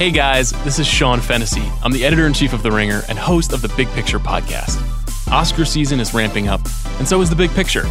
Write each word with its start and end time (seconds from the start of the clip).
Hey 0.00 0.10
guys, 0.10 0.52
this 0.64 0.78
is 0.78 0.86
Sean 0.86 1.20
Fennessy. 1.20 1.70
I'm 1.82 1.92
the 1.92 2.06
editor 2.06 2.26
in 2.26 2.32
chief 2.32 2.54
of 2.54 2.62
The 2.62 2.70
Ringer 2.72 3.02
and 3.10 3.18
host 3.18 3.52
of 3.52 3.60
the 3.60 3.68
Big 3.76 3.86
Picture 3.88 4.18
podcast. 4.18 4.80
Oscar 5.30 5.66
season 5.66 6.00
is 6.00 6.14
ramping 6.14 6.48
up, 6.48 6.62
and 6.98 7.06
so 7.06 7.20
is 7.20 7.28
the 7.28 7.36
Big 7.36 7.50
Picture. 7.50 7.82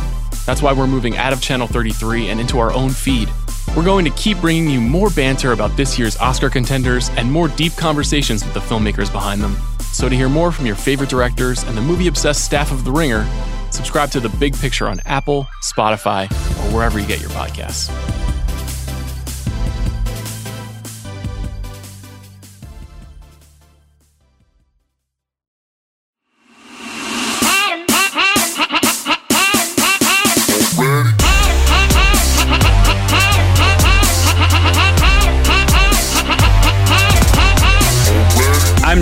That's 0.43 0.63
why 0.63 0.73
we're 0.73 0.87
moving 0.87 1.17
out 1.17 1.33
of 1.33 1.39
Channel 1.39 1.67
33 1.67 2.29
and 2.29 2.39
into 2.39 2.57
our 2.57 2.73
own 2.73 2.89
feed. 2.89 3.29
We're 3.77 3.83
going 3.83 4.05
to 4.05 4.11
keep 4.11 4.39
bringing 4.39 4.71
you 4.71 4.81
more 4.81 5.11
banter 5.11 5.51
about 5.51 5.77
this 5.77 5.99
year's 5.99 6.17
Oscar 6.17 6.49
contenders 6.49 7.09
and 7.09 7.31
more 7.31 7.47
deep 7.47 7.75
conversations 7.75 8.43
with 8.43 8.55
the 8.55 8.59
filmmakers 8.59 9.11
behind 9.11 9.43
them. 9.43 9.55
So, 9.79 10.09
to 10.09 10.15
hear 10.15 10.29
more 10.29 10.51
from 10.51 10.65
your 10.65 10.77
favorite 10.77 11.11
directors 11.11 11.61
and 11.61 11.77
the 11.77 11.81
movie 11.81 12.07
obsessed 12.07 12.43
staff 12.43 12.71
of 12.71 12.85
The 12.85 12.91
Ringer, 12.91 13.29
subscribe 13.69 14.09
to 14.13 14.19
The 14.19 14.29
Big 14.29 14.57
Picture 14.57 14.87
on 14.87 14.99
Apple, 15.05 15.47
Spotify, 15.61 16.23
or 16.25 16.75
wherever 16.75 16.99
you 16.99 17.05
get 17.05 17.21
your 17.21 17.29
podcasts. 17.29 18.18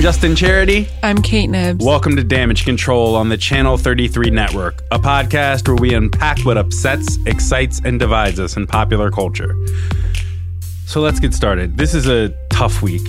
Justin 0.07 0.37
Charity. 0.37 0.87
I'm 1.03 1.21
Kate 1.21 1.49
Knibbs. 1.49 1.83
Welcome 1.83 2.15
to 2.15 2.23
Damage 2.23 2.63
Control 2.63 3.13
on 3.17 3.27
the 3.27 3.35
Channel 3.35 3.75
33 3.75 4.29
Network, 4.29 4.81
a 4.89 4.97
podcast 4.97 5.67
where 5.67 5.75
we 5.75 5.93
unpack 5.93 6.39
what 6.45 6.57
upsets, 6.57 7.17
excites, 7.25 7.81
and 7.83 7.99
divides 7.99 8.39
us 8.39 8.55
in 8.55 8.67
popular 8.67 9.11
culture. 9.11 9.53
So 10.85 11.01
let's 11.01 11.19
get 11.19 11.33
started. 11.33 11.75
This 11.75 11.93
is 11.93 12.07
a 12.07 12.29
tough 12.49 12.81
week 12.81 13.05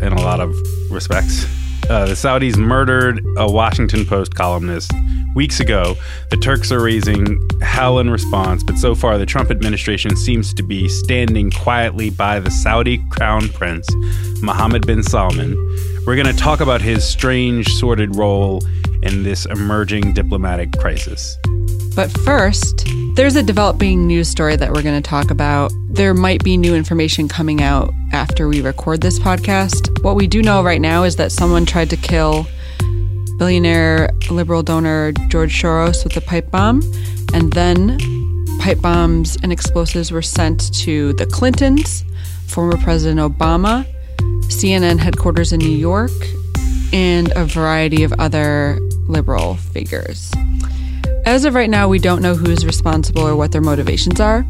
in 0.00 0.14
a 0.14 0.22
lot 0.22 0.40
of 0.40 0.56
respects. 0.90 1.44
Uh, 1.90 2.06
the 2.06 2.14
Saudis 2.14 2.56
murdered 2.56 3.22
a 3.36 3.52
Washington 3.52 4.06
Post 4.06 4.34
columnist 4.34 4.90
weeks 5.34 5.60
ago. 5.60 5.96
The 6.30 6.38
Turks 6.38 6.72
are 6.72 6.82
raising 6.82 7.46
hell 7.60 7.98
in 7.98 8.08
response, 8.08 8.62
but 8.62 8.78
so 8.78 8.94
far 8.94 9.18
the 9.18 9.26
Trump 9.26 9.50
administration 9.50 10.16
seems 10.16 10.54
to 10.54 10.62
be 10.62 10.88
standing 10.88 11.50
quietly 11.50 12.08
by 12.08 12.40
the 12.40 12.50
Saudi 12.50 13.04
crown 13.10 13.50
prince, 13.50 13.86
Mohammed 14.40 14.86
bin 14.86 15.02
Salman. 15.02 15.56
We're 16.04 16.16
going 16.16 16.26
to 16.26 16.32
talk 16.32 16.60
about 16.60 16.82
his 16.82 17.06
strange, 17.06 17.68
sordid 17.74 18.16
role 18.16 18.60
in 19.04 19.22
this 19.22 19.46
emerging 19.46 20.14
diplomatic 20.14 20.72
crisis. 20.72 21.38
But 21.94 22.10
first, 22.24 22.84
there's 23.14 23.36
a 23.36 23.42
developing 23.42 24.08
news 24.08 24.28
story 24.28 24.56
that 24.56 24.72
we're 24.72 24.82
going 24.82 25.00
to 25.00 25.08
talk 25.08 25.30
about. 25.30 25.72
There 25.88 26.12
might 26.12 26.42
be 26.42 26.56
new 26.56 26.74
information 26.74 27.28
coming 27.28 27.62
out 27.62 27.94
after 28.12 28.48
we 28.48 28.60
record 28.60 29.00
this 29.00 29.20
podcast. 29.20 30.02
What 30.02 30.16
we 30.16 30.26
do 30.26 30.42
know 30.42 30.64
right 30.64 30.80
now 30.80 31.04
is 31.04 31.14
that 31.16 31.30
someone 31.30 31.64
tried 31.66 31.90
to 31.90 31.96
kill 31.96 32.48
billionaire 33.38 34.10
liberal 34.28 34.64
donor 34.64 35.12
George 35.28 35.62
Soros 35.62 36.02
with 36.02 36.16
a 36.16 36.20
pipe 36.20 36.50
bomb, 36.50 36.82
and 37.32 37.52
then 37.52 37.96
pipe 38.58 38.80
bombs 38.80 39.38
and 39.44 39.52
explosives 39.52 40.10
were 40.10 40.20
sent 40.20 40.74
to 40.80 41.12
the 41.12 41.26
Clintons, 41.26 42.04
former 42.48 42.76
President 42.78 43.20
Obama, 43.20 43.86
CNN 44.52 44.98
headquarters 44.98 45.52
in 45.52 45.58
New 45.58 45.68
York, 45.68 46.10
and 46.92 47.32
a 47.34 47.44
variety 47.44 48.04
of 48.04 48.12
other 48.18 48.78
liberal 49.08 49.56
figures. 49.56 50.30
As 51.24 51.44
of 51.44 51.54
right 51.54 51.70
now, 51.70 51.88
we 51.88 51.98
don't 51.98 52.20
know 52.20 52.34
who's 52.34 52.66
responsible 52.66 53.22
or 53.22 53.36
what 53.36 53.52
their 53.52 53.60
motivations 53.60 54.20
are, 54.20 54.44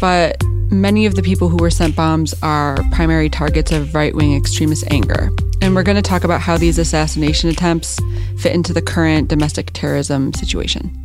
but 0.00 0.42
many 0.70 1.06
of 1.06 1.14
the 1.14 1.22
people 1.22 1.48
who 1.48 1.56
were 1.56 1.70
sent 1.70 1.96
bombs 1.96 2.34
are 2.42 2.76
primary 2.92 3.28
targets 3.28 3.72
of 3.72 3.94
right 3.94 4.14
wing 4.14 4.36
extremist 4.36 4.84
anger. 4.90 5.30
And 5.62 5.74
we're 5.74 5.82
going 5.82 5.96
to 5.96 6.02
talk 6.02 6.24
about 6.24 6.40
how 6.40 6.56
these 6.56 6.78
assassination 6.78 7.50
attempts 7.50 7.98
fit 8.38 8.54
into 8.54 8.72
the 8.72 8.82
current 8.82 9.28
domestic 9.28 9.70
terrorism 9.72 10.32
situation. 10.32 11.02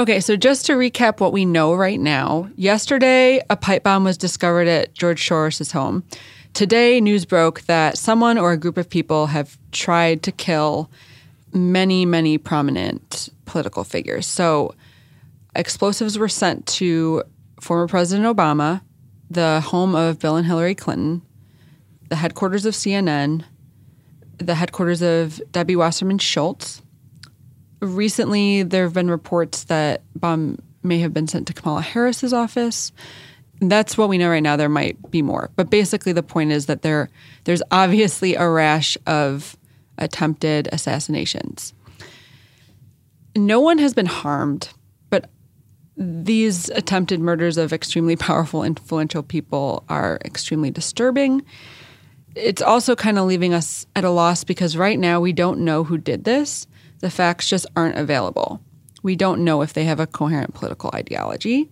Okay, 0.00 0.20
so 0.20 0.34
just 0.34 0.64
to 0.64 0.72
recap 0.72 1.20
what 1.20 1.30
we 1.30 1.44
know 1.44 1.74
right 1.74 2.00
now, 2.00 2.48
yesterday 2.56 3.38
a 3.50 3.56
pipe 3.56 3.82
bomb 3.82 4.02
was 4.02 4.16
discovered 4.16 4.66
at 4.66 4.94
George 4.94 5.28
Soros' 5.28 5.72
home. 5.72 6.04
Today, 6.54 7.02
news 7.02 7.26
broke 7.26 7.60
that 7.66 7.98
someone 7.98 8.38
or 8.38 8.52
a 8.52 8.56
group 8.56 8.78
of 8.78 8.88
people 8.88 9.26
have 9.26 9.58
tried 9.72 10.22
to 10.22 10.32
kill 10.32 10.90
many, 11.52 12.06
many 12.06 12.38
prominent 12.38 13.28
political 13.44 13.84
figures. 13.84 14.26
So, 14.26 14.74
explosives 15.54 16.16
were 16.16 16.30
sent 16.30 16.64
to 16.78 17.22
former 17.60 17.86
President 17.86 18.26
Obama, 18.26 18.80
the 19.28 19.60
home 19.60 19.94
of 19.94 20.18
Bill 20.18 20.36
and 20.36 20.46
Hillary 20.46 20.74
Clinton, 20.74 21.20
the 22.08 22.16
headquarters 22.16 22.64
of 22.64 22.72
CNN, 22.72 23.44
the 24.38 24.54
headquarters 24.54 25.02
of 25.02 25.42
Debbie 25.52 25.76
Wasserman 25.76 26.16
Schultz. 26.16 26.80
Recently, 27.80 28.62
there 28.62 28.84
have 28.84 28.94
been 28.94 29.10
reports 29.10 29.64
that 29.64 30.02
bomb 30.14 30.58
may 30.82 30.98
have 30.98 31.12
been 31.12 31.28
sent 31.28 31.46
to 31.46 31.54
Kamala 31.54 31.82
Harris's 31.82 32.32
office. 32.32 32.92
That's 33.60 33.98
what 33.98 34.08
we 34.08 34.18
know 34.18 34.30
right 34.30 34.42
now. 34.42 34.56
There 34.56 34.68
might 34.68 35.10
be 35.10 35.22
more, 35.22 35.50
but 35.56 35.70
basically, 35.70 36.12
the 36.12 36.22
point 36.22 36.52
is 36.52 36.66
that 36.66 36.82
there 36.82 37.10
there's 37.44 37.62
obviously 37.70 38.34
a 38.34 38.48
rash 38.48 38.96
of 39.06 39.56
attempted 39.98 40.68
assassinations. 40.72 41.74
No 43.36 43.60
one 43.60 43.78
has 43.78 43.94
been 43.94 44.06
harmed, 44.06 44.70
but 45.10 45.28
these 45.96 46.70
attempted 46.70 47.20
murders 47.20 47.58
of 47.58 47.72
extremely 47.72 48.16
powerful, 48.16 48.64
influential 48.64 49.22
people 49.22 49.84
are 49.88 50.18
extremely 50.24 50.70
disturbing. 50.70 51.42
It's 52.34 52.62
also 52.62 52.96
kind 52.96 53.18
of 53.18 53.26
leaving 53.26 53.52
us 53.52 53.86
at 53.94 54.04
a 54.04 54.10
loss 54.10 54.44
because 54.44 54.76
right 54.76 54.98
now 54.98 55.20
we 55.20 55.32
don't 55.32 55.60
know 55.60 55.84
who 55.84 55.98
did 55.98 56.24
this. 56.24 56.66
The 57.00 57.10
facts 57.10 57.48
just 57.48 57.66
aren't 57.76 57.98
available. 57.98 58.60
We 59.02 59.16
don't 59.16 59.44
know 59.44 59.62
if 59.62 59.72
they 59.72 59.84
have 59.84 60.00
a 60.00 60.06
coherent 60.06 60.54
political 60.54 60.90
ideology. 60.94 61.70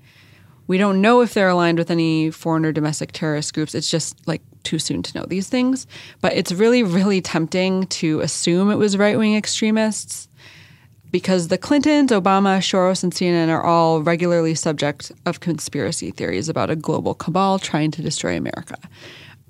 We 0.67 0.79
don't 0.79 1.01
know 1.01 1.21
if 1.21 1.35
they're 1.35 1.49
aligned 1.49 1.79
with 1.79 1.91
any 1.91 2.31
foreign 2.31 2.65
or 2.65 2.73
domestic 2.73 3.13
terrorist 3.13 3.55
groups. 3.55 3.75
It's 3.75 3.91
just 3.91 4.27
like 4.27 4.43
too 4.65 4.79
soon 4.79 5.03
to 5.03 5.19
know 5.19 5.25
these 5.27 5.49
things. 5.49 5.87
But 6.21 6.35
it's 6.35 6.53
really, 6.53 6.83
really 6.83 7.21
tempting 7.21 7.87
to 7.87 8.21
assume 8.21 8.71
it 8.71 8.77
was 8.77 8.97
right 8.97 9.19
wing 9.19 9.35
extremists 9.35 10.29
because 11.11 11.49
the 11.49 11.57
Clintons, 11.57 12.11
Obama, 12.11 12.59
Soros, 12.59 13.03
and 13.03 13.13
CNN 13.13 13.49
are 13.49 13.63
all 13.63 14.03
regularly 14.03 14.55
subject 14.55 15.11
of 15.25 15.41
conspiracy 15.41 16.11
theories 16.11 16.49
about 16.49 16.71
a 16.71 16.77
global 16.77 17.15
cabal 17.15 17.59
trying 17.59 17.91
to 17.93 18.03
destroy 18.03 18.37
America. 18.37 18.77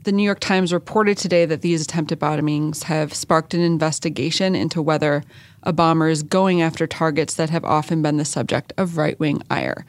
The 0.09 0.13
New 0.13 0.23
York 0.23 0.41
Times 0.41 0.73
reported 0.73 1.19
today 1.19 1.45
that 1.45 1.61
these 1.61 1.83
attempted 1.83 2.19
bombings 2.19 2.85
have 2.85 3.13
sparked 3.13 3.53
an 3.53 3.61
investigation 3.61 4.55
into 4.55 4.81
whether 4.81 5.23
a 5.63 5.71
bomber 5.75 6.09
is 6.09 6.23
going 6.23 6.63
after 6.63 6.87
targets 6.87 7.35
that 7.35 7.51
have 7.51 7.63
often 7.63 8.01
been 8.01 8.17
the 8.17 8.25
subject 8.25 8.73
of 8.79 8.97
right 8.97 9.21
wing 9.21 9.43
ire. 9.51 9.85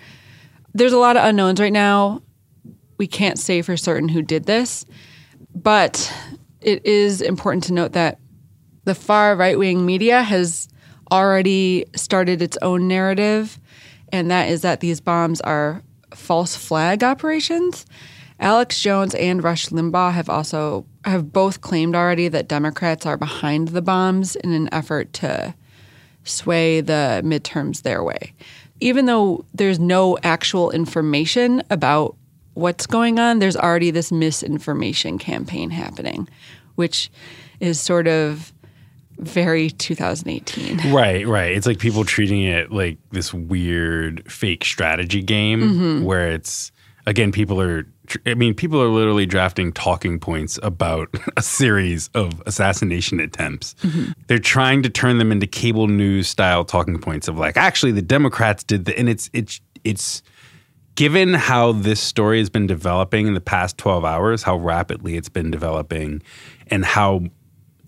There's 0.74 0.92
a 0.92 0.98
lot 0.98 1.16
of 1.16 1.24
unknowns 1.24 1.62
right 1.62 1.72
now. 1.72 2.22
We 2.98 3.08
can't 3.08 3.40
say 3.40 3.62
for 3.62 3.78
certain 3.78 4.10
who 4.10 4.22
did 4.22 4.44
this, 4.44 4.86
but 5.56 6.14
it 6.60 6.86
is 6.86 7.22
important 7.22 7.64
to 7.68 7.74
note 7.74 7.94
that 7.94 8.20
the 8.84 8.96
far 8.96 9.38
right 9.38 9.58
wing 9.58 9.86
media 9.86 10.22
has 10.22 10.68
already 11.14 11.86
started 11.96 12.42
its 12.42 12.58
own 12.62 12.90
narrative, 12.90 13.58
and 14.12 14.30
that 14.32 14.50
is 14.50 14.64
that 14.64 14.82
these 14.82 15.00
bombs 15.00 15.40
are 15.40 15.82
false 16.14 16.58
flag 16.58 17.06
operations. 17.06 17.86
Alex 18.40 18.80
Jones 18.82 19.14
and 19.16 19.44
Rush 19.44 19.68
Limbaugh 19.68 20.14
have 20.14 20.30
also 20.30 20.86
have 21.06 21.34
both 21.34 21.62
claimed 21.62 21.96
already 21.96 22.28
that 22.30 22.48
Democrats 22.48 23.06
are 23.06 23.18
behind 23.18 23.70
the 23.70 23.82
bombs 23.82 24.36
in 24.38 24.54
an 24.54 24.70
effort 24.72 25.12
to 25.14 25.54
sway 26.24 26.82
the 26.82 27.22
midterms 27.24 27.82
their 27.82 28.04
way. 28.04 28.34
Even 28.80 29.06
though 29.08 29.44
there's 29.54 29.80
no 29.80 30.18
actual 30.24 30.72
information 30.72 31.62
about 31.70 32.16
what's 32.54 32.86
going 32.88 33.20
on, 33.20 33.40
there's 33.40 33.58
already 33.58 33.92
this 33.92 34.12
misinformation 34.12 35.18
campaign 35.18 35.70
happening, 35.70 36.28
which 36.76 37.10
is 37.60 37.80
sort 37.80 38.08
of 38.08 38.54
very 39.18 39.70
2018. 39.70 40.94
Right, 40.94 41.28
right. 41.28 41.52
It's 41.52 41.68
like 41.68 41.80
people 41.80 42.06
treating 42.06 42.44
it 42.44 42.72
like 42.72 42.98
this 43.12 43.34
weird 43.34 44.30
fake 44.32 44.64
strategy 44.64 45.22
game 45.22 45.60
Mm-hmm. 45.62 46.04
where 46.06 46.30
it's 46.32 46.72
again 47.06 47.32
people 47.34 47.60
are 47.62 47.86
I 48.26 48.34
mean 48.34 48.54
people 48.54 48.82
are 48.82 48.88
literally 48.88 49.26
drafting 49.26 49.72
talking 49.72 50.20
points 50.20 50.60
about 50.64 51.10
a 51.38 51.42
series 51.42 52.10
of 52.14 52.42
assassination 52.46 53.20
attempts. 53.20 53.76
Mm-hmm. 53.82 54.12
They're 54.28 54.40
trying 54.40 54.84
to 54.84 54.90
turn 54.90 55.18
them 55.18 55.32
into 55.32 55.48
cable 55.48 55.88
news 55.88 56.28
style 56.28 56.66
talking 56.66 57.00
points 57.00 57.28
of 57.28 57.38
like 57.38 57.58
actually 57.58 57.92
the 57.92 58.02
Democrats 58.02 58.64
did 58.64 58.86
the 58.86 58.98
and 58.98 59.10
it's 59.10 59.30
it's 59.34 59.62
it's 59.84 60.22
given 60.96 61.34
how 61.34 61.72
this 61.72 62.02
story 62.02 62.40
has 62.40 62.50
been 62.50 62.68
developing 62.68 63.26
in 63.26 63.34
the 63.34 63.40
past 63.40 63.78
12 63.78 64.04
hours, 64.04 64.44
how 64.44 64.58
rapidly 64.58 65.16
it's 65.16 65.30
been 65.30 65.50
developing 65.50 66.22
and 66.68 66.84
how 66.84 67.22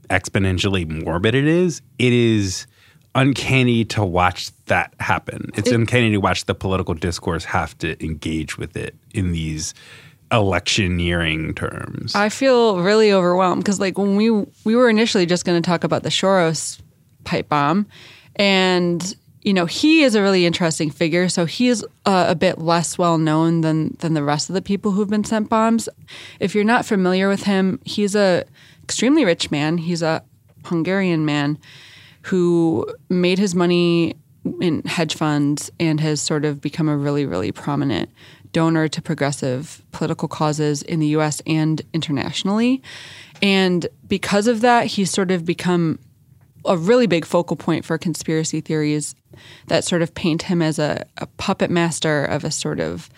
exponentially 0.10 0.88
morbid 0.88 1.36
it 1.36 1.46
is, 1.46 1.82
it 2.00 2.14
is 2.14 2.68
uncanny 3.16 3.84
to 3.84 4.06
watch 4.06 4.52
that 4.68 4.94
happen. 5.00 5.50
It's 5.56 5.72
uncanny 5.72 6.12
to 6.12 6.18
watch 6.18 6.46
the 6.46 6.56
political 6.56 6.94
discourse 6.94 7.44
have 7.46 7.78
to 7.80 8.02
engage 8.04 8.58
with 8.58 8.78
it 8.78 8.96
in 9.14 9.32
these 9.32 9.74
electioneering 10.32 11.54
terms. 11.54 12.16
I 12.16 12.30
feel 12.30 12.80
really 12.80 13.12
overwhelmed 13.12 13.64
because, 13.64 13.80
like, 13.80 13.98
when 13.98 14.16
we 14.16 14.30
we 14.64 14.76
were 14.76 14.90
initially 14.90 15.26
just 15.26 15.46
going 15.46 15.62
to 15.62 15.66
talk 15.66 15.84
about 15.84 16.04
the 16.04 16.10
Soros 16.10 16.80
pipe 17.24 17.50
bomb, 17.50 17.88
and 18.36 19.16
you 19.42 19.54
know 19.54 19.66
he 19.66 20.04
is 20.04 20.16
a 20.16 20.22
really 20.22 20.46
interesting 20.46 20.90
figure. 20.90 21.28
So 21.30 21.46
he's 21.46 21.84
uh, 22.06 22.26
a 22.30 22.36
bit 22.36 22.60
less 22.60 22.98
well 22.98 23.18
known 23.18 23.62
than 23.62 23.98
than 24.00 24.14
the 24.14 24.24
rest 24.24 24.50
of 24.50 24.54
the 24.54 24.62
people 24.62 24.92
who've 24.92 25.10
been 25.10 25.24
sent 25.24 25.50
bombs. 25.50 25.90
If 26.40 26.56
you're 26.56 26.64
not 26.64 26.86
familiar 26.86 27.28
with 27.28 27.44
him, 27.44 27.80
he's 27.84 28.16
a 28.16 28.46
extremely 28.84 29.26
rich 29.26 29.52
man. 29.52 29.78
He's 29.78 30.02
a 30.02 30.24
Hungarian 30.66 31.26
man 31.26 31.58
who 32.24 32.86
made 33.10 33.40
his 33.40 33.56
money 33.56 34.16
in 34.60 34.84
hedge 34.84 35.16
funds 35.16 35.72
and 35.80 36.00
has 36.00 36.22
sort 36.22 36.46
of 36.46 36.62
become 36.62 36.90
a 36.90 36.98
really 36.98 37.26
really 37.26 37.52
prominent 37.52 38.10
donor 38.52 38.88
to 38.88 39.02
progressive 39.02 39.82
political 39.92 40.28
causes 40.28 40.82
in 40.82 41.00
the 41.00 41.08
US 41.08 41.42
and 41.46 41.82
internationally. 41.94 42.82
And 43.42 43.88
because 44.08 44.48
of 44.48 44.62
that, 44.62 44.88
he's 44.88 45.10
sort 45.10 45.32
of 45.32 45.46
become 45.46 46.00
a 46.66 46.78
really 46.78 47.08
big 47.08 47.26
focal 47.26 47.56
point 47.56 47.86
for 47.86 47.98
conspiracy 47.98 48.62
theories 48.62 49.16
that 49.68 49.84
sort 49.84 50.02
of 50.02 50.14
paint 50.14 50.44
him 50.44 50.62
as 50.62 50.78
a, 50.78 51.06
a 51.18 51.26
puppet 51.26 51.72
master 51.72 52.26
of 52.26 52.44
a 52.44 52.52
sort 52.52 52.80
of 52.80 53.10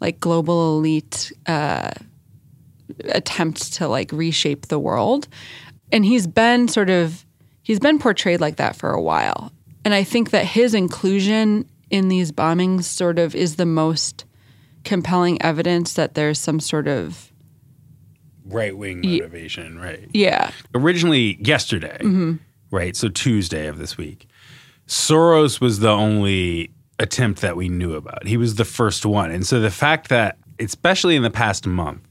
like 0.00 0.20
global 0.20 0.78
elite 0.78 1.32
uh, 1.46 1.90
attempt 3.06 3.72
to 3.74 3.88
like 3.88 4.10
reshape 4.12 4.66
the 4.66 4.78
world. 4.78 5.28
And 5.90 6.04
he's 6.04 6.26
been 6.26 6.68
sort 6.68 6.90
of 6.90 7.24
he's 7.62 7.80
been 7.80 7.98
portrayed 7.98 8.40
like 8.40 8.56
that 8.56 8.76
for 8.76 8.90
a 8.90 9.00
while. 9.00 9.52
And 9.84 9.94
I 9.94 10.04
think 10.04 10.30
that 10.30 10.44
his 10.44 10.74
inclusion 10.74 11.68
in 11.90 12.08
these 12.08 12.32
bombings 12.32 12.84
sort 12.84 13.18
of 13.18 13.34
is 13.34 13.56
the 13.56 13.66
most 13.66 14.24
compelling 14.84 15.40
evidence 15.42 15.94
that 15.94 16.14
there's 16.14 16.38
some 16.38 16.60
sort 16.60 16.88
of 16.88 17.32
right 18.46 18.76
wing 18.76 19.00
motivation, 19.04 19.78
right? 19.78 20.08
yeah 20.12 20.50
Originally, 20.74 21.38
yesterday, 21.40 21.98
mm-hmm. 22.00 22.34
right? 22.70 22.96
So 22.96 23.08
Tuesday 23.08 23.66
of 23.66 23.78
this 23.78 23.96
week, 23.96 24.28
Soros 24.86 25.60
was 25.60 25.78
the 25.78 25.90
only 25.90 26.70
attempt 26.98 27.40
that 27.40 27.56
we 27.56 27.68
knew 27.68 27.94
about. 27.94 28.26
He 28.26 28.36
was 28.36 28.56
the 28.56 28.64
first 28.64 29.06
one. 29.06 29.30
And 29.30 29.46
so 29.46 29.60
the 29.60 29.70
fact 29.70 30.08
that, 30.08 30.38
especially 30.58 31.16
in 31.16 31.22
the 31.22 31.30
past 31.30 31.66
month, 31.66 32.02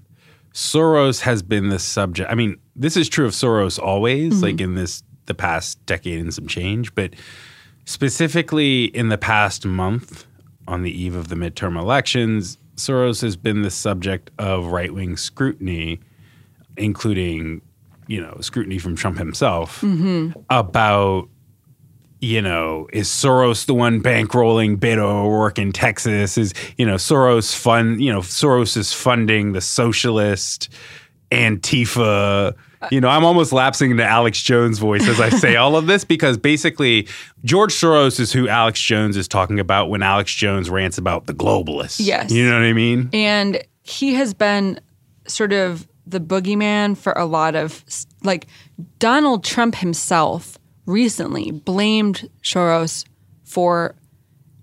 Soros 0.54 1.22
has 1.22 1.42
been 1.42 1.70
the 1.70 1.80
subject. 1.80 2.30
I 2.30 2.36
mean, 2.36 2.58
this 2.76 2.98
is 2.98 3.08
true 3.08 3.26
of 3.26 3.32
Soros 3.32 3.80
always, 3.80 4.34
mm-hmm. 4.34 4.44
like 4.44 4.62
in 4.62 4.76
this 4.76 5.04
the 5.28 5.34
past 5.34 5.84
decade 5.86 6.20
and 6.20 6.34
some 6.34 6.48
change, 6.48 6.94
but 6.96 7.14
specifically 7.86 8.86
in 8.86 9.10
the 9.10 9.18
past 9.18 9.66
month, 9.66 10.26
on 10.68 10.84
the 10.84 10.92
eve 10.92 11.16
of 11.16 11.28
the 11.28 11.36
midterm 11.36 11.80
elections, 11.80 12.58
Soros 12.76 13.22
has 13.22 13.36
been 13.36 13.62
the 13.62 13.72
subject 13.72 14.32
of 14.38 14.68
right 14.68 14.94
wing 14.94 15.18
scrutiny, 15.18 16.00
including, 16.78 17.62
you 18.08 18.22
know, 18.22 18.38
scrutiny 18.42 18.78
from 18.78 18.96
Trump 18.96 19.18
himself 19.18 19.82
mm-hmm. 19.82 20.32
about 20.50 21.30
you 22.22 22.40
know, 22.40 22.88
is 22.94 23.10
Soros 23.10 23.66
the 23.66 23.74
one 23.74 24.00
bankrolling 24.00 24.78
Beto 24.78 25.00
O'Rourke 25.00 25.58
in 25.58 25.72
Texas? 25.72 26.38
Is 26.38 26.54
you 26.78 26.86
know 26.86 26.96
Soros 26.96 27.56
fund? 27.56 28.00
You 28.00 28.14
know, 28.14 28.20
Soros 28.20 28.78
is 28.78 28.94
funding 28.94 29.54
the 29.54 29.62
socialist 29.62 30.70
Antifa. 31.32 32.54
You 32.90 33.02
know, 33.02 33.10
I'm 33.10 33.24
almost 33.24 33.54
lapsing 33.54 33.92
into 33.92 34.04
Alex 34.04 34.42
Jones' 34.42 34.80
voice 34.80 35.08
as 35.08 35.20
I 35.20 35.30
say 35.30 35.56
all 35.56 35.76
of 35.76 35.88
this 35.88 36.04
because 36.04 36.38
basically 36.38 37.08
George 37.44 37.74
Soros 37.74 38.20
is 38.20 38.34
who 38.34 38.48
Alex 38.48 38.80
Jones 38.80 39.18
is 39.18 39.28
talking 39.28 39.60
about 39.60 39.90
when 39.90 40.02
Alex 40.02 40.34
Jones 40.34 40.70
rants 40.70 40.98
about 40.98 41.28
the 41.28 41.34
globalists. 41.34 41.98
Yes. 42.00 42.32
you 42.32 42.44
know 42.48 42.54
what 42.54 42.64
I 42.64 42.74
mean. 42.74 43.10
and 43.14 43.64
he 43.84 44.14
has 44.16 44.34
been 44.34 44.80
sort 45.28 45.54
of 45.54 45.88
the 46.08 46.20
boogeyman 46.20 46.98
for 46.98 47.14
a 47.14 47.26
lot 47.26 47.56
of 47.56 47.84
like 48.24 48.48
Donald 49.00 49.44
Trump 49.44 49.76
himself 49.76 50.58
recently 50.86 51.52
blamed 51.52 52.30
Soros 52.44 53.06
for 53.44 53.96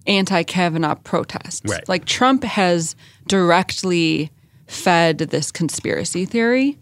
anti 0.07 0.43
Kavanaugh 0.43 0.97
protests. 0.97 1.63
Right. 1.71 1.89
Like 1.89 2.05
Trump 2.05 2.43
has 2.45 2.97
directly 3.27 4.31
fed 4.67 5.19
this 5.19 5.51
conspiracy 5.51 6.25
theory. 6.25 6.79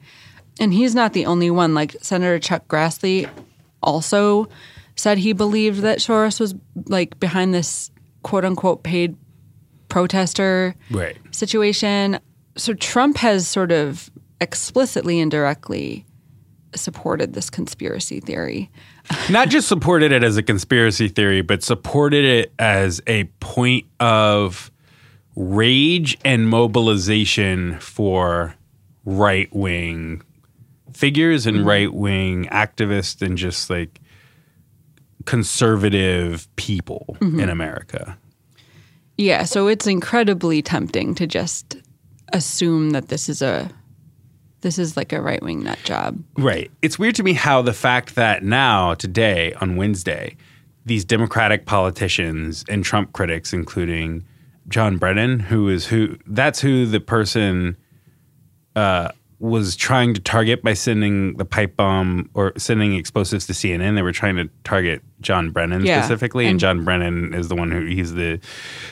And 0.59 0.73
he's 0.73 0.95
not 0.95 1.13
the 1.13 1.27
only 1.27 1.51
one. 1.51 1.75
Like 1.75 1.97
Senator 2.01 2.39
Chuck 2.39 2.67
Grassley 2.69 3.29
also 3.83 4.49
said 4.97 5.19
he 5.19 5.33
believed 5.33 5.81
that 5.81 5.99
Soros 5.99 6.41
was 6.41 6.55
like 6.87 7.19
behind 7.21 7.53
this 7.55 7.91
quote 8.23 8.45
unquote 8.45 8.83
paid 8.83 9.17
protester 9.89 10.75
Right. 10.91 11.17
situation. 11.31 12.19
So 12.57 12.73
Trump 12.75 13.19
has 13.19 13.47
sort 13.47 13.71
of 13.73 14.11
explicitly 14.41 15.21
and 15.21 15.31
directly 15.31 16.05
supported 16.75 17.35
this 17.35 17.51
conspiracy 17.51 18.21
theory. 18.21 18.71
not 19.31 19.49
just 19.49 19.69
supported 19.69 20.13
it 20.13 20.25
as 20.25 20.37
a 20.37 20.43
conspiracy 20.43 21.09
theory, 21.09 21.41
but 21.43 21.63
supported 21.63 22.25
it 22.25 22.53
as 22.59 23.01
a 23.07 23.25
point 23.41 23.87
of 24.01 24.71
rage 25.37 26.19
and 26.25 26.49
mobilization 26.49 27.79
for 27.79 28.55
right 29.05 29.55
wing 29.55 30.23
figures 30.97 31.47
and 31.47 31.67
right 31.67 31.93
wing 31.93 32.47
activists 32.47 33.21
and 33.21 33.37
just 33.37 33.69
like 33.69 34.01
conservative 35.27 36.49
people 36.57 37.17
in 37.21 37.49
America. 37.49 38.17
Yeah, 39.19 39.45
so 39.45 39.67
it's 39.67 39.87
incredibly 39.87 40.63
tempting 40.63 41.15
to 41.17 41.27
just 41.27 41.77
assume 42.33 42.91
that 42.91 43.09
this 43.09 43.29
is 43.29 43.43
a 43.43 43.71
this 44.63 44.79
is 44.79 44.97
like 44.97 45.13
a 45.13 45.21
right 45.21 45.43
wing 45.43 45.63
nut 45.63 45.79
job. 45.85 46.19
Right. 46.37 46.71
It's 46.83 46.99
weird 46.99 47.15
to 47.17 47.23
me 47.23 47.35
how 47.35 47.63
the 47.63 47.73
fact 47.73 48.15
that 48.17 48.43
now, 48.43 48.95
today, 48.95 49.53
on 49.61 49.77
Wednesday, 49.77 50.37
these 50.85 51.05
Democratic 51.05 51.67
politicians 51.67 52.65
and 52.69 52.85
Trump 52.85 53.13
critics, 53.13 53.53
including 53.53 54.25
John 54.69 54.97
Brennan, 54.97 55.39
who 55.39 55.69
is 55.69 55.87
who, 55.87 56.19
that's 56.27 56.61
who 56.61 56.87
the 56.87 57.01
person 57.01 57.77
uh, 58.75 59.13
was 59.39 59.77
trying 59.77 60.15
to 60.15 60.21
target 60.21 60.63
by 60.63 60.73
sending 60.73 61.37
the 61.37 61.45
pipe 61.45 61.77
bomb 61.77 62.31
or 62.33 62.53
sending 62.57 62.95
explosives 62.95 63.47
to 63.47 63.53
CNN. 63.53 63.95
They 63.95 64.01
were 64.03 64.13
trying 64.13 64.37
to 64.37 64.49
target 64.65 65.03
John 65.21 65.51
Brennan 65.51 65.85
Yeah. 65.85 66.01
specifically. 66.01 66.45
And, 66.47 66.53
And- 66.53 66.61
John 66.61 66.85
Brennan 66.85 67.35
is 67.35 67.49
the 67.49 67.55
one 67.55 67.71
who, 67.71 67.85
he's 67.85 68.15
the 68.15 68.41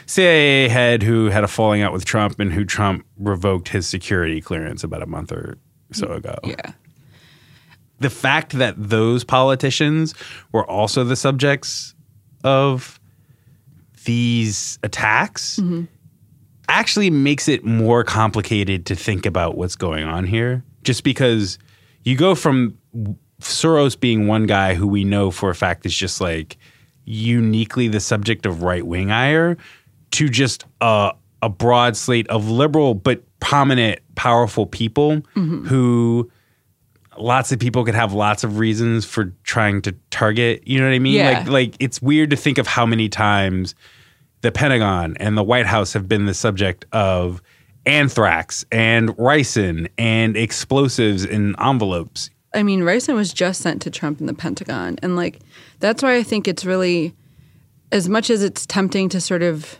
CIA 0.04 0.68
head 0.68 1.02
who 1.02 1.26
had 1.30 1.44
a 1.44 1.48
falling 1.48 1.80
out 1.80 1.94
with 1.94 2.04
Trump 2.04 2.38
and 2.40 2.52
who 2.52 2.64
Trump 2.66 3.06
revoked 3.18 3.68
his 3.68 3.86
security 3.86 4.42
clearance 4.42 4.84
about 4.84 5.02
a 5.02 5.06
month 5.06 5.32
or 5.32 5.56
so 5.92 6.08
ago 6.08 6.34
Yeah. 6.44 6.72
the 8.00 8.10
fact 8.10 8.52
that 8.58 8.74
those 8.76 9.24
politicians 9.24 10.14
were 10.52 10.68
also 10.68 11.04
the 11.04 11.16
subjects 11.16 11.94
of 12.42 13.00
these 14.04 14.78
attacks 14.82 15.58
mm-hmm. 15.58 15.84
Actually 16.68 17.10
makes 17.10 17.48
it 17.48 17.64
more 17.64 18.04
complicated 18.04 18.86
to 18.86 18.94
think 18.94 19.26
about 19.26 19.56
what's 19.56 19.76
going 19.76 20.04
on 20.04 20.24
here. 20.24 20.64
Just 20.82 21.04
because 21.04 21.58
you 22.04 22.16
go 22.16 22.34
from 22.34 22.78
Soros 23.40 23.98
being 23.98 24.26
one 24.26 24.46
guy 24.46 24.74
who 24.74 24.86
we 24.86 25.04
know 25.04 25.30
for 25.30 25.50
a 25.50 25.54
fact 25.54 25.84
is 25.86 25.94
just 25.94 26.20
like 26.20 26.56
uniquely 27.04 27.88
the 27.88 28.00
subject 28.00 28.46
of 28.46 28.62
right 28.62 28.86
wing 28.86 29.10
ire 29.10 29.56
to 30.12 30.28
just 30.28 30.64
a, 30.80 31.12
a 31.42 31.48
broad 31.48 31.96
slate 31.96 32.26
of 32.28 32.48
liberal 32.48 32.94
but 32.94 33.22
prominent, 33.40 34.00
powerful 34.14 34.66
people 34.66 35.16
mm-hmm. 35.34 35.66
who 35.66 36.30
lots 37.18 37.52
of 37.52 37.58
people 37.58 37.84
could 37.84 37.94
have 37.94 38.12
lots 38.12 38.44
of 38.44 38.58
reasons 38.58 39.04
for 39.04 39.32
trying 39.44 39.82
to 39.82 39.94
target. 40.10 40.66
You 40.66 40.80
know 40.80 40.86
what 40.86 40.94
I 40.94 40.98
mean? 40.98 41.14
Yeah. 41.14 41.38
Like, 41.38 41.48
like 41.48 41.76
it's 41.80 42.00
weird 42.00 42.30
to 42.30 42.36
think 42.36 42.58
of 42.58 42.66
how 42.66 42.86
many 42.86 43.08
times 43.08 43.74
the 44.44 44.52
Pentagon 44.52 45.16
and 45.18 45.38
the 45.38 45.42
White 45.42 45.64
House 45.64 45.94
have 45.94 46.06
been 46.06 46.26
the 46.26 46.34
subject 46.34 46.84
of 46.92 47.40
anthrax 47.86 48.62
and 48.70 49.08
ricin 49.16 49.88
and 49.96 50.36
explosives 50.36 51.24
in 51.24 51.56
envelopes. 51.58 52.28
I 52.52 52.62
mean, 52.62 52.80
Ricin 52.80 53.14
was 53.14 53.32
just 53.32 53.62
sent 53.62 53.80
to 53.82 53.90
Trump 53.90 54.20
in 54.20 54.26
the 54.26 54.34
Pentagon. 54.34 54.98
And 55.02 55.16
like, 55.16 55.40
that's 55.80 56.02
why 56.02 56.16
I 56.16 56.22
think 56.22 56.46
it's 56.46 56.66
really, 56.66 57.14
as 57.90 58.06
much 58.06 58.28
as 58.28 58.42
it's 58.42 58.66
tempting 58.66 59.08
to 59.08 59.20
sort 59.20 59.42
of 59.42 59.78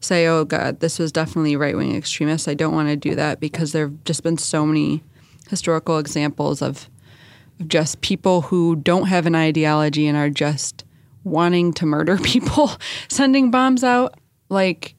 say, 0.00 0.26
oh 0.26 0.46
God, 0.46 0.80
this 0.80 0.98
was 0.98 1.12
definitely 1.12 1.54
right 1.54 1.76
wing 1.76 1.94
extremists, 1.94 2.48
I 2.48 2.54
don't 2.54 2.74
want 2.74 2.88
to 2.88 2.96
do 2.96 3.14
that 3.14 3.40
because 3.40 3.72
there 3.72 3.88
have 3.88 4.04
just 4.04 4.22
been 4.22 4.38
so 4.38 4.64
many 4.64 5.02
historical 5.50 5.98
examples 5.98 6.62
of, 6.62 6.88
of 7.60 7.68
just 7.68 8.00
people 8.00 8.40
who 8.40 8.74
don't 8.74 9.08
have 9.08 9.26
an 9.26 9.34
ideology 9.34 10.06
and 10.06 10.16
are 10.16 10.30
just 10.30 10.82
wanting 11.28 11.72
to 11.74 11.86
murder 11.86 12.16
people 12.22 12.70
sending 13.08 13.50
bombs 13.50 13.84
out. 13.84 14.14
Like, 14.48 14.94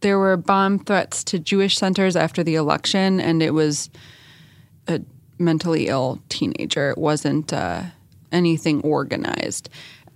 there 0.00 0.18
were 0.18 0.36
bomb 0.36 0.78
threats 0.78 1.24
to 1.24 1.38
Jewish 1.38 1.76
centers 1.76 2.16
after 2.16 2.42
the 2.44 2.54
election, 2.54 3.20
and 3.20 3.42
it 3.42 3.52
was 3.52 3.90
a 4.86 5.00
mentally 5.38 5.88
ill 5.88 6.20
teenager. 6.28 6.90
It 6.90 6.98
wasn't 6.98 7.52
uh, 7.52 7.82
anything 8.32 8.80
organized. 8.82 9.68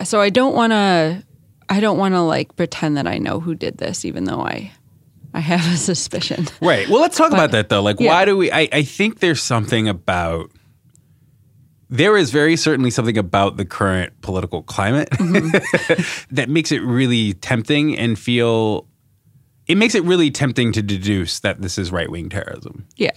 So 0.04 0.20
I 0.20 0.30
don't 0.30 0.54
want 0.54 0.72
to. 0.72 1.24
I 1.68 1.80
don't 1.80 1.96
want 1.98 2.14
to 2.14 2.20
like 2.20 2.54
pretend 2.56 2.96
that 2.96 3.06
I 3.06 3.18
know 3.18 3.40
who 3.40 3.54
did 3.54 3.78
this, 3.78 4.04
even 4.04 4.24
though 4.24 4.40
I, 4.40 4.72
I 5.32 5.40
have 5.40 5.60
a 5.72 5.76
suspicion. 5.90 6.46
Right. 6.60 6.88
Well, 6.88 7.00
let's 7.00 7.16
talk 7.16 7.30
But- 7.30 7.36
about 7.38 7.50
that 7.52 7.68
though. 7.68 7.82
Like, 7.82 7.98
yeah. 8.00 8.10
why 8.12 8.24
do 8.24 8.36
we? 8.36 8.50
I, 8.52 8.68
I 8.72 8.82
think 8.82 9.20
there's 9.20 9.42
something 9.42 9.88
about. 9.88 10.50
There 11.92 12.16
is 12.16 12.30
very 12.30 12.56
certainly 12.56 12.90
something 12.90 13.18
about 13.18 13.58
the 13.58 13.64
current 13.66 14.18
political 14.22 14.62
climate 14.62 15.10
Mm-hmm. 15.10 16.24
that 16.34 16.48
makes 16.48 16.72
it 16.72 16.80
really 16.82 17.34
tempting 17.34 17.96
and 17.98 18.18
feel. 18.18 18.86
It 19.66 19.76
makes 19.76 19.94
it 19.94 20.02
really 20.04 20.30
tempting 20.30 20.72
to 20.72 20.82
deduce 20.82 21.40
that 21.40 21.60
this 21.62 21.76
is 21.78 21.92
right 21.92 22.10
wing 22.10 22.28
terrorism, 22.30 22.86
Yeah. 22.96 23.10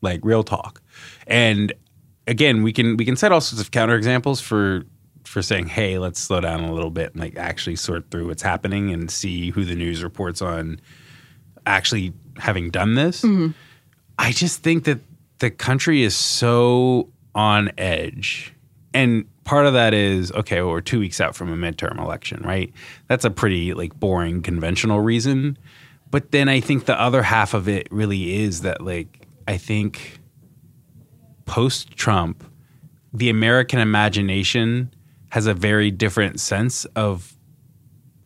like 0.00 0.20
real 0.24 0.42
talk. 0.42 0.80
And 1.26 1.72
again, 2.26 2.62
we 2.62 2.72
can 2.72 2.96
we 2.96 3.04
can 3.04 3.16
set 3.16 3.32
all 3.32 3.40
sorts 3.42 3.60
of 3.62 3.70
counterexamples 3.70 4.40
for 4.42 4.84
for 5.24 5.42
saying, 5.42 5.66
hey, 5.66 5.98
let's 5.98 6.18
slow 6.18 6.40
down 6.40 6.60
a 6.64 6.72
little 6.72 6.90
bit 6.90 7.12
and 7.12 7.20
like 7.20 7.36
actually 7.36 7.76
sort 7.76 8.10
through 8.10 8.26
what's 8.28 8.42
happening 8.42 8.90
and 8.92 9.10
see 9.10 9.50
who 9.50 9.64
the 9.64 9.74
news 9.74 10.02
reports 10.02 10.40
on 10.42 10.80
actually 11.66 12.12
having 12.38 12.70
done 12.70 12.94
this. 12.94 13.24
I 14.18 14.32
just 14.32 14.62
think 14.62 14.84
that 14.84 15.00
the 15.38 15.50
country 15.50 16.02
is 16.02 16.16
so 16.16 17.08
on 17.34 17.70
edge. 17.78 18.54
And 18.94 19.24
part 19.44 19.66
of 19.66 19.72
that 19.72 19.94
is 19.94 20.32
okay, 20.32 20.60
well, 20.60 20.70
we're 20.70 20.80
two 20.80 21.00
weeks 21.00 21.20
out 21.20 21.34
from 21.34 21.52
a 21.52 21.56
midterm 21.56 21.98
election, 21.98 22.42
right? 22.42 22.72
That's 23.08 23.24
a 23.24 23.30
pretty 23.30 23.74
like 23.74 23.98
boring 23.98 24.42
conventional 24.42 25.00
reason. 25.00 25.58
But 26.10 26.30
then 26.30 26.48
I 26.48 26.60
think 26.60 26.84
the 26.84 27.00
other 27.00 27.22
half 27.22 27.54
of 27.54 27.68
it 27.68 27.88
really 27.90 28.42
is 28.42 28.60
that 28.62 28.82
like 28.82 29.26
I 29.48 29.56
think 29.56 30.20
post 31.46 31.96
Trump, 31.96 32.44
the 33.12 33.30
American 33.30 33.78
imagination 33.78 34.92
has 35.30 35.46
a 35.46 35.54
very 35.54 35.90
different 35.90 36.38
sense 36.38 36.84
of 36.96 37.36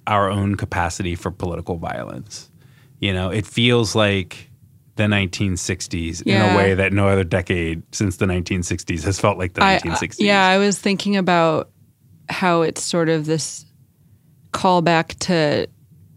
our 0.06 0.30
own 0.30 0.56
capacity 0.56 1.14
for 1.14 1.30
political 1.30 1.76
violence. 1.76 2.50
You 2.98 3.12
know, 3.12 3.30
it 3.30 3.46
feels 3.46 3.94
like 3.94 4.50
the 4.96 5.04
1960s 5.04 6.22
yeah. 6.26 6.46
in 6.46 6.54
a 6.54 6.56
way 6.56 6.74
that 6.74 6.92
no 6.92 7.08
other 7.08 7.24
decade 7.24 7.82
since 7.94 8.16
the 8.16 8.26
1960s 8.26 9.02
has 9.04 9.20
felt 9.20 9.38
like 9.38 9.52
the 9.54 9.62
I, 9.62 9.76
uh, 9.76 9.80
1960s. 9.80 10.16
yeah, 10.18 10.46
I 10.46 10.58
was 10.58 10.78
thinking 10.78 11.16
about 11.16 11.70
how 12.28 12.62
it's 12.62 12.82
sort 12.82 13.08
of 13.08 13.26
this 13.26 13.64
callback 14.52 15.18
to 15.20 15.68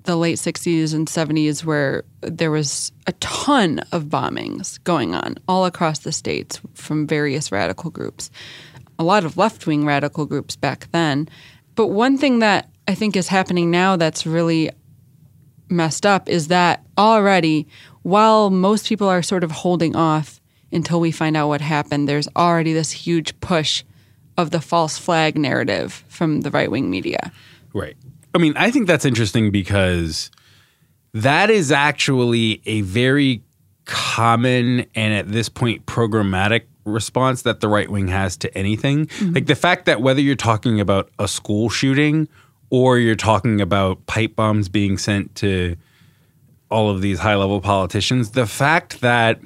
the 0.03 0.15
late 0.15 0.38
60s 0.38 0.93
and 0.93 1.07
70s 1.07 1.63
where 1.63 2.03
there 2.21 2.51
was 2.51 2.91
a 3.05 3.12
ton 3.13 3.79
of 3.91 4.05
bombings 4.05 4.83
going 4.83 5.13
on 5.13 5.38
all 5.48 5.65
across 5.65 6.00
the 6.00 6.12
states 6.12 6.59
from 6.74 7.05
various 7.05 7.51
radical 7.51 7.91
groups. 7.91 8.31
A 8.98 9.03
lot 9.03 9.24
of 9.24 9.38
left-wing 9.38 9.86
radical 9.86 10.25
groups 10.25 10.55
back 10.55 10.88
then. 10.91 11.29
But 11.75 11.88
one 11.88 12.17
thing 12.17 12.39
that 12.39 12.69
I 12.88 12.95
think 12.95 13.15
is 13.15 13.27
happening 13.27 13.69
now 13.71 13.98
that's 13.98 14.25
really 14.25 14.71
messed 15.70 16.06
up 16.06 16.30
is 16.30 16.48
that 16.48 16.84
already, 16.98 17.68
while 18.04 18.50
most 18.50 18.88
people 18.88 19.08
are 19.08 19.22
sort 19.22 19.44
of 19.44 19.52
holding 19.52 19.96
off 19.96 20.40
until 20.72 21.00
we 21.00 21.12
find 21.12 21.36
out 21.36 21.48
what 21.48 21.62
happened, 21.62 22.08
there's 22.08 22.28
already 22.36 22.74
this 22.74 22.92
huge 22.92 23.40
push 23.40 23.84
of 24.38 24.52
the 24.52 24.62
false 24.62 24.98
flag 24.98 25.38
narrative 25.38 26.04
from 26.08 26.42
the 26.42 26.52
right 26.52 26.72
wing 26.72 26.90
media. 26.90 27.32
Right. 27.74 27.98
I 28.34 28.38
mean, 28.38 28.54
I 28.56 28.72
think 28.72 28.88
that's 28.88 29.06
interesting 29.06 29.52
because 29.52 30.32
that 31.14 31.50
is 31.50 31.72
actually 31.72 32.62
a 32.66 32.82
very 32.82 33.44
common 33.86 34.86
and 34.94 35.14
at 35.14 35.32
this 35.32 35.50
point 35.50 35.86
programmatic 35.86 36.64
response 36.86 37.42
that 37.42 37.60
the 37.60 37.68
right 37.68 37.90
wing 37.90 38.08
has 38.08 38.38
to 38.38 38.58
anything. 38.58 39.08
Mm-hmm. 39.08 39.34
Like 39.34 39.46
the 39.48 39.56
fact 39.56 39.86
that 39.86 40.02
whether 40.02 40.22
you're 40.22 40.36
talking 40.36 40.80
about 40.80 41.10
a 41.20 41.28
school 41.28 41.70
shooting 41.70 42.28
or 42.70 42.98
you're 42.98 43.16
talking 43.16 43.62
about 43.62 44.06
pipe 44.06 44.36
bombs 44.36 44.70
being 44.70 44.98
sent 44.98 45.36
to 45.36 45.76
all 46.70 46.90
of 46.90 47.02
these 47.02 47.20
high 47.20 47.36
level 47.36 47.62
politicians, 47.62 48.32
the 48.32 48.46
fact 48.46 49.02
that 49.02 49.40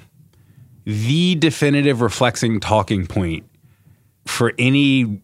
the 0.85 1.35
definitive 1.35 2.01
reflexing 2.01 2.59
talking 2.59 3.07
point 3.07 3.45
for 4.25 4.53
any 4.57 5.21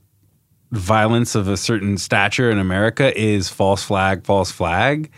violence 0.72 1.36
of 1.36 1.48
a 1.48 1.58
certain 1.58 1.98
stature 1.98 2.50
in 2.50 2.60
America 2.60 3.18
is 3.20 3.50
false 3.50 3.84
flag, 3.84 4.24
false 4.25 4.51
flag. 4.51 5.12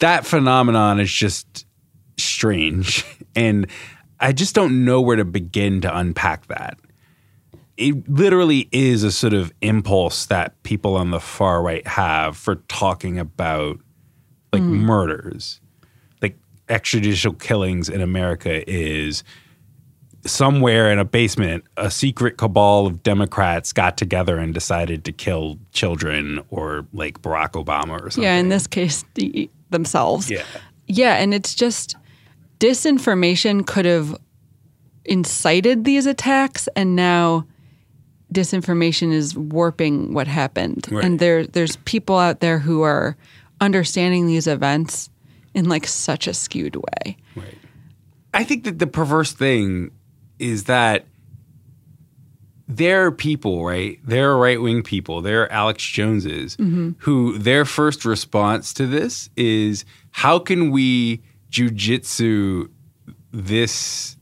That 0.00 0.26
phenomenon 0.26 1.00
is 1.00 1.12
just 1.12 1.66
strange. 2.18 3.04
And 3.38 3.66
I 4.18 4.32
just 4.32 4.54
don't 4.54 4.86
know 4.86 5.02
where 5.02 5.16
to 5.16 5.24
begin 5.26 5.82
to 5.82 5.94
unpack 5.94 6.46
that. 6.46 6.78
It 7.76 8.08
literally 8.08 8.68
is 8.72 9.02
a 9.02 9.12
sort 9.12 9.34
of 9.34 9.52
impulse 9.60 10.26
that 10.26 10.60
people 10.62 10.96
on 10.96 11.10
the 11.10 11.20
far 11.20 11.62
right 11.62 11.86
have 11.86 12.36
for 12.36 12.56
talking 12.68 13.18
about 13.18 13.78
like 14.52 14.62
hmm. 14.62 14.76
murders. 14.76 15.60
Like 16.22 16.38
extrajudicial 16.68 17.38
killings 17.38 17.88
in 17.88 18.00
America 18.00 18.68
is 18.70 19.24
somewhere 20.24 20.90
in 20.90 20.98
a 20.98 21.04
basement, 21.04 21.64
a 21.76 21.90
secret 21.90 22.36
cabal 22.36 22.86
of 22.86 23.02
Democrats 23.02 23.72
got 23.72 23.96
together 23.96 24.38
and 24.38 24.52
decided 24.52 25.04
to 25.04 25.12
kill 25.12 25.58
children 25.72 26.40
or 26.50 26.86
like 26.92 27.22
Barack 27.22 27.52
Obama 27.52 28.00
or 28.00 28.10
something. 28.10 28.24
Yeah, 28.24 28.36
in 28.36 28.48
this 28.48 28.66
case, 28.66 29.04
the, 29.14 29.50
themselves. 29.70 30.30
Yeah. 30.30 30.44
Yeah, 30.88 31.14
and 31.14 31.34
it's 31.34 31.54
just 31.54 31.96
disinformation 32.60 33.66
could 33.66 33.84
have 33.84 34.16
incited 35.04 35.84
these 35.84 36.06
attacks, 36.06 36.68
and 36.76 36.96
now 36.96 37.46
disinformation 38.32 39.12
is 39.12 39.36
warping 39.36 40.12
what 40.12 40.26
happened. 40.26 40.86
Right. 40.90 41.04
And 41.04 41.18
there, 41.18 41.46
there's 41.46 41.76
people 41.76 42.18
out 42.18 42.40
there 42.40 42.58
who 42.58 42.82
are 42.82 43.16
understanding 43.60 44.26
these 44.26 44.46
events 44.46 45.10
in 45.54 45.68
like 45.68 45.86
such 45.86 46.26
a 46.26 46.34
skewed 46.34 46.76
way. 46.76 47.16
Right. 47.34 47.58
I 48.34 48.44
think 48.44 48.64
that 48.64 48.78
the 48.78 48.86
perverse 48.86 49.32
thing 49.32 49.90
is 50.38 50.64
that 50.64 51.06
there 52.68 53.06
are 53.06 53.12
people, 53.12 53.64
right? 53.64 53.98
There 54.04 54.30
are 54.30 54.36
right 54.36 54.60
wing 54.60 54.82
people. 54.82 55.22
There 55.22 55.42
are 55.42 55.52
Alex 55.52 55.84
Joneses 55.84 56.56
mm-hmm. 56.56 56.92
who 56.98 57.38
their 57.38 57.64
first 57.64 58.04
response 58.04 58.74
to 58.74 58.86
this 58.86 59.30
is 59.36 59.84
how 60.10 60.38
can 60.38 60.70
we 60.70 61.22
jujitsu 61.50 62.68
this 63.30 64.16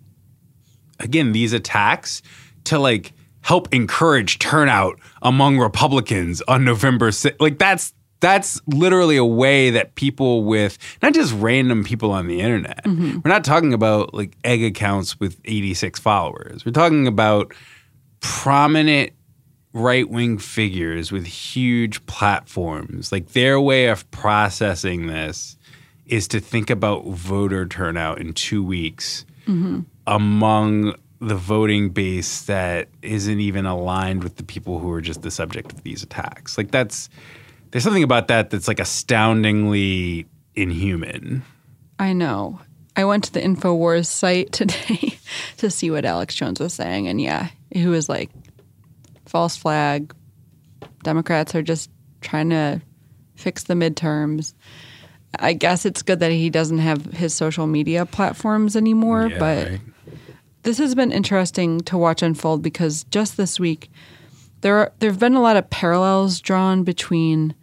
again 1.00 1.32
these 1.32 1.52
attacks 1.52 2.23
to 2.64 2.78
like 2.78 3.13
help 3.44 3.72
encourage 3.74 4.38
turnout 4.38 4.98
among 5.20 5.58
Republicans 5.58 6.40
on 6.48 6.64
November 6.64 7.10
6th. 7.10 7.36
Like 7.38 7.58
that's 7.58 7.92
that's 8.20 8.58
literally 8.66 9.18
a 9.18 9.24
way 9.24 9.68
that 9.68 9.96
people 9.96 10.44
with 10.44 10.78
not 11.02 11.12
just 11.12 11.34
random 11.34 11.84
people 11.84 12.10
on 12.10 12.26
the 12.26 12.40
internet. 12.40 12.82
Mm-hmm. 12.84 13.20
We're 13.22 13.30
not 13.30 13.44
talking 13.44 13.74
about 13.74 14.14
like 14.14 14.34
egg 14.44 14.64
accounts 14.64 15.20
with 15.20 15.38
86 15.44 16.00
followers. 16.00 16.64
We're 16.64 16.72
talking 16.72 17.06
about 17.06 17.52
prominent 18.20 19.12
right 19.74 20.08
wing 20.08 20.38
figures 20.38 21.12
with 21.12 21.26
huge 21.26 22.04
platforms. 22.06 23.12
Like 23.12 23.32
their 23.32 23.60
way 23.60 23.88
of 23.88 24.10
processing 24.10 25.06
this 25.06 25.58
is 26.06 26.26
to 26.28 26.40
think 26.40 26.70
about 26.70 27.04
voter 27.08 27.66
turnout 27.66 28.22
in 28.22 28.32
two 28.32 28.64
weeks 28.64 29.26
mm-hmm. 29.46 29.80
among 30.06 30.94
the 31.21 31.35
voting 31.35 31.90
base 31.90 32.42
that 32.42 32.88
isn't 33.02 33.40
even 33.40 33.66
aligned 33.66 34.23
with 34.23 34.37
the 34.37 34.42
people 34.42 34.78
who 34.78 34.90
are 34.92 35.00
just 35.00 35.23
the 35.23 35.30
subject 35.30 35.73
of 35.73 35.83
these 35.83 36.02
attacks. 36.02 36.59
Like 36.59 36.71
that's 36.71 37.09
there's 37.71 37.85
something 37.85 38.02
about 38.02 38.28
that 38.28 38.50
that's 38.50 38.68
like 38.68 38.80
astoundingly 38.80 40.26
inhuman. 40.54 41.42
I 41.99 42.12
know. 42.12 42.61
I 42.97 43.04
went 43.04 43.25
to 43.25 43.33
the 43.33 43.40
InfoWars 43.40 44.06
site 44.06 44.52
today 44.52 45.18
to 45.59 45.71
see 45.71 45.90
what 45.90 46.04
Alex 46.04 46.35
Jones 46.35 46.61
was 46.61 46.73
saying, 46.75 47.09
and 47.09 47.21
yeah, 47.21 47.49
he 47.71 47.87
was 47.87 48.09
like, 48.09 48.30
false 49.26 49.56
flag. 49.56 50.14
Democrats 51.02 51.54
are 51.54 51.62
just 51.62 51.90
trying 52.21 52.50
to 52.50 52.80
fix 53.35 53.64
the 53.64 53.75
midterms. 53.75 54.54
I 55.38 55.52
guess 55.52 55.85
it's 55.85 56.02
good 56.02 56.21
that 56.21 56.30
he 56.30 56.50
doesn't 56.50 56.78
have 56.78 57.04
his 57.06 57.35
social 57.35 57.66
media 57.66 58.06
platforms 58.06 58.76
anymore, 58.76 59.26
Yeah, 59.26 59.38
but 59.38 59.66
right. 59.68 59.80
This 60.64 60.78
has 60.78 60.94
been 60.94 61.12
interesting 61.12 61.80
to 61.83 61.97
watch 61.97 62.23
unfold 62.23 62.62
because 62.62 63.04
just 63.04 63.37
this 63.37 63.61
week 63.61 63.90
there 64.62 64.76
are, 64.76 64.92
there 64.99 65.11
have 65.11 65.21
been 65.21 65.35
a 65.35 65.42
lot 65.42 65.56
of 65.56 65.71
parallels 65.71 66.40
drawn 66.40 66.85
between 66.85 67.54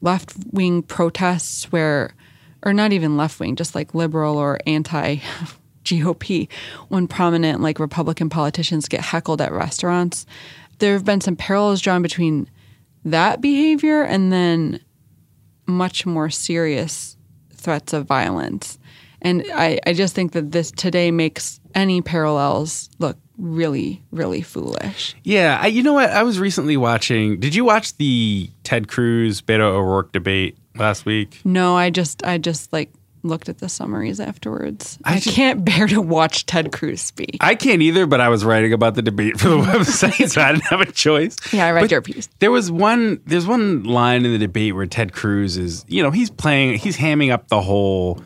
left 0.00 0.34
wing 0.52 0.82
protests 0.82 1.70
where 1.72 2.14
or 2.62 2.72
not 2.72 2.92
even 2.92 3.16
left 3.16 3.38
wing 3.38 3.56
just 3.56 3.74
like 3.74 3.94
liberal 3.94 4.38
or 4.38 4.58
anti 4.66 5.16
GOP 5.84 6.48
when 6.88 7.06
prominent 7.06 7.60
like 7.60 7.78
Republican 7.78 8.28
politicians 8.28 8.88
get 8.88 9.00
heckled 9.00 9.40
at 9.40 9.52
restaurants 9.52 10.26
there 10.78 10.92
have 10.94 11.04
been 11.04 11.20
some 11.20 11.36
parallels 11.36 11.80
drawn 11.80 12.02
between 12.02 12.48
that 13.04 13.40
behavior 13.40 14.02
and 14.02 14.32
then 14.32 14.80
much 15.66 16.06
more 16.06 16.30
serious 16.30 17.16
threats 17.52 17.92
of 17.92 18.06
violence. 18.06 18.78
And 19.22 19.44
I, 19.54 19.78
I 19.86 19.92
just 19.92 20.14
think 20.14 20.32
that 20.32 20.52
this 20.52 20.70
today 20.70 21.10
makes 21.10 21.60
any 21.76 22.00
parallels 22.02 22.90
look 22.98 23.16
really, 23.38 24.02
really 24.10 24.40
foolish. 24.42 25.14
Yeah, 25.22 25.58
I, 25.60 25.66
you 25.68 25.82
know 25.82 25.92
what? 25.92 26.10
I 26.10 26.22
was 26.24 26.40
recently 26.40 26.76
watching. 26.76 27.38
Did 27.38 27.54
you 27.54 27.64
watch 27.64 27.96
the 27.98 28.50
Ted 28.64 28.88
Cruz 28.88 29.40
Beto 29.42 29.60
O'Rourke 29.74 30.10
debate 30.12 30.56
last 30.76 31.04
week? 31.04 31.40
No, 31.44 31.76
I 31.76 31.90
just 31.90 32.24
I 32.24 32.38
just 32.38 32.72
like 32.72 32.90
looked 33.22 33.48
at 33.48 33.58
the 33.58 33.68
summaries 33.68 34.20
afterwards. 34.20 34.98
I 35.04 35.14
I, 35.14 35.18
just- 35.18 35.34
can't 35.36 35.64
bear 35.64 35.86
to 35.88 36.00
watch 36.00 36.46
Ted 36.46 36.72
Cruz 36.72 37.00
speak. 37.02 37.36
I 37.40 37.54
can't 37.56 37.82
either, 37.82 38.06
but 38.06 38.20
I 38.20 38.28
was 38.30 38.44
writing 38.44 38.72
about 38.72 38.94
the 38.94 39.02
debate 39.02 39.38
for 39.38 39.48
the 39.48 39.56
website, 39.62 40.30
so 40.30 40.40
I 40.40 40.52
didn't 40.52 40.64
have 40.66 40.80
a 40.80 40.90
choice. 40.90 41.36
yeah, 41.52 41.66
I 41.66 41.72
read 41.72 41.82
But 41.82 41.90
your 41.90 42.02
piece. 42.02 42.28
There 42.38 42.50
was 42.50 42.70
one. 42.70 43.20
There's 43.26 43.46
one 43.46 43.84
line 43.84 44.24
in 44.24 44.32
the 44.32 44.38
debate 44.38 44.74
where 44.74 44.86
Ted 44.86 45.12
Cruz 45.12 45.56
is, 45.58 45.84
you 45.88 46.02
know, 46.02 46.10
he's 46.10 46.30
playing, 46.30 46.78
he's 46.78 46.96
hamming 46.96 47.30
up 47.32 47.48
the 47.48 47.60
whole 47.60 48.22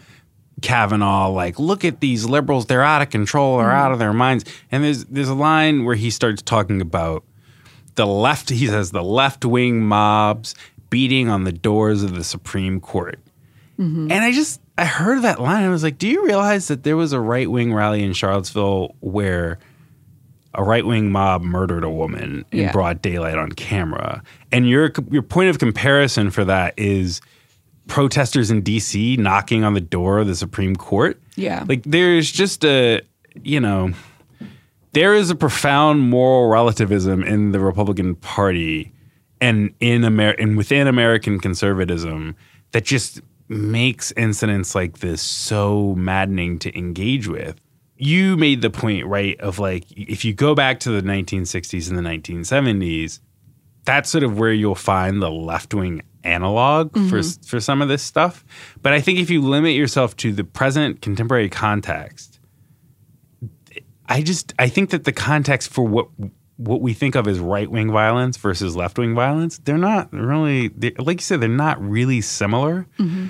Kavanaugh, 0.60 1.28
like, 1.28 1.58
look 1.58 1.84
at 1.84 2.00
these 2.00 2.24
liberals, 2.24 2.66
they're 2.66 2.82
out 2.82 3.02
of 3.02 3.10
control, 3.10 3.58
they're 3.58 3.68
mm-hmm. 3.68 3.76
out 3.76 3.92
of 3.92 3.98
their 3.98 4.12
minds. 4.12 4.44
And 4.70 4.84
there's 4.84 5.04
there's 5.06 5.28
a 5.28 5.34
line 5.34 5.84
where 5.84 5.96
he 5.96 6.10
starts 6.10 6.42
talking 6.42 6.80
about 6.80 7.24
the 7.94 8.06
left. 8.06 8.50
He 8.50 8.66
says 8.66 8.90
the 8.90 9.02
left 9.02 9.44
wing 9.44 9.82
mobs 9.82 10.54
beating 10.90 11.28
on 11.28 11.44
the 11.44 11.52
doors 11.52 12.02
of 12.02 12.14
the 12.14 12.24
Supreme 12.24 12.80
Court. 12.80 13.18
Mm-hmm. 13.78 14.10
And 14.10 14.24
I 14.24 14.32
just 14.32 14.60
I 14.76 14.84
heard 14.84 15.22
that 15.22 15.40
line. 15.40 15.58
And 15.58 15.66
I 15.66 15.70
was 15.70 15.82
like, 15.82 15.98
do 15.98 16.08
you 16.08 16.24
realize 16.24 16.68
that 16.68 16.82
there 16.82 16.96
was 16.96 17.12
a 17.12 17.20
right 17.20 17.50
wing 17.50 17.72
rally 17.72 18.02
in 18.02 18.12
Charlottesville 18.12 18.94
where 19.00 19.58
a 20.54 20.64
right 20.64 20.84
wing 20.84 21.12
mob 21.12 21.42
murdered 21.42 21.84
a 21.84 21.90
woman 21.90 22.44
in 22.50 22.58
Yeah. 22.58 22.72
broad 22.72 23.00
daylight 23.00 23.38
on 23.38 23.52
camera? 23.52 24.22
And 24.52 24.68
your 24.68 24.92
your 25.10 25.22
point 25.22 25.50
of 25.50 25.58
comparison 25.58 26.30
for 26.30 26.44
that 26.44 26.74
is 26.76 27.20
protesters 27.90 28.50
in 28.50 28.62
DC 28.62 29.18
knocking 29.18 29.64
on 29.64 29.74
the 29.74 29.80
door 29.80 30.20
of 30.20 30.26
the 30.26 30.34
Supreme 30.34 30.76
Court. 30.76 31.20
Yeah. 31.36 31.64
Like 31.68 31.82
there's 31.82 32.30
just 32.30 32.64
a 32.64 33.02
you 33.42 33.60
know 33.60 33.92
there 34.92 35.14
is 35.14 35.28
a 35.30 35.34
profound 35.34 36.00
moral 36.00 36.48
relativism 36.48 37.22
in 37.22 37.52
the 37.52 37.60
Republican 37.60 38.14
Party 38.14 38.92
and 39.40 39.74
in 39.80 40.04
Amer- 40.04 40.36
and 40.38 40.56
within 40.56 40.86
American 40.86 41.38
conservatism 41.38 42.36
that 42.72 42.84
just 42.84 43.20
makes 43.48 44.12
incidents 44.12 44.74
like 44.74 45.00
this 45.00 45.20
so 45.20 45.94
maddening 45.96 46.58
to 46.60 46.76
engage 46.78 47.26
with. 47.26 47.60
You 47.96 48.36
made 48.36 48.62
the 48.62 48.70
point, 48.70 49.06
right, 49.06 49.38
of 49.40 49.58
like 49.58 49.84
if 49.90 50.24
you 50.24 50.32
go 50.32 50.54
back 50.54 50.80
to 50.80 50.90
the 50.90 51.02
1960s 51.02 51.90
and 51.90 51.98
the 51.98 52.02
1970s, 52.02 53.18
that's 53.84 54.08
sort 54.08 54.24
of 54.24 54.38
where 54.38 54.52
you'll 54.52 54.74
find 54.74 55.20
the 55.20 55.30
left 55.30 55.74
wing 55.74 56.02
analog 56.24 56.92
for 56.92 57.20
mm-hmm. 57.20 57.42
for 57.46 57.60
some 57.60 57.82
of 57.82 57.88
this 57.88 58.02
stuff. 58.02 58.44
But 58.82 58.92
I 58.92 59.00
think 59.00 59.18
if 59.18 59.30
you 59.30 59.40
limit 59.40 59.74
yourself 59.74 60.16
to 60.18 60.32
the 60.32 60.44
present 60.44 61.02
contemporary 61.02 61.48
context, 61.48 62.40
I 64.08 64.22
just 64.22 64.52
I 64.58 64.68
think 64.68 64.90
that 64.90 65.04
the 65.04 65.12
context 65.12 65.70
for 65.70 65.86
what 65.86 66.08
what 66.56 66.82
we 66.82 66.92
think 66.92 67.14
of 67.14 67.26
as 67.26 67.38
right 67.38 67.70
wing 67.70 67.90
violence 67.90 68.36
versus 68.36 68.76
left 68.76 68.98
wing 68.98 69.14
violence, 69.14 69.58
they're 69.58 69.78
not 69.78 70.12
really 70.12 70.68
they 70.68 70.90
like 70.98 71.18
you 71.18 71.24
said, 71.24 71.40
they're 71.40 71.48
not 71.48 71.80
really 71.82 72.20
similar. 72.20 72.86
Mm-hmm. 72.98 73.28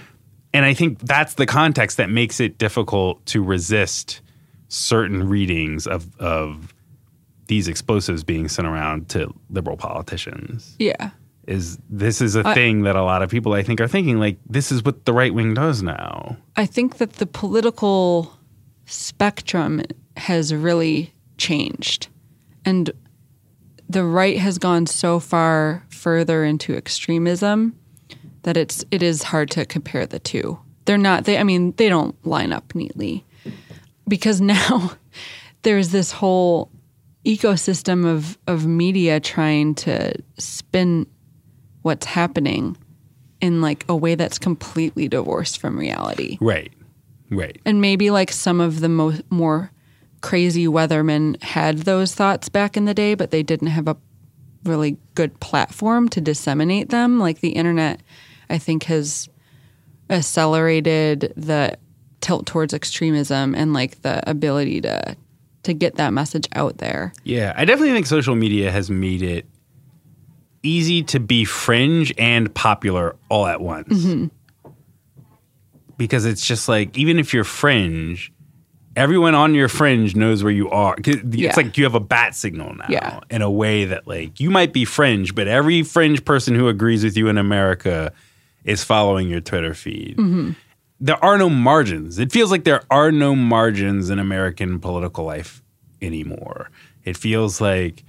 And 0.52 0.64
I 0.64 0.74
think 0.74 0.98
that's 1.00 1.34
the 1.34 1.46
context 1.46 1.96
that 1.98 2.10
makes 2.10 2.40
it 2.40 2.58
difficult 2.58 3.24
to 3.26 3.42
resist 3.42 4.20
certain 4.68 5.28
readings 5.28 5.86
of 5.86 6.08
of 6.18 6.74
these 7.46 7.68
explosives 7.68 8.22
being 8.22 8.48
sent 8.48 8.66
around 8.66 9.08
to 9.10 9.34
liberal 9.50 9.76
politicians. 9.76 10.76
Yeah. 10.78 11.10
Is 11.50 11.78
this 11.88 12.20
is 12.20 12.36
a 12.36 12.46
I- 12.46 12.54
thing 12.54 12.82
that 12.82 12.94
a 12.94 13.02
lot 13.02 13.22
of 13.22 13.30
people 13.30 13.54
I 13.54 13.64
think 13.64 13.80
are 13.80 13.88
thinking 13.88 14.18
like 14.18 14.38
this 14.48 14.70
is 14.70 14.84
what 14.84 15.04
the 15.04 15.12
right 15.12 15.34
wing 15.34 15.54
does 15.54 15.82
now. 15.82 16.36
I 16.56 16.64
think 16.64 16.98
that 16.98 17.14
the 17.14 17.26
political 17.26 18.38
spectrum 18.86 19.82
has 20.16 20.54
really 20.54 21.12
changed. 21.38 22.08
And 22.64 22.92
the 23.88 24.04
right 24.04 24.38
has 24.38 24.58
gone 24.58 24.86
so 24.86 25.18
far 25.18 25.84
further 25.88 26.44
into 26.44 26.76
extremism 26.76 27.74
that 28.42 28.56
it's 28.56 28.84
it 28.90 29.02
is 29.02 29.24
hard 29.24 29.50
to 29.50 29.66
compare 29.66 30.06
the 30.06 30.20
two. 30.20 30.58
They're 30.84 30.98
not 30.98 31.24
they 31.24 31.36
I 31.36 31.42
mean, 31.42 31.72
they 31.76 31.88
don't 31.88 32.14
line 32.24 32.52
up 32.52 32.74
neatly. 32.74 33.24
Because 34.06 34.40
now 34.56 34.92
there's 35.62 35.90
this 35.90 36.12
whole 36.12 36.70
ecosystem 37.24 38.06
of 38.06 38.38
of 38.46 38.66
media 38.66 39.18
trying 39.18 39.74
to 39.74 40.14
spin 40.38 41.06
what's 41.82 42.06
happening 42.06 42.76
in 43.40 43.60
like 43.62 43.84
a 43.88 43.96
way 43.96 44.14
that's 44.14 44.38
completely 44.38 45.08
divorced 45.08 45.60
from 45.60 45.78
reality 45.78 46.36
Right. 46.40 46.72
Right. 47.30 47.58
and 47.64 47.80
maybe 47.80 48.10
like 48.10 48.30
some 48.32 48.60
of 48.60 48.80
the 48.80 48.88
mo- 48.88 49.18
more 49.30 49.70
crazy 50.20 50.66
weathermen 50.66 51.42
had 51.42 51.78
those 51.78 52.14
thoughts 52.14 52.48
back 52.50 52.76
in 52.76 52.84
the 52.84 52.92
day, 52.92 53.14
but 53.14 53.30
they 53.30 53.42
didn't 53.42 53.68
have 53.68 53.88
a 53.88 53.96
really 54.64 54.98
good 55.14 55.38
platform 55.40 56.08
to 56.10 56.20
disseminate 56.20 56.90
them. 56.90 57.18
Like 57.18 57.40
the 57.40 57.50
internet, 57.52 58.02
I 58.50 58.58
think, 58.58 58.82
has 58.84 59.30
accelerated 60.10 61.32
the 61.36 61.78
tilt 62.20 62.46
towards 62.46 62.74
extremism 62.74 63.54
and 63.54 63.72
like 63.72 64.02
the 64.02 64.28
ability 64.28 64.80
to 64.82 65.16
to 65.62 65.74
get 65.74 65.96
that 65.96 66.12
message 66.12 66.48
out 66.54 66.78
there. 66.78 67.12
Yeah, 67.24 67.52
I 67.56 67.64
definitely 67.66 67.92
think 67.92 68.06
social 68.06 68.34
media 68.34 68.70
has 68.70 68.90
made 68.90 69.22
it 69.22 69.46
easy 70.62 71.02
to 71.04 71.20
be 71.20 71.44
fringe 71.44 72.12
and 72.18 72.54
popular 72.54 73.16
all 73.28 73.46
at 73.46 73.60
once. 73.60 73.88
Mm-hmm. 73.88 74.26
Because 75.96 76.24
it's 76.24 76.46
just 76.46 76.68
like, 76.68 76.96
even 76.96 77.18
if 77.18 77.34
you're 77.34 77.44
fringe, 77.44 78.32
everyone 78.96 79.34
on 79.34 79.54
your 79.54 79.68
fringe 79.68 80.16
knows 80.16 80.42
where 80.42 80.52
you 80.52 80.70
are. 80.70 80.94
It's 80.98 81.36
Yeah. 81.36 81.52
like 81.56 81.76
you 81.76 81.84
have 81.84 81.94
a 81.94 82.00
bat 82.00 82.34
signal 82.34 82.74
now 82.74 82.86
Yeah. 82.88 83.20
in 83.30 83.42
a 83.42 83.50
way 83.50 83.84
that, 83.84 84.06
like, 84.08 84.40
you 84.40 84.50
might 84.50 84.72
be 84.72 84.84
fringe, 84.86 85.34
but 85.34 85.46
every 85.46 85.82
fringe 85.82 86.24
person 86.24 86.54
who 86.54 86.68
agrees 86.68 87.04
with 87.04 87.16
you 87.16 87.28
in 87.28 87.36
America 87.36 88.12
is 88.64 88.82
following 88.82 89.28
your 89.28 89.40
Twitter 89.40 89.74
feed. 89.74 90.16
Mm-hmm. 90.16 90.50
There 91.02 91.22
are 91.24 91.38
no 91.38 91.48
margins. 91.48 92.18
It 92.18 92.32
feels 92.32 92.50
like 92.50 92.64
there 92.64 92.82
are 92.90 93.10
no 93.12 93.34
margins 93.34 94.10
in 94.10 94.18
American 94.18 94.78
political 94.78 95.24
life 95.24 95.62
anymore. 96.02 96.70
It 97.04 97.16
feels 97.16 97.60
like 97.60 98.04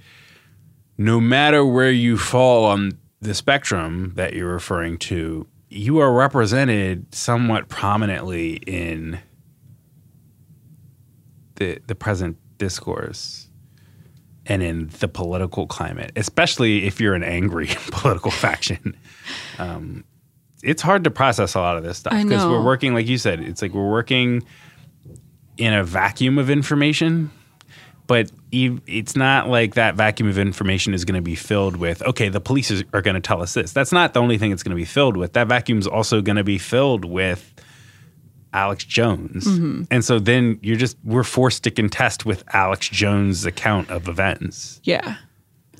no 0.98 1.20
matter 1.20 1.64
where 1.64 1.90
you 1.90 2.16
fall 2.16 2.64
on 2.64 2.98
the 3.20 3.34
spectrum 3.34 4.12
that 4.16 4.34
you're 4.34 4.52
referring 4.52 4.98
to, 4.98 5.46
you 5.68 5.98
are 5.98 6.12
represented 6.12 7.14
somewhat 7.14 7.68
prominently 7.68 8.56
in 8.66 9.18
the 11.56 11.78
the 11.86 11.94
present 11.94 12.36
discourse 12.58 13.48
and 14.46 14.62
in 14.62 14.88
the 15.00 15.08
political 15.08 15.66
climate, 15.66 16.12
especially 16.16 16.86
if 16.86 17.00
you're 17.00 17.14
an 17.14 17.22
angry 17.22 17.68
political 17.90 18.30
faction. 18.30 18.96
Um, 19.58 20.04
it's 20.62 20.82
hard 20.82 21.04
to 21.04 21.10
process 21.10 21.54
a 21.54 21.60
lot 21.60 21.76
of 21.76 21.84
this 21.84 21.98
stuff 21.98 22.12
because 22.12 22.44
we're 22.44 22.64
working, 22.64 22.94
like 22.94 23.06
you 23.06 23.18
said, 23.18 23.40
it's 23.40 23.62
like 23.62 23.72
we're 23.72 23.90
working 23.90 24.42
in 25.56 25.72
a 25.72 25.84
vacuum 25.84 26.38
of 26.38 26.50
information 26.50 27.30
but 28.12 28.30
it's 28.50 29.16
not 29.16 29.48
like 29.48 29.72
that 29.72 29.94
vacuum 29.94 30.28
of 30.28 30.36
information 30.36 30.92
is 30.92 31.06
going 31.06 31.14
to 31.14 31.22
be 31.22 31.34
filled 31.34 31.76
with 31.76 32.02
okay 32.02 32.28
the 32.28 32.42
police 32.42 32.70
is, 32.70 32.84
are 32.92 33.00
going 33.00 33.14
to 33.14 33.22
tell 33.22 33.40
us 33.40 33.54
this. 33.54 33.72
That's 33.72 33.90
not 33.90 34.12
the 34.12 34.20
only 34.20 34.36
thing 34.36 34.52
it's 34.52 34.62
going 34.62 34.76
to 34.76 34.80
be 34.80 34.84
filled 34.84 35.16
with. 35.16 35.32
That 35.32 35.48
vacuum 35.48 35.78
is 35.78 35.86
also 35.86 36.20
going 36.20 36.36
to 36.36 36.44
be 36.44 36.58
filled 36.58 37.06
with 37.06 37.54
alex 38.52 38.84
jones. 38.84 39.46
Mm-hmm. 39.46 39.84
And 39.90 40.04
so 40.04 40.18
then 40.18 40.58
you're 40.60 40.76
just 40.76 40.98
we're 41.04 41.24
forced 41.24 41.64
to 41.64 41.70
contest 41.70 42.26
with 42.26 42.44
alex 42.52 42.86
jones 42.86 43.46
account 43.46 43.88
of 43.90 44.08
events. 44.08 44.82
Yeah. 44.84 45.16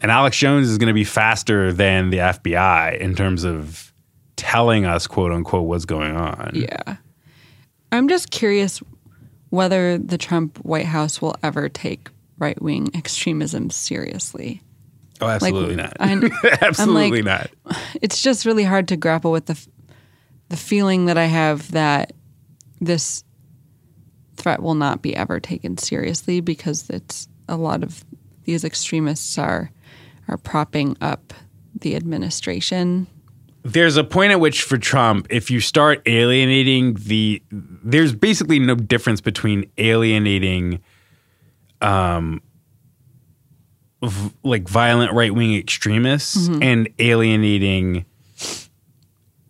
and 0.00 0.10
alex 0.10 0.38
jones 0.38 0.70
is 0.70 0.78
going 0.78 0.88
to 0.88 0.94
be 0.94 1.04
faster 1.04 1.70
than 1.70 2.08
the 2.08 2.16
fbi 2.16 2.96
in 2.96 3.14
terms 3.14 3.44
of 3.44 3.92
telling 4.36 4.86
us 4.86 5.06
quote 5.06 5.32
unquote 5.32 5.66
what's 5.66 5.84
going 5.84 6.16
on. 6.16 6.52
Yeah. 6.54 6.96
I'm 7.92 8.08
just 8.08 8.30
curious 8.30 8.82
whether 9.50 9.98
the 9.98 10.16
Trump 10.16 10.56
White 10.64 10.86
House 10.86 11.20
will 11.20 11.36
ever 11.42 11.68
take 11.68 12.08
right 12.42 12.60
wing 12.60 12.90
extremism 12.94 13.70
seriously. 13.70 14.60
oh 15.20 15.28
absolutely 15.28 15.76
not 15.76 15.92
I- 16.00 16.30
absolutely 16.60 17.20
I'm 17.20 17.24
not 17.24 17.50
It's 18.02 18.20
just 18.20 18.44
really 18.44 18.64
hard 18.64 18.88
to 18.88 18.96
grapple 18.96 19.32
with 19.32 19.46
the 19.46 19.52
f- 19.54 19.68
the 20.48 20.56
feeling 20.56 21.06
that 21.06 21.16
I 21.16 21.26
have 21.26 21.70
that 21.72 22.12
this 22.80 23.24
threat 24.36 24.60
will 24.62 24.74
not 24.74 25.00
be 25.02 25.14
ever 25.16 25.38
taken 25.40 25.78
seriously 25.78 26.40
because 26.40 26.90
it's 26.90 27.28
a 27.48 27.56
lot 27.56 27.82
of 27.82 28.04
these 28.44 28.64
extremists 28.64 29.38
are 29.38 29.70
are 30.28 30.36
propping 30.38 30.96
up 31.00 31.32
the 31.80 31.94
administration. 31.96 33.06
there's 33.64 33.96
a 33.96 34.04
point 34.04 34.32
at 34.32 34.40
which 34.40 34.62
for 34.62 34.76
Trump, 34.78 35.26
if 35.30 35.50
you 35.50 35.60
start 35.60 36.02
alienating 36.06 36.94
the, 36.94 37.40
there's 37.50 38.12
basically 38.12 38.58
no 38.58 38.74
difference 38.74 39.20
between 39.20 39.64
alienating, 39.78 40.80
um, 41.82 42.40
v- 44.02 44.32
like 44.42 44.68
violent 44.68 45.12
right 45.12 45.34
wing 45.34 45.54
extremists 45.56 46.48
and 46.62 46.88
alienating 46.98 48.04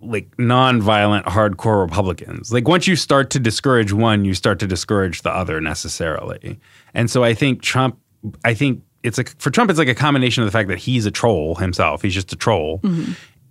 like 0.01 0.37
non-violent 0.38 1.27
hardcore 1.27 1.81
Republicans. 1.81 2.53
Like 2.53 2.66
once 2.66 2.87
you 2.88 2.97
start 2.97 3.31
to 3.31 3.38
discourage 3.38 3.92
one, 3.92 4.25
you 4.25 4.35
start 4.35 4.59
to 4.61 4.66
discourage 4.66 5.23
the 5.23 5.31
other 5.31 5.61
necessarily. 5.61 6.59
And 6.92 7.09
so 7.11 7.23
I 7.23 7.35
think 7.35 7.62
Trump 7.62 7.99
I 8.45 8.55
think 8.55 8.83
it's 9.03 9.18
like 9.18 9.37
for 9.40 9.51
Trump, 9.51 9.71
it's 9.71 9.79
like 9.79 9.88
a 9.88 9.95
combination 9.95 10.42
of 10.42 10.47
the 10.47 10.53
fact 10.53 10.68
that 10.68 10.79
he's 10.79 11.07
a 11.07 11.11
troll 11.11 11.57
himself. 11.57 12.03
He's 12.03 12.14
just 12.14 12.33
a 12.33 12.37
troll, 12.37 12.81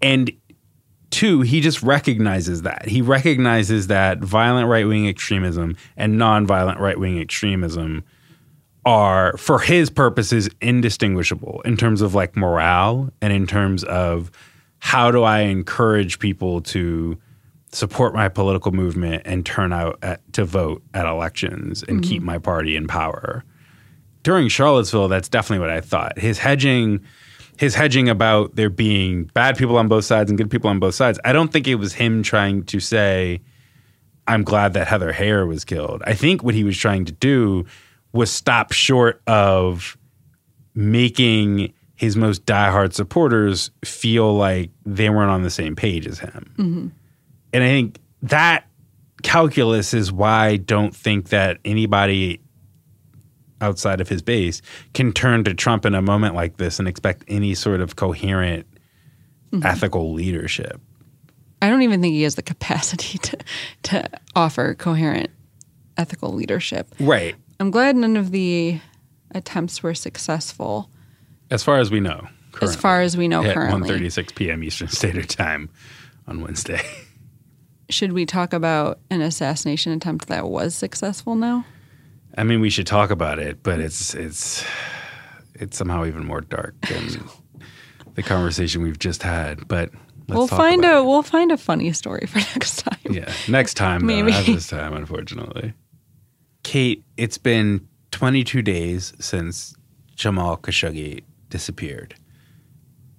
and 0.01 0.31
two, 1.09 1.41
he 1.41 1.59
just 1.59 1.83
recognizes 1.83 2.61
that. 2.61 2.87
He 2.87 3.01
recognizes 3.01 3.87
that 3.87 4.19
violent 4.19 4.69
right 4.69 4.87
wing 4.87 5.09
extremism 5.09 5.75
and 5.97 6.17
non-violent 6.17 6.79
right 6.79 6.97
wing 6.97 7.19
extremism 7.19 8.03
are, 8.85 9.37
for 9.37 9.59
his 9.59 9.89
purposes, 9.89 10.49
indistinguishable 10.61 11.61
in 11.65 11.77
terms 11.77 12.01
of 12.01 12.15
like 12.15 12.35
morale 12.35 13.11
and 13.21 13.31
in 13.31 13.45
terms 13.45 13.83
of 13.83 14.31
how 14.79 15.11
do 15.11 15.23
I 15.23 15.41
encourage 15.41 16.19
people 16.19 16.61
to 16.61 17.17
support 17.71 18.13
my 18.13 18.27
political 18.27 18.71
movement 18.71 19.21
and 19.25 19.45
turn 19.45 19.71
out 19.71 19.99
at, 20.01 20.21
to 20.33 20.43
vote 20.43 20.83
at 20.93 21.05
elections 21.05 21.83
and 21.83 22.01
mm-hmm. 22.01 22.09
keep 22.09 22.23
my 22.23 22.37
party 22.37 22.75
in 22.75 22.87
power. 22.87 23.43
During 24.23 24.49
Charlottesville, 24.49 25.07
that's 25.07 25.29
definitely 25.29 25.59
what 25.59 25.69
I 25.69 25.81
thought. 25.81 26.17
His 26.19 26.37
hedging, 26.39 27.01
his 27.57 27.75
hedging 27.75 28.09
about 28.09 28.55
there 28.55 28.69
being 28.69 29.25
bad 29.33 29.57
people 29.57 29.77
on 29.77 29.87
both 29.87 30.05
sides 30.05 30.29
and 30.29 30.37
good 30.37 30.51
people 30.51 30.69
on 30.69 30.79
both 30.79 30.95
sides. 30.95 31.19
I 31.23 31.33
don't 31.33 31.51
think 31.51 31.67
it 31.67 31.75
was 31.75 31.93
him 31.93 32.23
trying 32.23 32.63
to 32.65 32.79
say, 32.79 33.41
"I'm 34.27 34.43
glad 34.43 34.73
that 34.73 34.87
Heather 34.87 35.13
Heyer 35.13 35.47
was 35.47 35.63
killed." 35.63 36.03
I 36.05 36.13
think 36.13 36.43
what 36.43 36.53
he 36.53 36.63
was 36.63 36.77
trying 36.77 37.05
to 37.05 37.11
do 37.11 37.65
was 38.13 38.31
stop 38.31 38.71
short 38.71 39.21
of 39.27 39.97
making 40.73 41.73
his 41.95 42.15
most 42.15 42.45
diehard 42.45 42.93
supporters 42.93 43.69
feel 43.85 44.33
like 44.33 44.71
they 44.85 45.09
weren't 45.09 45.29
on 45.29 45.43
the 45.43 45.49
same 45.49 45.75
page 45.75 46.07
as 46.07 46.19
him. 46.19 46.53
Mm-hmm. 46.57 46.87
And 47.53 47.63
I 47.63 47.67
think 47.67 47.99
that 48.23 48.65
calculus 49.23 49.93
is 49.93 50.11
why 50.11 50.47
I 50.47 50.57
don't 50.57 50.95
think 50.95 51.29
that 51.29 51.59
anybody 51.63 52.41
outside 53.61 54.01
of 54.01 54.09
his 54.09 54.21
base 54.21 54.61
can 54.93 55.13
turn 55.13 55.43
to 55.43 55.53
Trump 55.53 55.85
in 55.85 55.93
a 55.93 56.01
moment 56.01 56.33
like 56.33 56.57
this 56.57 56.79
and 56.79 56.87
expect 56.87 57.23
any 57.27 57.53
sort 57.53 57.81
of 57.81 57.95
coherent 57.95 58.65
mm-hmm. 59.51 59.65
ethical 59.65 60.13
leadership. 60.13 60.81
I 61.61 61.69
don't 61.69 61.83
even 61.83 62.01
think 62.01 62.13
he 62.13 62.23
has 62.23 62.35
the 62.35 62.41
capacity 62.41 63.17
to 63.19 63.37
to 63.83 64.09
offer 64.35 64.73
coherent 64.73 65.29
ethical 65.97 66.33
leadership. 66.33 66.93
Right. 66.99 67.35
I'm 67.61 67.69
glad 67.69 67.95
none 67.95 68.17
of 68.17 68.31
the 68.31 68.79
attempts 69.35 69.83
were 69.83 69.93
successful 69.93 70.89
As 71.51 71.63
far 71.63 71.77
as 71.77 71.91
we 71.91 71.99
know. 71.99 72.27
as 72.59 72.75
far 72.75 73.01
as 73.01 73.15
we 73.15 73.27
know 73.27 73.43
at 73.43 73.53
currently. 73.53 73.87
1:36 73.87 74.33
p.m. 74.33 74.63
Eastern 74.63 74.87
Standard 74.87 75.29
Time 75.29 75.69
on 76.27 76.41
Wednesday. 76.41 76.81
Should 77.89 78.13
we 78.13 78.25
talk 78.25 78.53
about 78.53 78.99
an 79.11 79.21
assassination 79.21 79.91
attempt 79.91 80.27
that 80.27 80.47
was 80.49 80.73
successful 80.73 81.35
now? 81.35 81.63
I 82.35 82.43
mean, 82.43 82.61
we 82.61 82.69
should 82.71 82.87
talk 82.87 83.11
about 83.11 83.37
it, 83.37 83.61
but 83.61 83.79
it's 83.79 84.15
it's 84.15 84.65
it's 85.53 85.77
somehow 85.77 86.05
even 86.05 86.25
more 86.25 86.41
dark 86.41 86.73
than 86.87 87.29
the 88.15 88.23
conversation 88.23 88.81
we've 88.81 88.97
just 88.97 89.21
had. 89.21 89.67
But 89.67 89.91
let's 89.91 90.29
we'll 90.29 90.47
talk 90.47 90.57
find 90.57 90.83
about 90.83 91.01
a 91.01 91.03
we'll 91.03 91.21
find 91.21 91.51
a 91.51 91.57
funny 91.57 91.91
story 91.93 92.25
for 92.27 92.39
next 92.39 92.77
time. 92.77 92.97
yeah 93.11 93.31
next 93.47 93.75
time. 93.75 93.99
Though, 94.01 94.07
Maybe. 94.07 94.31
not 94.31 94.45
this 94.45 94.67
time, 94.67 94.93
unfortunately. 94.93 95.73
Kate, 96.63 97.03
it's 97.17 97.37
been 97.37 97.87
22 98.11 98.61
days 98.61 99.13
since 99.19 99.75
Jamal 100.15 100.57
Khashoggi 100.57 101.23
disappeared. 101.49 102.15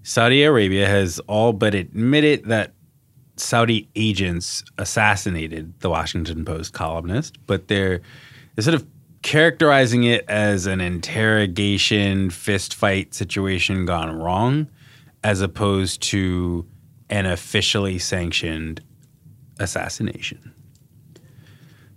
Saudi 0.02 0.42
Arabia 0.42 0.87
has 0.87 1.20
all 1.20 1.52
but 1.52 1.74
admitted 1.74 2.44
that 2.46 2.72
Saudi 3.37 3.88
agents 3.96 4.64
assassinated 4.78 5.78
the 5.81 5.88
Washington 5.88 6.44
Post 6.44 6.72
columnist, 6.72 7.38
but 7.46 7.68
they're, 7.68 8.00
they're 8.55 8.62
sort 8.62 8.74
of 8.74 8.87
characterizing 9.22 10.05
it 10.05 10.24
as 10.28 10.66
an 10.66 10.81
interrogation, 10.81 12.31
fist 12.31 12.74
fight 12.74 13.14
situation 13.14 13.87
gone 13.87 14.14
wrong, 14.16 14.68
as 15.24 15.40
opposed 15.40 16.02
to 16.02 16.66
an 17.09 17.26
officially 17.26 17.98
sanctioned 17.98 18.81
assassination. 19.59 20.52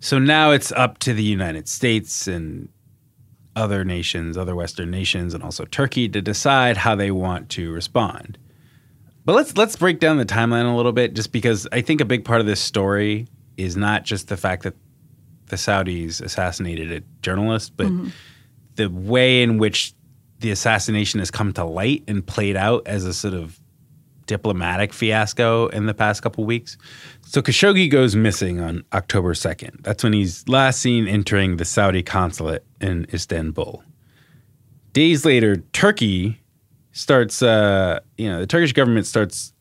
So 0.06 0.20
now 0.20 0.52
it's 0.52 0.72
up 0.72 1.00
to 1.00 1.16
the 1.16 1.24
United 1.24 1.68
States 1.68 2.28
and 2.28 2.70
other 3.56 3.84
nations, 3.84 4.38
other 4.38 4.56
Western 4.56 4.92
nations, 4.92 5.34
and 5.34 5.42
also 5.42 5.66
Turkey 5.66 6.08
to 6.10 6.22
decide 6.22 6.78
how 6.78 6.94
they 6.94 7.10
want 7.10 7.50
to 7.50 7.72
respond. 7.72 8.38
But 9.26 9.34
let's 9.34 9.58
let's 9.58 9.76
break 9.76 10.00
down 10.00 10.18
the 10.18 10.26
timeline 10.26 10.72
a 10.72 10.76
little 10.76 10.92
bit, 10.92 11.16
just 11.16 11.32
because 11.32 11.68
I 11.72 11.82
think 11.82 12.02
a 12.02 12.06
big 12.06 12.24
part 12.24 12.40
of 12.40 12.46
this 12.46 12.60
story 12.60 13.28
is 13.58 13.76
not 13.76 14.04
just 14.04 14.28
the 14.28 14.38
fact 14.38 14.62
that 14.62 14.76
the 15.48 15.56
Saudis 15.56 16.22
assassinated 16.22 16.92
a 16.92 17.02
journalist, 17.24 17.74
but 17.76 17.88
mm-hmm. 17.88 18.10
the 18.76 18.92
way 18.92 19.42
in 19.42 19.58
which 19.58 19.96
the 20.38 20.52
assassination 20.52 21.18
has 21.20 21.32
come 21.32 21.52
to 21.54 21.64
light 21.64 22.04
and 22.08 22.24
played 22.24 22.58
out 22.58 22.86
as 22.86 23.06
a 23.06 23.14
sort 23.16 23.34
of 23.34 23.60
diplomatic 24.26 24.94
fiasco 24.94 25.68
in 25.68 25.86
the 25.86 25.94
past 25.94 26.22
couple 26.22 26.44
weeks. 26.46 26.78
So 27.26 27.42
Khashoggi 27.42 27.90
goes 27.90 28.16
missing 28.16 28.60
on 28.60 28.84
October 28.94 29.34
2nd. 29.34 29.84
That's 29.84 30.04
when 30.04 30.14
he's 30.14 30.48
last 30.48 30.80
seen 30.80 31.08
entering 31.08 31.58
the 31.58 31.66
Saudi 31.66 32.04
consulate 32.04 32.64
in 32.82 33.08
Istanbul. 33.14 33.84
Days 34.94 35.26
later, 35.26 35.58
Turkey 35.74 36.42
starts, 36.92 37.42
uh, 37.42 38.00
you 38.18 38.30
know, 38.30 38.40
the 38.40 38.48
Turkish 38.48 38.74
government 38.74 39.06
starts 39.06 39.54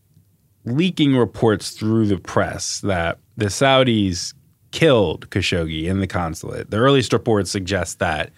leaking 0.64 1.16
reports 1.16 1.70
through 1.70 2.06
the 2.06 2.18
press 2.18 2.80
that 2.80 3.18
the 3.36 3.46
Saudis 3.46 4.34
killed 4.70 5.28
Khashoggi 5.30 5.84
in 5.84 6.00
the 6.00 6.06
consulate. 6.06 6.70
The 6.70 6.78
earliest 6.78 7.12
reports 7.12 7.50
suggest 7.50 7.98
that 7.98 8.32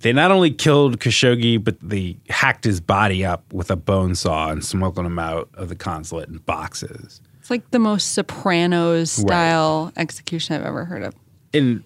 they 0.00 0.12
not 0.12 0.30
only 0.30 0.50
killed 0.50 0.98
Khashoggi, 1.00 1.62
but 1.62 1.76
they 1.80 2.18
hacked 2.28 2.64
his 2.64 2.80
body 2.80 3.24
up 3.24 3.52
with 3.52 3.70
a 3.70 3.76
bone 3.76 4.14
saw 4.14 4.50
and 4.50 4.64
smoking 4.64 5.04
him 5.04 5.18
out 5.18 5.48
of 5.54 5.68
the 5.68 5.76
consulate 5.76 6.28
in 6.28 6.38
boxes. 6.38 7.20
It's 7.40 7.50
like 7.50 7.70
the 7.70 7.78
most 7.78 8.12
Sopranos 8.12 9.10
style 9.10 9.92
execution 9.96 10.56
I've 10.56 10.66
ever 10.66 10.84
heard 10.84 11.02
of. 11.02 11.14
And 11.54 11.84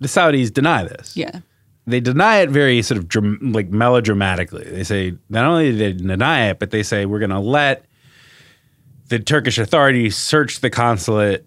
the 0.00 0.08
Saudis 0.08 0.52
deny 0.52 0.84
this. 0.84 1.16
Yeah. 1.16 1.40
They 1.86 2.00
deny 2.00 2.40
it 2.40 2.50
very 2.50 2.82
sort 2.82 2.98
of 2.98 3.08
dram- 3.08 3.52
like 3.52 3.70
melodramatically. 3.70 4.64
They 4.64 4.84
say 4.84 5.14
not 5.30 5.46
only 5.46 5.72
did 5.72 5.78
they 5.78 5.92
deny 6.04 6.50
it, 6.50 6.58
but 6.58 6.70
they 6.70 6.82
say 6.82 7.06
we're 7.06 7.18
going 7.18 7.30
to 7.30 7.38
let 7.38 7.86
the 9.08 9.18
Turkish 9.18 9.58
authorities 9.58 10.16
search 10.16 10.60
the 10.60 10.68
consulate, 10.70 11.46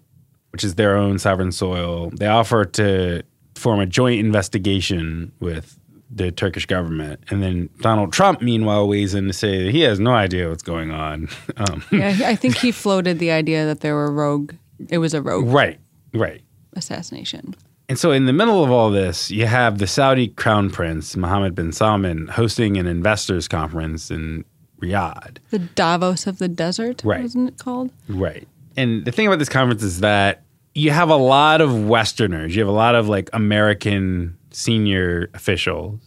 which 0.50 0.64
is 0.64 0.74
their 0.74 0.96
own 0.96 1.18
sovereign 1.18 1.52
soil. 1.52 2.10
They 2.10 2.26
offer 2.26 2.64
to 2.64 3.22
form 3.54 3.78
a 3.78 3.86
joint 3.86 4.18
investigation 4.18 5.30
with 5.38 5.78
the 6.14 6.30
Turkish 6.30 6.66
government. 6.66 7.20
And 7.30 7.42
then 7.42 7.70
Donald 7.80 8.12
Trump, 8.12 8.42
meanwhile, 8.42 8.86
weighs 8.86 9.14
in 9.14 9.26
to 9.28 9.32
say 9.32 9.64
that 9.64 9.70
he 9.72 9.80
has 9.80 9.98
no 9.98 10.12
idea 10.12 10.48
what's 10.48 10.62
going 10.62 10.90
on. 10.90 11.28
Um, 11.56 11.82
Yeah, 11.92 12.18
I 12.24 12.34
think 12.36 12.56
he 12.56 12.72
floated 12.72 13.18
the 13.18 13.30
idea 13.30 13.64
that 13.66 13.80
there 13.80 13.94
were 13.94 14.10
rogue 14.10 14.54
it 14.88 14.98
was 14.98 15.14
a 15.14 15.22
rogue 15.22 15.46
right, 15.46 15.78
right. 16.12 16.42
assassination. 16.74 17.54
And 17.88 17.98
so, 17.98 18.10
in 18.10 18.26
the 18.26 18.32
middle 18.32 18.64
of 18.64 18.70
all 18.70 18.90
this, 18.90 19.30
you 19.30 19.46
have 19.46 19.78
the 19.78 19.86
Saudi 19.86 20.28
crown 20.28 20.70
prince, 20.70 21.16
Mohammed 21.16 21.54
bin 21.54 21.72
Salman, 21.72 22.28
hosting 22.28 22.76
an 22.78 22.86
investors 22.86 23.48
conference 23.48 24.10
in 24.10 24.44
Riyadh. 24.80 25.38
The 25.50 25.58
Davos 25.60 26.26
of 26.26 26.38
the 26.38 26.48
desert, 26.48 27.02
Right. 27.04 27.22
wasn't 27.22 27.50
it 27.50 27.58
called? 27.58 27.90
Right. 28.08 28.48
And 28.76 29.04
the 29.04 29.12
thing 29.12 29.26
about 29.26 29.38
this 29.38 29.48
conference 29.50 29.82
is 29.82 30.00
that 30.00 30.42
you 30.74 30.90
have 30.90 31.10
a 31.10 31.16
lot 31.16 31.60
of 31.60 31.86
Westerners, 31.86 32.56
you 32.56 32.62
have 32.62 32.68
a 32.68 32.72
lot 32.76 32.94
of 32.94 33.08
like 33.08 33.28
American 33.32 34.36
senior 34.52 35.28
officials, 35.34 36.00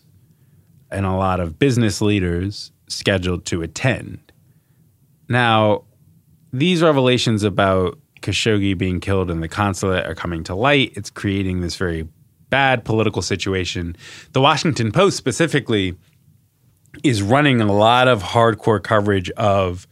and 0.92 1.06
a 1.06 1.14
lot 1.14 1.40
of 1.40 1.60
business 1.60 2.02
leaders 2.02 2.72
scheduled 2.88 3.46
to 3.46 3.62
attend. 3.62 4.32
Now, 5.28 5.84
these 6.54 6.82
revelations 6.82 7.44
about 7.44 8.00
Khashoggi 8.22 8.78
being 8.78 9.00
killed 9.00 9.30
in 9.30 9.42
the 9.42 9.48
consulate 9.48 10.06
are 10.06 10.16
coming 10.16 10.44
to 10.46 10.56
light. 10.56 10.94
It's 10.96 11.10
creating 11.10 11.62
this 11.62 11.76
very 11.76 12.08
bad 12.50 12.86
political 12.86 13.22
situation. 13.22 13.96
The 14.32 14.42
Washington 14.42 14.92
Post 14.92 15.18
specifically 15.18 15.96
is 17.04 17.22
running 17.22 17.60
a 17.62 17.72
lot 17.72 18.08
of 18.08 18.24
hardcore 18.24 18.82
coverage 18.82 19.30
of 19.32 19.88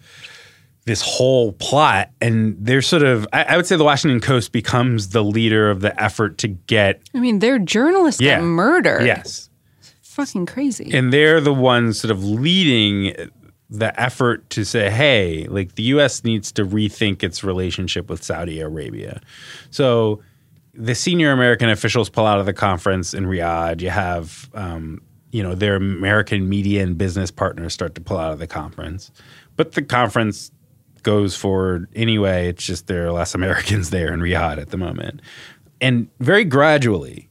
this 0.85 1.01
whole 1.01 1.53
plot. 1.53 2.09
And 2.19 2.55
they're 2.59 2.81
sort 2.81 3.03
of, 3.03 3.25
I, 3.31 3.43
I 3.43 3.55
would 3.57 3.65
say 3.65 3.75
the 3.77 3.83
Washington 3.83 4.19
Post 4.19 4.51
becomes 4.51 5.09
the 5.09 5.23
leader 5.23 5.69
of 5.69 5.79
the 5.81 5.99
effort 6.01 6.37
to 6.39 6.47
get, 6.49 7.01
I 7.13 7.19
mean, 7.19 7.39
their 7.39 7.57
journalists 7.59 8.19
Yeah. 8.21 8.37
got 8.39 8.43
murdered. 8.45 9.05
yes. 9.05 9.49
Fucking 10.01 10.45
crazy. 10.45 10.91
And 10.93 11.11
they're 11.11 11.41
the 11.41 11.53
ones 11.53 11.99
sort 11.99 12.11
of 12.11 12.23
leading 12.23 13.15
the 13.69 13.99
effort 13.99 14.47
to 14.51 14.63
say, 14.63 14.91
hey, 14.91 15.47
like 15.49 15.73
the 15.75 15.83
US 15.83 16.23
needs 16.23 16.51
to 16.51 16.65
rethink 16.65 17.23
its 17.23 17.43
relationship 17.43 18.09
with 18.09 18.23
Saudi 18.23 18.59
Arabia. 18.59 19.21
So 19.71 20.21
the 20.75 20.93
senior 20.93 21.31
American 21.31 21.69
officials 21.69 22.09
pull 22.09 22.27
out 22.27 22.39
of 22.39 22.45
the 22.45 22.53
conference 22.53 23.13
in 23.15 23.25
Riyadh. 23.25 23.81
You 23.81 23.89
have, 23.89 24.49
um, 24.53 25.01
you 25.31 25.41
know, 25.41 25.55
their 25.55 25.75
American 25.77 26.47
media 26.47 26.83
and 26.83 26.95
business 26.97 27.31
partners 27.31 27.73
start 27.73 27.95
to 27.95 28.01
pull 28.01 28.17
out 28.17 28.33
of 28.33 28.39
the 28.39 28.45
conference. 28.47 29.09
But 29.55 29.71
the 29.71 29.81
conference 29.81 30.51
goes 31.03 31.35
forward 31.35 31.87
anyway. 31.95 32.47
It's 32.47 32.63
just 32.63 32.87
there 32.87 33.05
are 33.05 33.11
less 33.11 33.35
Americans 33.35 33.89
there 33.91 34.13
in 34.13 34.21
Riyadh 34.21 34.57
at 34.57 34.69
the 34.69 34.77
moment. 34.77 35.21
And 35.81 36.07
very 36.19 36.45
gradually, 36.45 37.29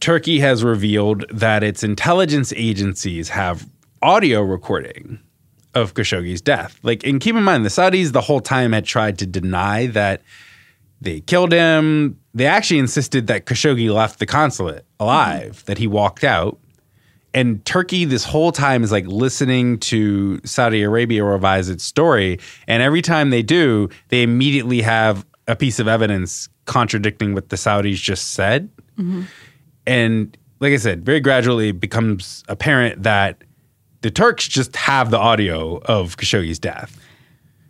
Turkey 0.00 0.40
has 0.40 0.62
revealed 0.62 1.24
that 1.30 1.62
its 1.62 1.82
intelligence 1.82 2.52
agencies 2.56 3.30
have 3.30 3.68
audio 4.02 4.40
recording 4.42 5.18
of 5.74 5.94
Khashoggi's 5.94 6.40
death. 6.40 6.78
Like, 6.82 7.04
and 7.06 7.20
keep 7.20 7.36
in 7.36 7.42
mind, 7.42 7.64
the 7.64 7.68
Saudis 7.68 8.12
the 8.12 8.20
whole 8.20 8.40
time 8.40 8.72
had 8.72 8.84
tried 8.84 9.18
to 9.18 9.26
deny 9.26 9.86
that 9.88 10.22
they 11.00 11.20
killed 11.20 11.52
him. 11.52 12.18
They 12.34 12.46
actually 12.46 12.80
insisted 12.80 13.26
that 13.28 13.46
Khashoggi 13.46 13.92
left 13.92 14.18
the 14.18 14.26
consulate 14.26 14.84
alive, 14.98 15.64
that 15.66 15.78
he 15.78 15.86
walked 15.86 16.24
out. 16.24 16.58
And 17.32 17.64
Turkey, 17.64 18.04
this 18.04 18.24
whole 18.24 18.52
time, 18.52 18.82
is 18.82 18.90
like 18.90 19.06
listening 19.06 19.78
to 19.80 20.40
Saudi 20.44 20.82
Arabia 20.82 21.24
revise 21.24 21.68
its 21.68 21.84
story. 21.84 22.40
And 22.66 22.82
every 22.82 23.02
time 23.02 23.30
they 23.30 23.42
do, 23.42 23.88
they 24.08 24.22
immediately 24.22 24.82
have 24.82 25.24
a 25.46 25.54
piece 25.56 25.78
of 25.78 25.88
evidence 25.88 26.48
contradicting 26.64 27.34
what 27.34 27.48
the 27.48 27.56
Saudis 27.56 27.96
just 27.96 28.32
said. 28.32 28.68
Mm-hmm. 28.98 29.22
And 29.86 30.36
like 30.60 30.72
I 30.72 30.76
said, 30.76 31.04
very 31.04 31.20
gradually 31.20 31.70
it 31.70 31.80
becomes 31.80 32.44
apparent 32.48 33.02
that 33.02 33.42
the 34.02 34.10
Turks 34.10 34.46
just 34.48 34.76
have 34.76 35.10
the 35.10 35.18
audio 35.18 35.78
of 35.84 36.16
Khashoggi's 36.16 36.58
death. 36.58 36.98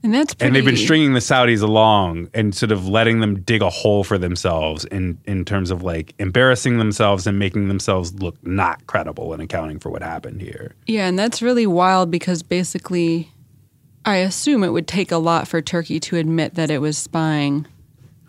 And 0.03 0.15
that's 0.15 0.33
pretty. 0.35 0.47
And 0.47 0.57
they've 0.57 0.65
been 0.65 0.77
stringing 0.77 1.13
the 1.13 1.21
Saudis 1.21 1.63
along 1.63 2.31
and 2.33 2.55
sort 2.55 2.73
of 2.73 2.89
letting 2.89 3.21
them 3.21 3.41
dig 3.43 3.61
a 3.61 3.69
hole 3.69 4.03
for 4.03 4.17
themselves 4.17 4.87
in, 4.87 5.19
in 5.27 5.45
terms 5.45 5.71
of 5.71 5.83
like 5.83 6.15
embarrassing 6.19 6.79
themselves 6.79 7.27
and 7.27 7.39
making 7.39 7.69
themselves 7.69 8.15
look 8.15 8.37
not 8.47 8.87
credible 8.87 9.35
in 9.35 9.41
accounting 9.41 9.79
for 9.79 9.91
what 9.91 10.03
happened 10.03 10.41
here. 10.41 10.75
Yeah, 10.87 11.07
and 11.07 11.19
that's 11.19 11.43
really 11.43 11.67
wild 11.67 12.11
because 12.11 12.43
basically, 12.43 13.31
I 14.07 14.17
assume 14.17 14.65
it 14.65 14.71
would 14.71 14.89
take 14.89 15.13
a 15.13 15.19
lot 15.19 15.47
for 15.47 15.61
Turkey 15.61 16.01
to 16.01 16.17
admit 16.17 16.55
that 16.55 16.71
it 16.71 16.79
was 16.81 16.97
spying 16.97 17.67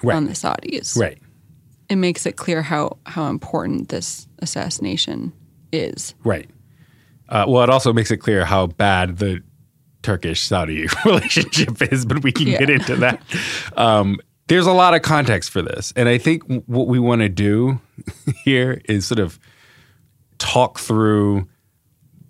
Right. 0.03 0.15
on 0.15 0.25
the 0.25 0.31
Saudis. 0.33 0.97
Right. 0.99 1.19
It 1.87 1.95
makes 1.97 2.25
it 2.25 2.35
clear 2.35 2.61
how 2.63 2.97
how 3.05 3.27
important 3.27 3.89
this 3.89 4.27
assassination 4.39 5.31
is. 5.71 6.15
Right. 6.23 6.49
Uh, 7.29 7.45
well, 7.47 7.63
it 7.63 7.69
also 7.69 7.93
makes 7.93 8.11
it 8.11 8.17
clear 8.17 8.43
how 8.43 8.67
bad 8.67 9.19
the 9.19 9.41
Turkish 10.01 10.41
Saudi 10.41 10.87
relationship 11.05 11.81
is, 11.91 12.05
but 12.05 12.23
we 12.23 12.31
can 12.31 12.47
Yeah. 12.47 12.59
get 12.59 12.69
into 12.69 12.95
that. 12.97 13.21
Um, 13.77 14.19
there's 14.47 14.65
a 14.67 14.71
lot 14.73 14.93
of 14.93 15.01
context 15.01 15.49
for 15.51 15.61
this. 15.61 15.93
And 15.95 16.09
I 16.09 16.17
think 16.17 16.43
what 16.65 16.87
we 16.87 16.99
want 16.99 17.21
to 17.21 17.29
do 17.29 17.79
here 18.43 18.81
is 18.85 19.05
sort 19.05 19.19
of 19.19 19.39
talk 20.39 20.79
through 20.79 21.47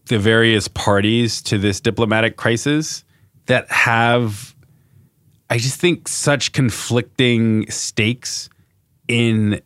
the 0.06 0.20
various 0.20 0.68
parties 0.68 1.42
to 1.44 1.58
this 1.58 1.80
diplomatic 1.80 2.36
crisis 2.36 3.04
that 3.46 3.70
have, 3.72 4.54
I 5.50 5.58
just 5.58 5.80
think, 5.80 6.08
such 6.08 6.52
conflicting 6.52 7.70
stakes 7.72 8.50
in 9.08 9.62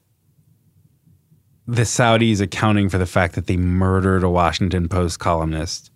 the 1.68 1.82
Saudis 1.82 2.41
accounting 2.41 2.89
for 2.89 3.00
the 3.00 3.08
fact 3.08 3.34
that 3.36 3.48
they 3.48 3.58
murdered 3.58 4.24
a 4.24 4.30
Washington 4.30 4.88
Post 4.88 5.20
columnist 5.20 5.89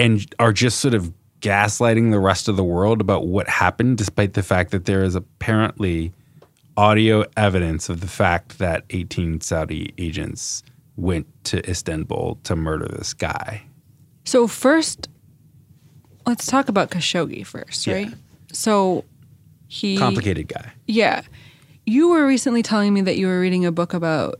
and 0.00 0.34
are 0.38 0.52
just 0.52 0.80
sort 0.80 0.94
of 0.94 1.12
gaslighting 1.40 2.10
the 2.10 2.18
rest 2.18 2.48
of 2.48 2.56
the 2.56 2.64
world 2.64 3.00
about 3.00 3.26
what 3.26 3.48
happened, 3.48 3.98
despite 3.98 4.34
the 4.34 4.42
fact 4.42 4.70
that 4.72 4.84
there 4.86 5.02
is 5.04 5.14
apparently 5.14 6.12
audio 6.76 7.24
evidence 7.36 7.88
of 7.88 8.00
the 8.00 8.06
fact 8.06 8.58
that 8.58 8.84
18 8.90 9.40
Saudi 9.40 9.92
agents 9.98 10.62
went 10.96 11.26
to 11.44 11.68
Istanbul 11.68 12.38
to 12.44 12.56
murder 12.56 12.86
this 12.88 13.12
guy. 13.14 13.62
So 14.24 14.46
first, 14.46 15.08
let's 16.26 16.46
talk 16.46 16.68
about 16.68 16.90
Khashoggi 16.90 17.46
first, 17.46 17.86
Yeah. 17.86 17.94
right? 17.94 18.14
So 18.52 19.04
he 19.68 19.96
Complicated 19.96 20.48
guy. 20.48 20.72
Yeah. 20.86 21.22
You 21.86 22.10
were 22.10 22.26
recently 22.26 22.62
telling 22.62 22.92
me 22.94 23.00
that 23.02 23.16
you 23.16 23.26
were 23.26 23.40
reading 23.40 23.64
a 23.66 23.72
book 23.72 23.94
about 23.94 24.36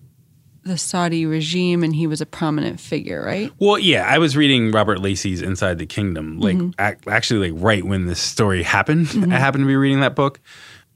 the 0.65 0.77
Saudi 0.77 1.27
regime 1.27 1.83
and 1.83 1.95
he 1.95 2.07
was 2.07 2.21
a 2.21 2.27
prominent 2.27 2.81
figure, 2.81 3.25
right? 3.25 3.53
Well, 3.59 3.79
yeah, 3.79 4.07
I 4.07 4.19
was 4.19 4.37
reading 4.37 4.71
Robert 4.73 5.01
Lacey's 5.01 5.43
Inside 5.43 5.79
the 5.79 5.87
Kingdom, 5.87 6.41
like 6.41 6.57
mm-hmm. 6.57 6.81
ac- 6.81 6.99
actually, 7.09 7.51
like 7.51 7.63
right 7.63 7.85
when 7.85 8.07
this 8.07 8.21
story 8.21 8.63
happened. 8.63 9.07
I 9.11 9.13
mm-hmm. 9.13 9.31
happened 9.31 9.63
to 9.63 9.67
be 9.69 9.77
reading 9.77 10.01
that 10.01 10.15
book, 10.15 10.41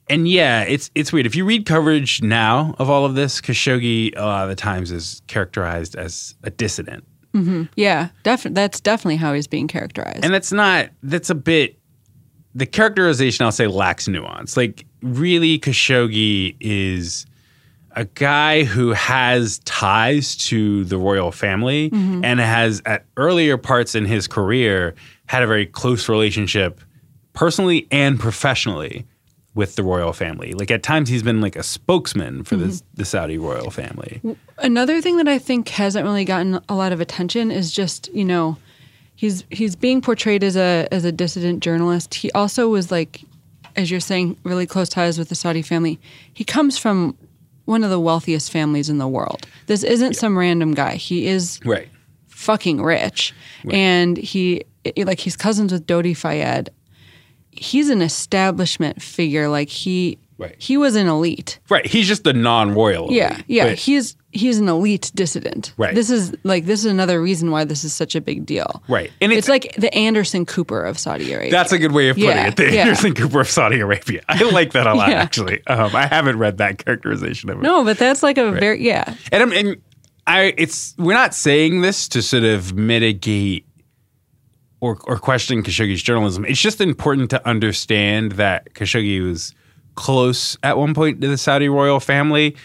and 0.09 0.29
yeah, 0.29 0.63
it's 0.63 0.91
it's 0.95 1.13
weird. 1.13 1.27
If 1.27 1.35
you 1.35 1.45
read 1.45 1.67
coverage 1.67 2.23
now 2.23 2.75
of 2.79 2.91
all 2.91 3.05
of 3.05 3.15
this, 3.15 3.41
Khashoggi 3.41 4.17
a 4.17 4.23
lot 4.23 4.45
of 4.45 4.51
the 4.51 4.57
times 4.57 4.91
is 4.91 5.23
characterized 5.29 5.97
as 5.97 6.35
a 6.43 6.51
dissident, 6.51 7.05
mm-hmm. 7.33 7.65
Yeah, 7.77 8.11
def- 8.23 8.43
that's 8.45 8.81
definitely 8.81 9.17
how 9.17 9.33
he's 9.33 9.47
being 9.47 9.69
characterized. 9.69 10.25
and 10.25 10.33
that's 10.33 10.53
not. 10.53 10.91
That's 11.03 11.31
a 11.31 11.35
bit. 11.35 11.79
The 12.57 12.67
characterization, 12.67 13.45
I'll 13.45 13.51
say, 13.51 13.67
lacks 13.67 14.07
nuance. 14.07 14.57
Like, 14.57 14.87
really, 15.03 15.59
Khashoggi 15.59 16.55
is 16.61 17.27
a 17.95 18.05
guy 18.05 18.65
who 18.65 18.93
has 18.93 19.61
ties 19.61 20.37
to 20.37 20.85
the 20.85 20.99
royal 20.99 21.33
family 21.33 21.91
mm-hmm. 21.91 22.25
and 22.25 22.41
has, 22.41 22.83
at 22.85 23.05
earlier 23.17 23.57
parts 23.57 23.95
in 23.95 24.05
his 24.05 24.27
career, 24.27 24.95
had 25.27 25.43
a 25.43 25.47
very 25.47 25.67
close 25.67 26.09
relationship, 26.09 26.81
personally 27.33 27.87
and 27.91 28.19
professionally, 28.19 29.07
with 29.55 29.77
the 29.77 29.85
royal 29.85 30.13
family. 30.13 30.53
Like, 30.53 30.71
at 30.73 30.83
times, 30.83 31.09
he's 31.09 31.23
been 31.23 31.41
like 31.41 31.55
a 31.55 31.63
spokesman 31.63 32.43
for 32.43 32.57
the, 32.57 32.67
mm-hmm. 32.67 32.87
the 32.95 33.05
Saudi 33.05 33.39
royal 33.39 33.71
family. 33.71 34.21
Another 34.59 35.01
thing 35.01 35.17
that 35.19 35.29
I 35.29 35.39
think 35.39 35.69
hasn't 35.69 36.05
really 36.05 36.25
gotten 36.25 36.61
a 36.69 36.75
lot 36.75 36.93
of 36.93 37.01
attention 37.01 37.53
is 37.53 37.71
just, 37.71 38.13
you 38.13 38.25
know, 38.25 38.57
he's 39.15 39.45
he's 39.51 39.77
being 39.77 40.01
portrayed 40.01 40.43
as 40.43 40.57
a 40.57 40.89
as 40.91 41.05
a 41.05 41.13
dissident 41.13 41.63
journalist. 41.63 42.15
He 42.15 42.33
also 42.33 42.69
was 42.69 42.91
like 42.91 43.21
as 43.77 43.91
you're 43.91 44.01
saying 44.01 44.37
really 44.45 44.67
close 44.67 44.89
ties 44.89 45.19
with 45.19 45.29
the 45.29 45.35
Saudi 45.35 45.63
family. 45.63 46.01
He 46.33 46.45
comes 46.45 46.79
from 46.79 47.17
one 47.65 47.83
of 47.85 47.91
the 47.91 48.01
wealthiest 48.01 48.51
families 48.51 48.89
in 48.91 48.99
the 48.99 49.09
world. 49.09 49.47
This 49.67 49.83
isn't 49.83 50.15
some 50.17 50.37
random 50.37 50.75
guy. 50.75 50.97
He 50.97 51.27
is 51.27 51.61
Right. 51.65 51.89
fucking 52.29 52.83
rich. 52.83 53.33
And 53.71 54.17
he 54.17 54.63
like 54.99 55.21
he's 55.21 55.37
cousins 55.37 55.73
with 55.73 55.87
Dodi 55.87 56.15
Fayed. 56.15 56.69
He's 57.51 57.89
an 57.89 58.03
establishment 58.03 59.01
figure. 59.01 59.49
Like 59.49 59.69
he 59.71 60.19
Right. 60.37 60.57
he 60.59 60.77
was 60.77 60.97
an 60.97 61.07
elite. 61.07 61.61
Right. 61.71 61.87
He's 61.87 62.09
just 62.09 62.27
a 62.27 62.33
non 62.33 62.75
royal. 62.75 63.13
Yeah, 63.13 63.41
yeah. 63.47 63.69
But- 63.69 63.79
he's 63.79 64.17
he's 64.33 64.59
an 64.59 64.69
elite 64.69 65.13
dissident. 65.15 65.73
Right. 65.77 65.95
This 65.95 66.11
is 66.11 66.35
like 66.43 66.65
this 66.65 66.81
is 66.81 66.87
another 66.91 67.23
reason 67.23 67.53
why 67.53 67.65
this 67.65 67.85
is 67.85 67.93
such 67.95 68.17
a 68.17 68.21
big 68.21 68.45
deal. 68.45 68.83
Right. 68.89 69.13
And 69.21 69.31
it's, 69.33 69.47
it's- 69.47 69.49
like 69.49 69.77
the 69.77 69.95
Anderson 69.95 70.45
Cooper 70.45 70.83
of 70.85 70.99
Saudi 70.99 71.33
Arabia. 71.33 71.53
That's 71.53 71.71
a 71.71 71.79
good 71.79 71.93
way 71.93 72.09
of 72.09 72.17
putting 72.17 72.31
Yeah, 72.31 72.49
it. 72.49 72.57
The 72.57 72.73
yeah. 72.73 72.81
Anderson 72.83 73.15
Cooper 73.15 73.41
of 73.41 73.49
Saudi 73.49 73.79
Arabia. 73.79 74.23
I 74.29 74.43
like 74.51 74.73
that 74.73 74.89
a 74.89 74.95
lot, 74.95 75.09
Yeah. 75.11 75.23
actually. 75.23 75.65
Um, 75.69 75.95
I 75.95 76.07
haven't 76.07 76.39
read 76.39 76.59
that 76.59 76.85
characterization 76.85 77.49
of 77.51 77.59
it. 77.59 77.63
no, 77.63 77.85
but 77.85 77.97
that's 77.99 78.23
like 78.25 78.37
a 78.37 78.51
very 78.51 78.83
yeah. 78.85 79.15
And, 79.31 79.43
I'm, 79.43 79.53
and 79.53 79.77
I, 80.27 80.53
it's 80.59 80.97
we're 80.99 81.15
not 81.15 81.33
saying 81.33 81.83
this 81.83 82.09
to 82.09 82.23
sort 82.23 82.43
of 82.43 82.75
mitigate 82.75 83.67
or, 84.81 84.99
or 85.05 85.17
question 85.19 85.63
Khashoggi's 85.63 86.03
journalism. 86.03 86.45
It's 86.45 86.61
just 86.61 86.81
important 86.81 87.31
to 87.31 87.49
understand 87.49 88.33
that 88.33 88.75
Khashoggi 88.75 89.23
was 89.25 89.55
close 89.95 90.57
at 90.63 90.77
one 90.79 90.95
point 90.95 91.21
to 91.21 91.29
the 91.29 91.39
Saudi 91.39 91.69
royal 91.69 92.01
family 92.01 92.57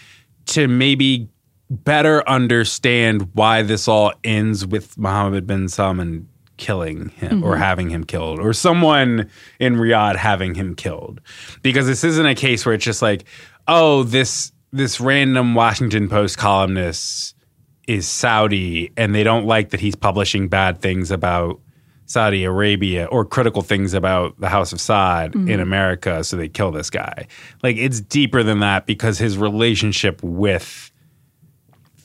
to 0.46 0.68
maybe 0.68 1.28
better 1.70 2.28
understand 2.28 3.28
why 3.34 3.62
this 3.62 3.86
all 3.86 4.12
ends 4.24 4.66
with 4.66 4.98
Mohammed 4.98 5.46
bin 5.46 5.68
Salman 5.68 6.28
killing 6.56 7.08
him 7.10 7.42
or 7.42 7.52
mm-hmm. 7.52 7.62
having 7.62 7.90
him 7.90 8.04
killed 8.04 8.38
or 8.38 8.52
someone 8.52 9.30
in 9.58 9.76
Riyadh 9.76 10.16
having 10.16 10.54
him 10.54 10.74
killed. 10.74 11.20
Because 11.62 11.86
this 11.86 12.04
isn't 12.04 12.26
a 12.26 12.34
case 12.34 12.66
where 12.66 12.74
it's 12.74 12.84
just 12.84 13.02
like 13.02 13.24
oh 13.68 14.02
this 14.02 14.52
this 14.72 15.00
random 15.00 15.54
Washington 15.54 16.08
Post 16.08 16.38
columnist 16.38 17.34
is 17.86 18.06
Saudi 18.06 18.92
and 18.96 19.14
they 19.14 19.24
don't 19.24 19.46
like 19.46 19.70
that 19.70 19.80
he's 19.80 19.96
publishing 19.96 20.48
bad 20.48 20.80
things 20.80 21.10
about 21.10 21.60
Saudi 22.10 22.42
Arabia 22.42 23.04
or 23.04 23.24
critical 23.24 23.62
things 23.62 23.94
about 23.94 24.36
the 24.40 24.48
House 24.48 24.72
of 24.72 24.80
Saud 24.80 25.32
in 25.32 25.42
mm-hmm. 25.42 25.60
America, 25.60 26.24
so 26.24 26.36
they 26.36 26.48
kill 26.48 26.72
this 26.72 26.90
guy. 26.90 27.28
Like 27.62 27.76
it's 27.76 28.00
deeper 28.00 28.42
than 28.42 28.58
that 28.58 28.84
because 28.84 29.16
his 29.16 29.38
relationship 29.38 30.20
with 30.20 30.90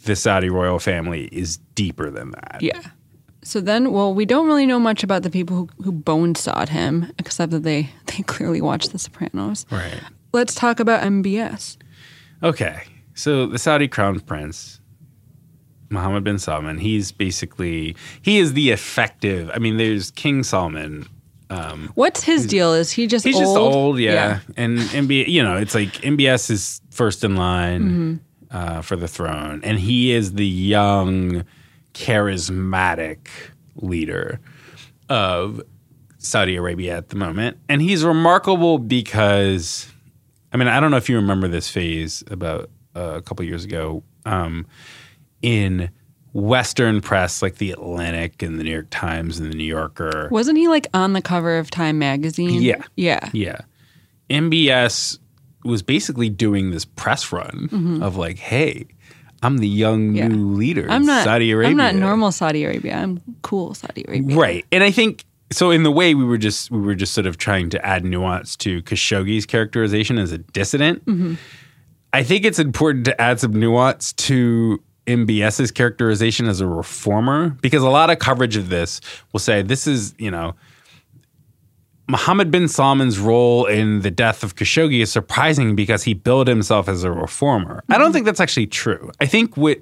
the 0.04 0.16
Saudi 0.16 0.52
royal 0.52 0.78
family 0.78 1.28
is 1.32 1.58
deeper 1.74 2.12
than 2.12 2.30
that. 2.32 2.60
Yeah. 2.62 2.82
So 3.42 3.60
then, 3.60 3.92
well, 3.92 4.14
we 4.14 4.28
don't 4.28 4.46
really 4.46 4.68
know 4.68 4.80
much 4.80 5.04
about 5.04 5.24
the 5.24 5.32
people 5.32 5.58
who, 5.58 5.84
who 5.84 5.92
bone 5.92 6.36
sawed 6.36 6.70
him, 6.70 7.12
except 7.18 7.52
that 7.52 7.64
they 7.64 7.90
they 8.06 8.22
clearly 8.22 8.62
watched 8.62 8.92
The 8.92 9.00
Sopranos. 9.00 9.66
Right. 9.72 10.02
Let's 10.34 10.54
talk 10.54 10.80
about 10.80 11.02
MBS. 11.02 11.78
Okay. 12.44 12.84
So 13.16 13.48
the 13.48 13.58
Saudi 13.58 13.88
crown 13.88 14.20
prince, 14.20 14.80
Mohammed 15.96 16.24
bin 16.24 16.38
Salman, 16.38 16.78
he's 16.78 17.12
basically 17.12 17.96
he 18.22 18.38
is 18.38 18.54
the 18.54 18.70
effective. 18.70 19.50
I 19.54 19.58
mean, 19.58 19.78
there's 19.78 20.12
King 20.12 20.44
Salman. 20.44 21.08
What's 21.96 22.22
his 22.24 22.46
deal? 22.46 22.74
Is 22.74 22.92
he 22.92 23.08
just 23.08 23.26
He's 23.26 23.36
old? 23.38 23.44
just 23.46 23.56
old, 23.58 24.00
yeah. 24.00 24.40
And 24.58 24.78
MB, 24.78 25.28
you 25.28 25.42
know, 25.42 25.56
it's 25.58 25.74
like 25.74 25.94
MBS 26.02 26.50
is 26.52 26.82
first 26.92 27.24
in 27.24 27.36
line 27.38 27.82
Mm-hmm. 27.82 28.16
uh, 28.58 28.82
for 28.82 28.96
the 28.98 29.08
throne, 29.08 29.62
and 29.64 29.80
he 29.80 30.12
is 30.12 30.34
the 30.34 30.46
young, 30.46 31.44
charismatic 31.94 33.28
leader 33.76 34.40
of 35.10 35.62
Saudi 36.18 36.56
Arabia 36.56 36.98
at 36.98 37.10
the 37.10 37.16
moment, 37.16 37.58
and 37.70 37.82
he's 37.82 38.04
remarkable 38.04 38.78
because, 38.80 39.88
I 40.52 40.58
mean, 40.58 40.68
I 40.68 40.80
don't 40.80 40.92
know 40.92 40.98
if 40.98 41.10
you 41.10 41.16
remember 41.18 41.48
this 41.48 41.70
phase 41.70 42.24
about 42.30 42.70
uh, 42.96 43.14
a 43.16 43.22
couple 43.22 43.46
years 43.46 43.64
ago. 43.64 44.04
um, 44.26 44.66
in 45.46 45.90
Western 46.34 47.00
press 47.00 47.42
like 47.42 47.56
the 47.58 47.72
Atlantic 47.72 48.42
and 48.44 48.60
the 48.60 48.64
New 48.64 48.72
York 48.72 48.88
Times 48.90 49.40
and 49.40 49.50
the 49.52 49.56
New 49.56 49.64
Yorker. 49.64 50.28
Wasn't 50.32 50.58
he 50.58 50.68
like 50.68 50.88
on 50.94 51.14
the 51.14 51.22
cover 51.22 51.58
of 51.58 51.70
Time 51.72 51.98
magazine? 52.00 52.62
Yeah. 52.62 52.84
Yeah. 52.96 53.30
Yeah. 53.32 53.60
MBS 54.30 55.20
was 55.64 55.82
basically 55.82 56.30
doing 56.30 56.72
this 56.72 56.86
press 56.86 57.32
run 57.32 58.00
of 58.04 58.18
like, 58.18 58.38
hey, 58.38 58.86
I'm 59.42 59.58
the 59.60 59.68
young 59.68 60.08
Mm-hmm. 60.10 60.16
Yeah. 60.16 60.28
new 60.30 60.48
leader 60.56 60.88
I'm 60.90 61.06
not 61.06 61.24
Saudi 61.24 61.52
Arabia. 61.52 61.70
I'm 61.72 61.78
not 61.78 61.96
normal 61.96 62.32
Saudi 62.32 62.64
Arabia. 62.66 62.96
I'm 62.98 63.22
cool 63.42 63.74
Saudi 63.74 64.04
Arabia. 64.08 64.36
Right. 64.36 64.66
And 64.72 64.84
I 64.84 64.92
think 64.92 65.26
so 65.52 65.72
in 65.72 65.84
the 65.84 65.92
way 65.92 66.16
we 66.16 66.24
were 66.26 66.38
just 66.38 66.70
we 66.72 66.80
were 66.80 66.96
just 66.96 67.14
sort 67.14 67.28
of 67.28 67.38
trying 67.38 67.70
to 67.70 67.86
add 67.86 68.04
nuance 68.04 68.56
to 68.58 68.82
Khashoggi's 68.84 69.46
characterization 69.46 70.18
as 70.18 70.32
a 70.32 70.40
dissident. 70.40 71.04
I 72.14 72.24
think 72.24 72.46
it's 72.46 72.60
important 72.60 73.06
to 73.06 73.22
add 73.22 73.40
some 73.40 73.52
nuance 73.54 74.14
to 74.14 74.82
MBS's 75.08 75.72
characterization 75.72 76.48
as 76.48 76.62
a 76.62 76.68
reformer 76.68 77.50
because 77.62 77.84
a 77.84 77.90
lot 77.90 78.10
of 78.10 78.20
coverage 78.20 78.58
of 78.58 78.70
this 78.70 79.02
will 79.32 79.40
say 79.40 79.62
this 79.62 79.88
is, 79.88 80.16
you 80.18 80.32
know, 80.32 80.56
Mohammed 82.08 82.52
bin 82.52 82.68
Salman's 82.68 83.18
role 83.18 83.66
in 83.66 84.02
the 84.02 84.12
death 84.12 84.44
of 84.44 84.56
Khashoggi 84.56 85.02
is 85.02 85.12
surprising 85.12 85.76
because 85.76 86.04
he 86.04 86.14
billed 86.14 86.48
himself 86.48 86.88
as 86.88 87.04
a 87.04 87.12
reformer. 87.12 87.84
I 87.90 87.98
don't 87.98 88.08
mm-hmm. 88.08 88.14
think 88.14 88.26
that's 88.26 88.40
actually 88.40 88.68
true. 88.68 89.12
I 89.20 89.26
think 89.26 89.58
what 89.58 89.82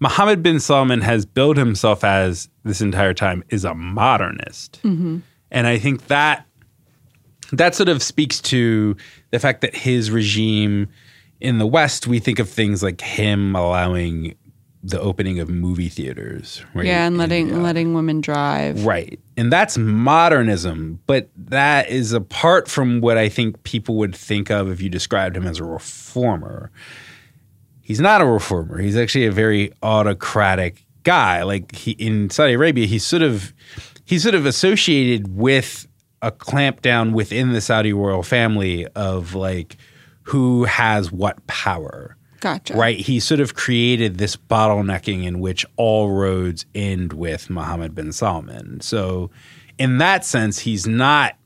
Mohammed 0.00 0.42
bin 0.42 0.60
Salman 0.60 1.02
has 1.02 1.26
billed 1.26 1.56
himself 1.56 2.04
as 2.04 2.48
this 2.64 2.80
entire 2.80 3.12
time 3.12 3.44
is 3.50 3.64
a 3.64 3.74
modernist. 3.74 4.80
Mm-hmm. 4.82 5.18
And 5.50 5.66
I 5.66 5.78
think 5.78 6.06
that 6.06 6.46
that 7.52 7.74
sort 7.74 7.88
of 7.88 8.02
speaks 8.02 8.40
to 8.42 8.96
the 9.30 9.38
fact 9.38 9.60
that 9.62 9.74
his 9.74 10.10
regime 10.10 10.88
in 11.40 11.58
the 11.58 11.66
West, 11.66 12.06
we 12.06 12.18
think 12.18 12.38
of 12.38 12.48
things 12.48 12.82
like 12.82 13.00
him 13.00 13.54
allowing 13.54 14.34
the 14.82 15.00
opening 15.00 15.40
of 15.40 15.48
movie 15.48 15.88
theaters. 15.88 16.62
Right? 16.74 16.86
Yeah, 16.86 17.06
and 17.06 17.18
letting 17.18 17.54
uh, 17.54 17.58
letting 17.58 17.94
women 17.94 18.20
drive. 18.20 18.84
Right. 18.84 19.18
And 19.36 19.52
that's 19.52 19.76
modernism, 19.76 21.00
but 21.06 21.30
that 21.36 21.88
is 21.88 22.12
apart 22.12 22.68
from 22.68 23.00
what 23.00 23.18
I 23.18 23.28
think 23.28 23.62
people 23.64 23.96
would 23.96 24.14
think 24.14 24.50
of 24.50 24.70
if 24.70 24.80
you 24.80 24.88
described 24.88 25.36
him 25.36 25.46
as 25.46 25.58
a 25.58 25.64
reformer. 25.64 26.70
He's 27.82 28.00
not 28.00 28.20
a 28.20 28.26
reformer. 28.26 28.78
He's 28.78 28.96
actually 28.96 29.26
a 29.26 29.32
very 29.32 29.72
autocratic 29.82 30.84
guy. 31.04 31.42
Like 31.42 31.74
he 31.74 31.92
in 31.92 32.30
Saudi 32.30 32.52
Arabia, 32.52 32.86
he's 32.86 33.06
sort 33.06 33.22
of 33.22 33.52
he's 34.04 34.22
sort 34.22 34.34
of 34.34 34.46
associated 34.46 35.34
with 35.34 35.86
a 36.20 36.30
clampdown 36.30 37.12
within 37.12 37.52
the 37.52 37.60
Saudi 37.60 37.92
royal 37.92 38.22
family 38.22 38.86
of 38.88 39.34
like 39.34 39.76
who 40.22 40.64
has 40.64 41.10
what 41.10 41.46
power 41.46 42.17
Gotcha. 42.40 42.74
right? 42.74 42.98
He 42.98 43.20
sort 43.20 43.40
of 43.40 43.54
created 43.54 44.18
this 44.18 44.36
bottlenecking 44.36 45.24
in 45.24 45.40
which 45.40 45.66
all 45.76 46.10
roads 46.10 46.66
end 46.74 47.12
with 47.12 47.50
Mohammed 47.50 47.94
bin 47.94 48.12
Salman. 48.12 48.80
So, 48.80 49.30
in 49.78 49.98
that 49.98 50.24
sense, 50.24 50.58
he's 50.58 50.86
not 50.86 51.36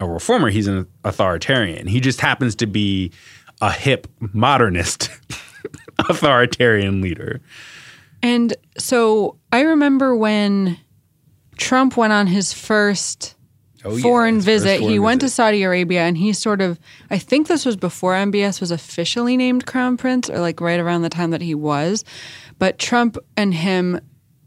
a 0.00 0.06
reformer, 0.06 0.50
he's 0.50 0.66
an 0.66 0.86
authoritarian. 1.04 1.86
He 1.86 2.00
just 2.00 2.20
happens 2.20 2.54
to 2.56 2.66
be 2.66 3.12
a 3.60 3.72
hip 3.72 4.06
modernist 4.20 5.10
authoritarian 5.98 7.00
leader. 7.00 7.40
And 8.22 8.54
so 8.76 9.38
I 9.52 9.60
remember 9.60 10.14
when 10.14 10.78
Trump 11.56 11.96
went 11.96 12.12
on 12.12 12.26
his 12.26 12.52
first 12.52 13.35
Oh, 13.86 13.98
foreign 13.98 14.36
first 14.36 14.46
visit, 14.46 14.80
he 14.80 14.86
foreign 14.86 15.02
went 15.02 15.20
to. 15.22 15.28
Saudi 15.28 15.62
Arabia 15.62 16.00
and 16.02 16.18
he 16.18 16.32
sort 16.32 16.60
of, 16.60 16.78
I 17.10 17.18
think 17.18 17.46
this 17.46 17.64
was 17.64 17.76
before 17.76 18.14
MBS 18.14 18.60
was 18.60 18.70
officially 18.70 19.36
named 19.36 19.66
crown 19.66 19.96
prince 19.96 20.28
or 20.28 20.38
like 20.40 20.60
right 20.60 20.80
around 20.80 21.02
the 21.02 21.08
time 21.08 21.30
that 21.30 21.42
he 21.42 21.54
was. 21.54 22.04
But 22.58 22.78
Trump 22.78 23.16
and 23.36 23.54
him 23.54 24.00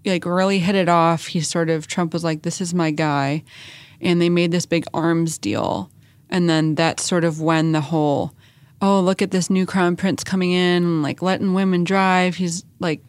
like 0.06 0.26
really 0.26 0.60
hit 0.60 0.76
it 0.76 0.90
off. 0.90 1.28
He 1.28 1.42
sort 1.42 1.70
of, 1.70 1.88
Trump 1.88 2.14
was 2.14 2.24
like, 2.24 2.42
this 2.42 2.62
is 2.62 2.74
my 2.74 2.92
guy. 2.92 3.44
And 4.02 4.22
they 4.22 4.30
made 4.30 4.52
this 4.52 4.66
big 4.66 4.86
arms 4.94 5.38
deal. 5.38 5.92
And 6.30 6.50
then 6.50 6.76
that's 6.76 7.04
sort 7.04 7.24
of 7.24 7.42
when 7.42 7.72
the 7.72 7.82
whole, 7.82 8.34
oh, 8.82 9.00
look 9.02 9.22
at 9.22 9.32
this 9.32 9.50
new 9.50 9.66
crown 9.66 9.96
prince 9.96 10.24
coming 10.24 10.52
in 10.52 11.02
like 11.02 11.22
letting 11.22 11.54
women 11.54 11.84
drive. 11.84 12.36
He's 12.36 12.64
like, 12.80 13.02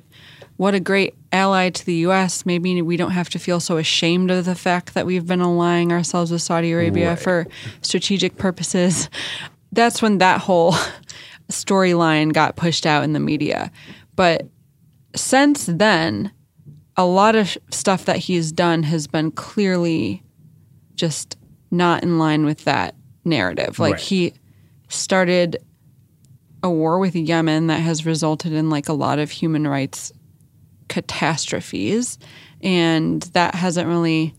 what 0.57 0.75
a 0.75 0.81
great 0.81 1.14
ally 1.33 1.71
to 1.71 1.87
the 1.87 1.95
U.S. 1.97 2.45
Maybe 2.45 2.81
we 2.83 2.97
don't 2.97 3.12
have 3.12 3.29
to 3.31 3.38
feel 3.38 3.61
so 3.61 3.77
ashamed 3.77 4.31
of 4.31 4.45
the 4.45 4.55
fact 4.55 4.95
that 4.95 5.07
we've 5.07 5.27
been 5.27 5.40
aligning 5.40 5.93
ourselves 5.93 6.31
with 6.31 6.43
Saudi 6.43 6.73
Arabia 6.73 7.11
Right. 7.11 7.19
for 7.19 7.47
strategic 7.83 8.37
purposes. 8.37 9.09
That's 9.73 10.03
when 10.03 10.19
that 10.19 10.40
whole 10.40 10.75
storyline 11.49 12.33
got 12.33 12.57
pushed 12.57 12.87
out 12.87 13.05
in 13.05 13.12
the 13.12 13.21
media. 13.21 13.71
But 14.16 14.49
since 15.14 15.66
then, 15.66 16.33
a 16.97 17.05
lot 17.05 17.35
of 17.35 17.57
stuff 17.71 18.05
that 18.05 18.16
he's 18.19 18.53
done 18.53 18.83
has 18.85 19.07
been 19.07 19.31
clearly 19.31 20.23
just 20.95 21.37
not 21.71 22.03
in 22.03 22.19
line 22.19 22.45
with 22.45 22.64
that 22.64 22.95
narrative. 23.25 23.79
Like 23.79 23.93
Right. 23.95 24.01
he 24.03 24.33
started 24.88 25.59
a 26.62 26.71
war 26.71 26.99
with 26.99 27.14
Yemen 27.16 27.69
that 27.69 27.81
has 27.81 28.05
resulted 28.05 28.53
in 28.53 28.69
like 28.71 28.88
a 28.88 28.93
lot 28.93 29.19
of 29.19 29.31
human 29.31 29.66
rights 29.66 30.12
catastrophes 30.90 32.18
and 32.61 33.22
that 33.33 33.55
hasn't 33.55 33.88
really 33.88 34.35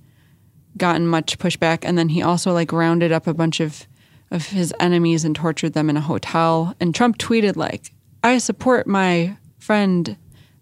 gotten 0.78 1.08
much 1.08 1.40
pushback. 1.40 1.80
And 1.82 1.98
then 1.98 2.10
he 2.10 2.22
also 2.22 2.54
like 2.54 2.72
rounded 2.72 3.12
up 3.12 3.26
a 3.26 3.34
bunch 3.34 3.60
of 3.60 3.88
of 4.30 4.46
his 4.46 4.74
enemies 4.80 5.26
and 5.26 5.36
tortured 5.36 5.74
them 5.74 5.90
in 5.90 5.98
a 5.98 6.02
hotel. 6.02 6.74
And 6.80 6.96
Trump 6.96 7.18
tweeted 7.18 7.56
like 7.56 7.92
I 8.24 8.38
support 8.38 8.86
my 8.86 9.38
friend. 9.58 10.16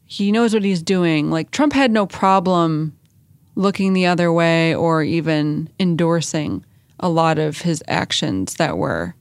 He 0.06 0.32
knows 0.32 0.54
what 0.54 0.64
he's 0.64 0.82
doing. 0.82 1.30
Like 1.30 1.52
Trump 1.52 1.74
had 1.74 1.92
no 1.92 2.08
problem 2.08 2.98
looking 3.56 3.94
the 3.94 4.08
other 4.08 4.32
way 4.32 4.74
or 4.74 5.04
even 5.04 5.70
endorsing 5.80 6.66
a 7.00 7.10
lot 7.10 7.38
of 7.38 7.60
his 7.60 7.84
actions 7.88 8.56
that 8.56 8.78
were 8.78 9.14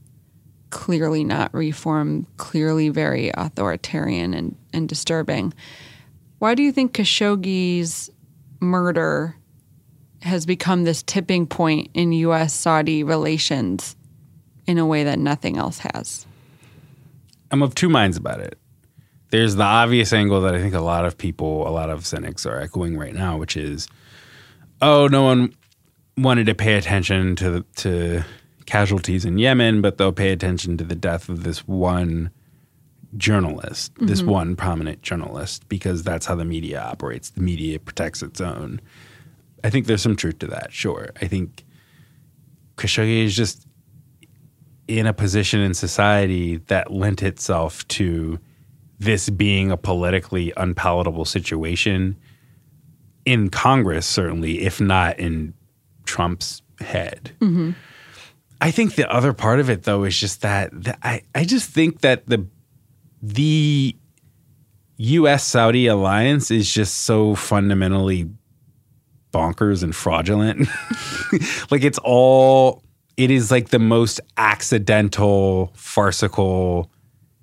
clearly 0.71 1.25
not 1.25 1.53
reform, 1.53 2.27
clearly 2.37 2.89
very 2.89 3.31
authoritarian 3.35 4.35
and, 4.35 4.57
and 4.73 4.89
disturbing. 4.89 5.53
Why 6.39 6.55
do 6.55 6.63
you 6.63 6.73
think 6.73 6.93
Khashoggi's 6.93 8.11
murder 8.61 9.35
has 10.23 10.47
become 10.47 10.85
this 10.85 11.03
tipping 11.03 11.47
point 11.47 11.91
in 11.95 12.13
U.S. 12.13 12.53
Saudi 12.55 13.03
relations 13.03 13.97
in 14.67 14.79
a 14.79 14.87
way 14.87 15.05
that 15.05 15.19
nothing 15.19 15.57
else 15.57 15.79
has? 15.79 16.27
I'm 17.51 17.63
of 17.63 17.75
two 17.75 17.89
minds 17.89 18.17
about 18.17 18.41
it. 18.41 18.59
There's 19.31 19.57
the 19.57 19.65
obvious 19.65 20.13
angle 20.13 20.41
that 20.43 20.55
I 20.55 20.61
think 20.61 20.75
a 20.75 20.81
lot 20.81 21.05
of 21.05 21.19
people, 21.19 21.67
a 21.67 21.71
lot 21.71 21.91
of 21.91 22.07
cynics 22.07 22.47
are 22.47 22.59
echoing 22.59 22.97
right 22.97 23.15
now, 23.15 23.37
which 23.37 23.57
is, 23.57 23.89
oh, 24.81 25.07
no 25.07 25.23
one 25.23 25.55
wanted 26.17 26.47
to 26.47 26.55
pay 26.55 26.75
attention 26.75 27.37
to 27.37 27.65
to 27.77 28.25
casualties 28.67 29.25
in 29.25 29.39
Yemen, 29.39 29.81
but 29.81 29.99
they'll 29.99 30.13
pay 30.13 30.31
attention 30.31 30.77
to 30.77 30.85
the 30.85 30.95
death 30.95 31.29
of 31.29 31.43
this 31.43 31.67
one 31.67 32.31
journalist, 33.17 33.93
this 34.01 34.21
mm-hmm. 34.21 34.31
one 34.31 34.57
prominent 34.57 35.03
journalist, 35.03 35.69
because 35.69 36.03
that's 36.03 36.27
how 36.27 36.35
the 36.35 36.45
media 36.45 36.81
operates. 36.81 37.31
The 37.31 37.41
media 37.41 37.79
protects 37.79 38.23
its 38.23 38.41
own. 38.41 38.81
I 39.65 39.71
think 39.71 39.87
there's 39.87 40.03
some 40.03 40.17
truth 40.17 40.39
to 40.41 40.47
that. 40.49 40.73
Sure, 40.73 41.11
I 41.21 41.27
think 41.27 41.65
Khashoggi 42.77 43.25
is 43.25 43.35
just 43.35 43.67
in 44.87 45.07
a 45.07 45.13
position 45.13 45.61
in 45.61 45.75
society 45.75 46.57
that 46.69 46.91
lent 46.91 47.23
itself 47.23 47.87
to 47.89 48.39
this 48.99 49.31
being 49.31 49.71
a 49.71 49.77
politically 49.77 50.53
unpalatable 50.57 51.25
situation 51.25 52.17
in 53.25 53.51
Congress, 53.51 54.07
certainly, 54.07 54.63
if 54.63 54.81
not 54.81 55.19
in 55.19 55.55
Trump's 56.05 56.63
head. 56.81 57.33
Mm-hmm. 57.41 57.73
I 58.61 58.71
think 58.71 58.95
the 58.95 59.09
other 59.13 59.33
part 59.33 59.61
of 59.61 59.71
it, 59.71 59.85
though, 59.85 60.05
is 60.05 60.19
just 60.19 60.41
that, 60.43 60.71
that 60.85 60.99
I, 61.03 61.23
I 61.35 61.45
just 61.45 61.71
think 61.71 62.01
that 62.01 62.27
the 62.27 62.47
the 63.23 63.97
U.S. 64.97 65.45
Saudi 65.45 65.87
alliance 65.87 66.51
is 66.51 66.73
just 66.73 67.03
so 67.03 67.35
fundamentally 67.35 68.29
bonkers 69.33 69.83
and 69.83 69.95
fraudulent. 69.95 70.69
like 71.71 71.85
it's 71.85 71.99
all 72.03 72.83
it 73.17 73.31
is 73.31 73.51
like 73.51 73.69
the 73.71 73.79
most 73.79 74.21
accidental, 74.37 75.73
farcical 75.75 76.91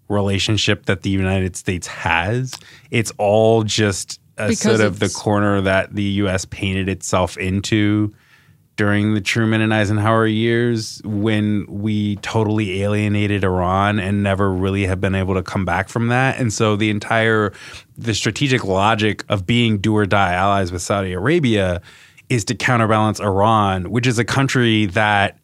relationship 0.08 0.86
that 0.86 1.02
the 1.02 1.10
United 1.10 1.56
States 1.56 1.88
has. 1.88 2.58
It's 2.92 3.12
all 3.18 3.64
just 3.64 4.20
a 4.38 4.48
Because 4.48 4.60
sort 4.60 4.82
of 4.82 5.00
the 5.00 5.10
corner 5.10 5.62
that 5.62 5.94
the 5.94 6.04
US 6.04 6.46
painted 6.46 6.90
itself 6.90 7.38
into 7.38 8.14
during 8.76 9.14
the 9.14 9.22
Truman 9.22 9.62
and 9.62 9.74
Eisenhower 9.74 10.28
years 10.28 11.02
when 11.06 11.66
we 11.68 12.18
totally 12.18 12.82
alienated 12.82 13.44
Iran 13.44 14.00
and 14.00 14.22
never 14.22 14.52
really 14.52 14.86
have 14.86 15.00
been 15.00 15.16
able 15.16 15.34
to 15.36 15.44
come 15.44 15.64
back 15.64 15.88
from 15.88 16.10
that. 16.10 16.40
And 16.40 16.52
so 16.52 16.76
the 16.76 16.90
entire 16.90 17.54
the 17.98 18.14
strategic 18.14 18.66
logic 18.66 19.24
of 19.30 19.46
being 19.46 19.78
do 19.78 19.96
or 19.96 20.06
die 20.06 20.34
allies 20.34 20.72
with 20.72 20.82
Saudi 20.82 21.14
Arabia 21.14 21.82
is 22.28 22.44
to 22.46 22.56
counterbalance 22.56 23.20
Iran, 23.20 23.92
which 23.92 24.08
is 24.08 24.20
a 24.20 24.26
country 24.26 24.88
that 24.88 25.40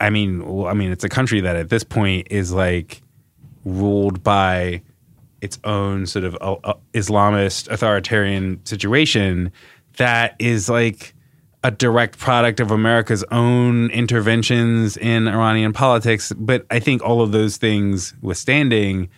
I 0.00 0.10
mean, 0.10 0.46
well, 0.46 0.66
I 0.66 0.72
mean, 0.72 0.90
it's 0.90 1.04
a 1.04 1.10
country 1.10 1.40
that 1.42 1.56
at 1.56 1.68
this 1.68 1.84
point 1.84 2.28
is 2.30 2.52
like 2.52 3.02
ruled 3.64 4.22
by 4.22 4.82
its 5.42 5.58
own 5.64 6.06
sort 6.06 6.24
of 6.24 6.36
uh, 6.40 6.56
uh, 6.64 6.74
Islamist 6.94 7.68
authoritarian 7.68 8.64
situation 8.64 9.52
that 9.98 10.34
is 10.38 10.68
like 10.68 11.14
a 11.62 11.70
direct 11.70 12.18
product 12.18 12.60
of 12.60 12.70
America's 12.70 13.24
own 13.30 13.90
interventions 13.90 14.96
in 14.96 15.28
Iranian 15.28 15.72
politics. 15.72 16.32
But 16.36 16.64
I 16.70 16.80
think 16.80 17.02
all 17.02 17.20
of 17.20 17.32
those 17.32 17.58
things 17.58 18.14
withstanding, 18.22 19.10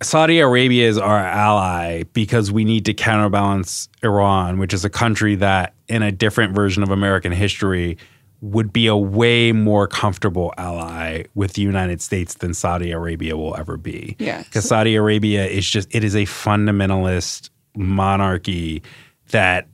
Saudi 0.00 0.38
Arabia 0.38 0.88
is 0.88 0.96
our 0.96 1.18
ally 1.18 2.04
because 2.12 2.52
we 2.52 2.64
need 2.64 2.84
to 2.84 2.94
counterbalance 2.94 3.88
Iran, 4.04 4.58
which 4.58 4.72
is 4.72 4.84
a 4.84 4.90
country 4.90 5.34
that, 5.36 5.74
in 5.88 6.02
a 6.02 6.12
different 6.12 6.54
version 6.54 6.84
of 6.84 6.90
American 6.90 7.32
history, 7.32 7.98
would 8.40 8.72
be 8.72 8.86
a 8.86 8.96
way 8.96 9.50
more 9.50 9.88
comfortable 9.88 10.54
ally 10.56 11.24
with 11.34 11.54
the 11.54 11.62
United 11.62 12.00
States 12.00 12.34
than 12.34 12.54
Saudi 12.54 12.92
Arabia 12.92 13.36
will 13.36 13.56
ever 13.56 13.76
be. 13.76 14.14
Yeah. 14.20 14.44
Because 14.44 14.64
Saudi 14.66 14.94
Arabia 14.94 15.44
is 15.46 15.68
just, 15.68 15.92
it 15.92 16.04
is 16.04 16.14
a 16.14 16.22
fundamentalist 16.22 17.50
monarchy 17.76 18.84
that 19.30 19.66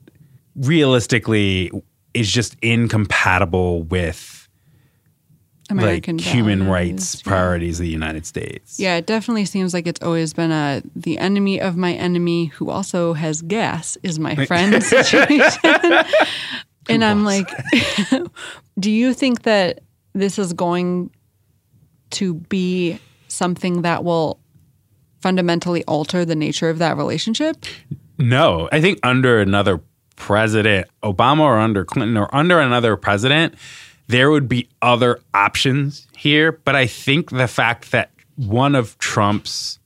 realistically 0.55 1.71
is 2.13 2.31
just 2.31 2.55
incompatible 2.61 3.83
with 3.83 4.47
American 5.69 6.17
like 6.17 6.25
human 6.25 6.59
values, 6.59 6.71
rights 6.71 7.15
yeah. 7.15 7.29
priorities 7.29 7.79
of 7.79 7.83
the 7.83 7.89
United 7.89 8.25
States. 8.25 8.79
Yeah, 8.79 8.97
it 8.97 9.05
definitely 9.05 9.45
seems 9.45 9.73
like 9.73 9.87
it's 9.87 10.01
always 10.01 10.33
been 10.33 10.51
a 10.51 10.81
the 10.95 11.17
enemy 11.17 11.59
of 11.59 11.75
my 11.75 11.93
enemy 11.93 12.45
who 12.47 12.69
also 12.69 13.13
has 13.13 13.41
gas 13.41 13.97
is 14.03 14.19
my 14.19 14.35
friend 14.45 14.81
situation. 14.83 15.91
and 16.89 17.03
I'm 17.03 17.25
like, 17.25 17.49
do 18.79 18.91
you 18.91 19.13
think 19.13 19.43
that 19.43 19.81
this 20.13 20.37
is 20.37 20.53
going 20.53 21.09
to 22.11 22.35
be 22.35 22.99
something 23.27 23.81
that 23.81 24.03
will 24.03 24.39
fundamentally 25.19 25.83
alter 25.85 26.23
the 26.23 26.35
nature 26.35 26.69
of 26.69 26.77
that 26.77 26.95
relationship? 26.95 27.65
No, 28.17 28.69
I 28.71 28.79
think 28.79 28.99
under 29.03 29.41
another 29.41 29.81
president, 30.15 30.87
Obama 31.03 31.41
or 31.41 31.57
under 31.59 31.83
Clinton 31.85 32.17
or 32.17 32.33
under 32.33 32.59
another 32.59 32.95
president, 32.95 33.55
there 34.07 34.29
would 34.31 34.47
be 34.47 34.69
other 34.81 35.19
options 35.33 36.07
here. 36.15 36.51
But 36.51 36.75
I 36.75 36.87
think 36.87 37.31
the 37.31 37.47
fact 37.47 37.91
that 37.91 38.11
one 38.35 38.75
of 38.75 38.97
Trump's 38.97 39.79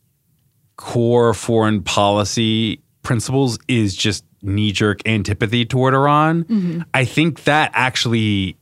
core 0.75 1.33
foreign 1.33 1.83
policy 1.83 2.81
principles 3.03 3.59
is 3.67 3.95
just 3.95 4.23
knee 4.41 4.71
jerk 4.71 5.05
antipathy 5.05 5.65
toward 5.65 5.93
Iran, 5.93 6.45
mm-hmm. 6.45 6.81
I 6.93 7.05
think 7.05 7.43
that 7.43 7.71
actually 7.73 8.55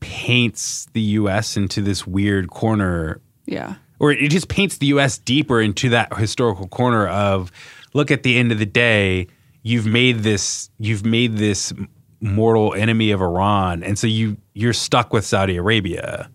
paints 0.00 0.88
the 0.94 1.00
US 1.00 1.56
into 1.56 1.80
this 1.80 2.06
weird 2.06 2.50
corner 2.50 3.20
Yeah. 3.46 3.74
or 4.00 4.10
it 4.12 4.30
just 4.30 4.48
paints 4.48 4.78
the 4.78 4.86
US 4.86 5.18
deeper 5.18 5.60
into 5.60 5.90
that 5.90 6.16
historical 6.16 6.66
corner 6.66 7.06
of 7.06 7.52
look 7.94 8.10
at 8.10 8.24
the 8.24 8.36
end 8.36 8.50
of 8.50 8.58
the 8.58 8.66
day 8.66 9.28
you've 9.62 9.86
made 9.86 10.20
this 10.20 10.70
you've 10.78 11.04
made 11.04 11.36
this 11.36 11.72
mortal 12.20 12.74
enemy 12.74 13.10
of 13.10 13.20
Iran 13.20 13.82
and 13.82 13.98
so 13.98 14.06
you 14.06 14.36
you're 14.54 14.72
stuck 14.72 15.12
with 15.12 15.24
Saudi 15.24 15.56
Arabia 15.56 16.30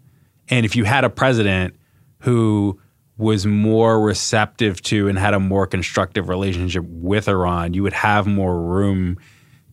and 0.50 0.66
if 0.66 0.76
you 0.76 0.84
had 0.84 1.04
a 1.04 1.10
president 1.10 1.76
who 2.20 2.80
was 3.18 3.46
more 3.46 4.00
receptive 4.00 4.82
to 4.82 5.08
and 5.08 5.18
had 5.18 5.34
a 5.34 5.40
more 5.40 5.66
constructive 5.66 6.30
relationship 6.30 6.84
with 6.88 7.28
Iran 7.28 7.74
you 7.74 7.84
would 7.84 7.94
have 7.94 8.28
more 8.28 8.60
room 8.60 9.18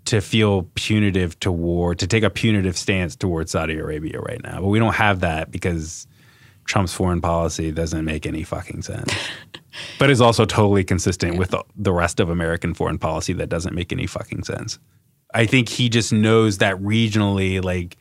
to 0.07 0.21
feel 0.21 0.65
punitive 0.75 1.39
toward 1.41 1.99
to 1.99 2.07
take 2.07 2.23
a 2.23 2.31
punitive 2.31 2.77
stance 2.77 3.17
towards 3.17 3.53
Saudi 3.53 3.79
Arabia 3.79 4.21
right 4.21 4.43
now 4.43 4.61
but 4.61 4.69
we 4.69 4.79
don't 4.79 4.95
have 4.95 5.21
that 5.21 5.51
because 5.51 6.07
Trump's 6.67 6.95
foreign 6.95 7.21
policy 7.21 7.71
doesn't 7.73 8.05
make 8.05 8.27
any 8.27 8.43
fucking 8.43 8.83
sense. 8.83 9.13
but 9.99 10.11
is 10.11 10.20
also 10.20 10.45
totally 10.45 10.85
consistent 10.85 11.39
with 11.39 11.51
the, 11.51 11.62
the 11.77 11.93
rest 11.93 12.20
of 12.20 12.31
American 12.31 12.75
foreign 12.75 12.99
policy 12.99 13.33
that 13.35 13.49
doesn't 13.49 13.75
make 13.75 13.93
any 13.93 14.07
fucking 14.07 14.45
sense. 14.45 14.79
I 15.33 15.47
think 15.47 15.68
he 15.68 15.89
just 15.89 16.12
knows 16.12 16.59
that 16.59 16.77
regionally, 16.81 17.62
like, 17.62 17.97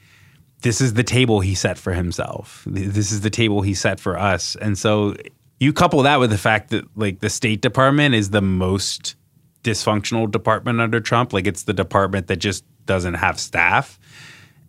this 0.62 0.80
is 0.80 0.94
the 0.94 1.04
table 1.04 1.40
he 1.40 1.56
set 1.56 1.78
for 1.78 1.94
himself. 1.94 2.64
This 2.66 3.12
is 3.12 3.22
the 3.22 3.30
table 3.30 3.62
he 3.62 3.74
set 3.74 4.00
for 4.00 4.18
us. 4.18 4.56
And 4.56 4.78
so 4.78 5.16
you 5.60 5.74
couple 5.74 6.02
that 6.04 6.20
with 6.20 6.30
the 6.30 6.38
fact 6.38 6.70
that, 6.70 6.86
like, 6.96 7.20
the 7.20 7.30
State 7.30 7.62
Department 7.62 8.16
is 8.16 8.30
the 8.30 8.42
most 8.42 9.16
dysfunctional 9.64 10.30
department 10.30 10.80
under 10.80 11.00
Trump. 11.00 11.34
Like, 11.34 11.48
it's 11.48 11.64
the 11.64 11.74
department 11.74 12.28
that 12.28 12.38
just 12.38 12.64
doesn't 12.86 13.16
have 13.16 13.40
staff. 13.40 14.00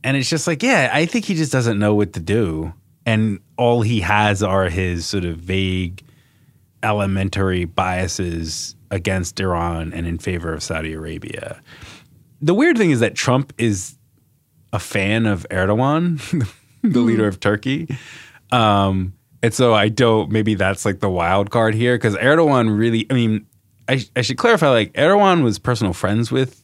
And 0.02 0.16
it's 0.16 0.28
just 0.28 0.46
like, 0.46 0.62
yeah, 0.62 0.90
I 0.92 1.06
think 1.06 1.24
he 1.24 1.34
just 1.34 1.52
doesn't 1.52 1.78
know 1.78 1.94
what 1.94 2.12
to 2.14 2.20
do. 2.20 2.72
And 3.06 3.40
all 3.56 3.82
he 3.82 4.00
has 4.00 4.42
are 4.42 4.68
his 4.68 5.06
sort 5.06 5.24
of 5.24 5.36
vague, 5.36 6.02
elementary 6.84 7.64
biases 7.64 8.76
against 8.90 9.40
Iran 9.40 9.92
and 9.92 10.06
in 10.06 10.18
favor 10.18 10.52
of 10.52 10.62
Saudi 10.62 10.92
Arabia. 10.92 11.60
The 12.40 12.54
weird 12.54 12.78
thing 12.78 12.90
is 12.90 13.00
that 13.00 13.14
Trump 13.14 13.52
is 13.58 13.96
a 14.72 14.78
fan 14.78 15.26
of 15.26 15.46
Erdogan, 15.50 16.20
the 16.82 17.00
leader 17.00 17.26
of 17.26 17.40
Turkey. 17.40 17.88
Um, 18.52 19.14
and 19.42 19.52
so 19.52 19.74
I 19.74 19.88
don't, 19.88 20.30
maybe 20.30 20.54
that's 20.54 20.84
like 20.84 21.00
the 21.00 21.10
wild 21.10 21.50
card 21.50 21.74
here 21.74 21.96
because 21.96 22.14
Erdogan 22.16 22.78
really, 22.78 23.06
I 23.10 23.14
mean, 23.14 23.46
I, 23.88 24.04
I 24.16 24.22
should 24.22 24.38
clarify 24.38 24.68
like 24.68 24.92
Erdogan 24.92 25.42
was 25.42 25.58
personal 25.58 25.92
friends 25.92 26.30
with 26.30 26.62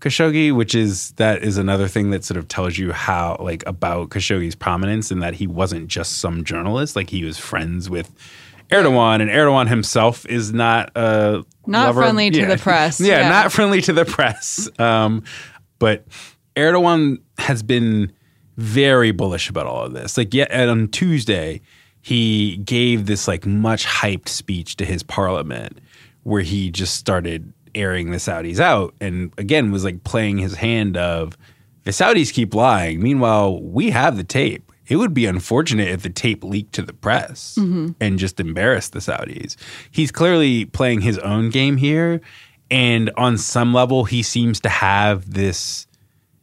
Khashoggi, 0.00 0.54
which 0.54 0.74
is 0.74 1.12
that 1.12 1.42
is 1.42 1.58
another 1.58 1.88
thing 1.88 2.10
that 2.10 2.24
sort 2.24 2.38
of 2.38 2.46
tells 2.46 2.78
you 2.78 2.92
how 2.92 3.36
like 3.40 3.66
about 3.66 4.10
Khashoggi's 4.10 4.54
prominence 4.54 5.10
and 5.10 5.22
that 5.22 5.34
he 5.34 5.46
wasn't 5.46 5.88
just 5.88 6.18
some 6.18 6.44
journalist, 6.44 6.94
like 6.94 7.10
he 7.10 7.24
was 7.24 7.38
friends 7.38 7.90
with 7.90 8.12
Erdogan, 8.70 9.20
and 9.22 9.30
Erdogan 9.30 9.68
himself 9.68 10.26
is 10.26 10.52
not 10.52 10.90
a 10.94 11.44
Not 11.66 11.86
lover- 11.86 12.02
friendly 12.02 12.30
to 12.30 12.40
yeah. 12.40 12.46
the 12.54 12.58
press. 12.62 13.00
yeah, 13.00 13.20
Yeah. 13.20 13.28
not 13.28 13.52
friendly 13.52 13.80
to 13.82 13.92
the 13.92 14.04
press. 14.04 14.68
Um, 14.78 15.22
but 15.78 16.04
Erdogan 16.56 17.18
has 17.38 17.62
been 17.62 18.12
very 18.56 19.10
bullish 19.12 19.48
about 19.48 19.66
all 19.66 19.84
of 19.84 19.92
this. 19.92 20.16
Like, 20.18 20.34
yet 20.34 20.50
on 20.52 20.88
Tuesday, 20.88 21.60
he 22.02 22.56
gave 22.58 23.06
this 23.06 23.28
like 23.28 23.46
much 23.46 23.86
hyped 23.86 24.28
speech 24.28 24.76
to 24.76 24.84
his 24.84 25.02
parliament 25.02 25.78
where 26.24 26.42
he 26.42 26.70
just 26.70 26.96
started 26.96 27.52
airing 27.74 28.10
the 28.10 28.16
Saudis 28.16 28.58
out 28.60 28.94
and 29.00 29.30
again 29.38 29.70
was 29.70 29.84
like 29.84 30.02
playing 30.02 30.38
his 30.38 30.54
hand 30.54 30.96
of 30.96 31.36
the 31.84 31.90
Saudis 31.90 32.32
keep 32.32 32.54
lying. 32.54 33.00
Meanwhile, 33.02 33.62
we 33.62 33.90
have 33.90 34.16
the 34.16 34.24
tape. 34.24 34.67
It 34.88 34.96
would 34.96 35.14
be 35.14 35.26
unfortunate 35.26 35.88
if 35.88 36.02
the 36.02 36.10
tape 36.10 36.42
leaked 36.42 36.72
to 36.74 36.82
the 36.82 36.92
press 36.92 37.56
mm-hmm. 37.58 37.90
and 38.00 38.18
just 38.18 38.40
embarrassed 38.40 38.92
the 38.92 39.00
Saudis. 39.00 39.56
He's 39.90 40.10
clearly 40.10 40.64
playing 40.64 41.02
his 41.02 41.18
own 41.18 41.50
game 41.50 41.76
here. 41.76 42.20
And 42.70 43.10
on 43.16 43.38
some 43.38 43.72
level, 43.72 44.04
he 44.04 44.22
seems 44.22 44.60
to 44.60 44.68
have 44.68 45.32
this 45.32 45.86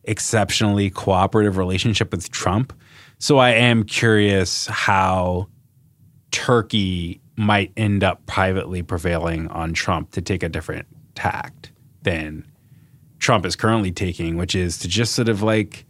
exceptionally 0.04 0.90
cooperative 0.90 1.58
relationship 1.58 2.12
with 2.12 2.32
Trump. 2.32 2.74
So 3.20 3.38
I 3.38 3.52
am 3.52 3.84
curious 3.84 4.68
how 4.68 5.48
Turkey 6.32 7.22
might 7.38 7.72
end 7.76 8.04
up 8.04 8.26
privately 8.26 8.82
prevailing 8.82 9.48
on 9.50 9.74
Trump 9.74 10.12
to 10.12 10.22
take 10.22 10.44
a 10.44 10.50
different 10.50 10.88
tact 11.16 11.72
than 12.04 12.46
Trump 13.20 13.46
is 13.46 13.56
currently 13.56 13.92
taking, 13.92 14.38
which 14.38 14.56
is 14.56 14.78
to 14.80 14.88
just 14.88 15.14
sort 15.14 15.30
of 15.30 15.42
like 15.42 15.86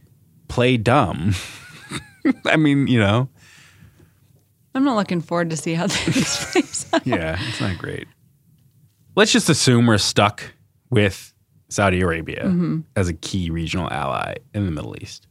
play 0.47 0.78
dumb. 0.78 1.34
I 2.45 2.57
mean, 2.57 2.88
you 2.88 2.99
know, 2.99 3.30
I'm 4.73 4.84
not 4.84 4.95
looking 4.95 5.21
forward 5.21 5.49
to 5.51 5.57
see 5.57 5.73
how 5.73 5.88
this 6.05 6.51
plays 6.51 6.86
out. 6.93 7.05
yeah, 7.07 7.39
it's 7.47 7.61
not 7.61 7.78
great. 7.78 8.07
Let's 9.15 9.32
just 9.32 9.49
assume 9.49 9.88
we're 9.88 9.97
stuck 9.97 10.43
with 10.89 11.34
Saudi 11.69 12.01
Arabia 12.01 12.43
mm-hmm. 12.45 12.82
as 12.95 13.07
a 13.07 13.13
key 13.13 13.49
regional 13.49 13.89
ally 13.89 14.36
in 14.53 14.65
the 14.65 14.71
Middle 14.71 14.95
East. 15.01 15.28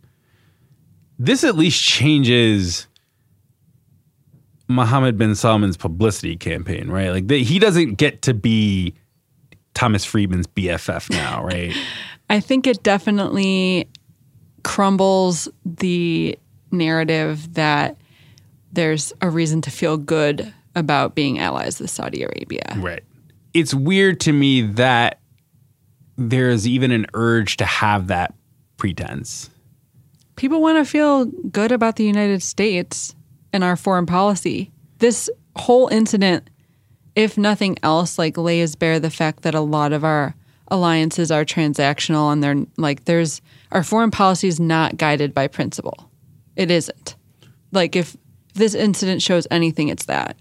This 1.18 1.44
at 1.44 1.56
least 1.56 1.82
changes 1.82 2.88
Mohammed 4.68 5.18
bin 5.18 5.34
Salman's 5.34 5.76
publicity 5.76 6.36
campaign, 6.36 6.88
right? 6.88 7.10
Like 7.10 7.28
the, 7.28 7.42
he 7.42 7.58
doesn't 7.58 7.94
get 7.94 8.22
to 8.22 8.34
be 8.34 8.94
Thomas 9.74 10.04
Friedman's 10.04 10.46
BFF 10.46 11.10
now, 11.10 11.44
right? 11.44 11.74
I 12.30 12.40
think 12.40 12.66
it 12.66 12.82
definitely 12.82 13.88
crumbles 14.62 15.48
the 15.66 16.38
narrative 16.74 17.54
that 17.54 17.96
there's 18.72 19.12
a 19.20 19.30
reason 19.30 19.62
to 19.62 19.70
feel 19.70 19.96
good 19.96 20.52
about 20.74 21.14
being 21.14 21.38
allies 21.38 21.80
with 21.80 21.90
Saudi 21.90 22.22
Arabia. 22.22 22.74
Right. 22.76 23.04
It's 23.52 23.72
weird 23.72 24.20
to 24.20 24.32
me 24.32 24.62
that 24.62 25.20
there's 26.16 26.66
even 26.66 26.90
an 26.90 27.06
urge 27.14 27.56
to 27.58 27.64
have 27.64 28.08
that 28.08 28.34
pretense. 28.76 29.50
People 30.36 30.60
want 30.60 30.78
to 30.78 30.90
feel 30.90 31.26
good 31.26 31.70
about 31.70 31.96
the 31.96 32.04
United 32.04 32.42
States 32.42 33.14
and 33.52 33.62
our 33.62 33.76
foreign 33.76 34.06
policy. 34.06 34.72
This 34.98 35.30
whole 35.56 35.86
incident, 35.88 36.50
if 37.14 37.38
nothing 37.38 37.76
else, 37.82 38.18
like 38.18 38.36
lays 38.36 38.74
bare 38.74 38.98
the 38.98 39.10
fact 39.10 39.42
that 39.42 39.54
a 39.54 39.60
lot 39.60 39.92
of 39.92 40.04
our 40.04 40.34
alliances 40.68 41.30
are 41.30 41.44
transactional 41.44 42.32
and 42.32 42.42
they're 42.42 42.64
like 42.78 43.04
there's 43.04 43.42
our 43.70 43.84
foreign 43.84 44.10
policy 44.10 44.48
is 44.48 44.58
not 44.58 44.96
guided 44.96 45.34
by 45.34 45.46
principle. 45.46 46.10
It 46.56 46.70
isn't. 46.70 47.16
Like 47.72 47.96
if 47.96 48.16
this 48.54 48.74
incident 48.74 49.20
shows 49.20 49.46
anything, 49.50 49.88
it's 49.88 50.04
that. 50.06 50.36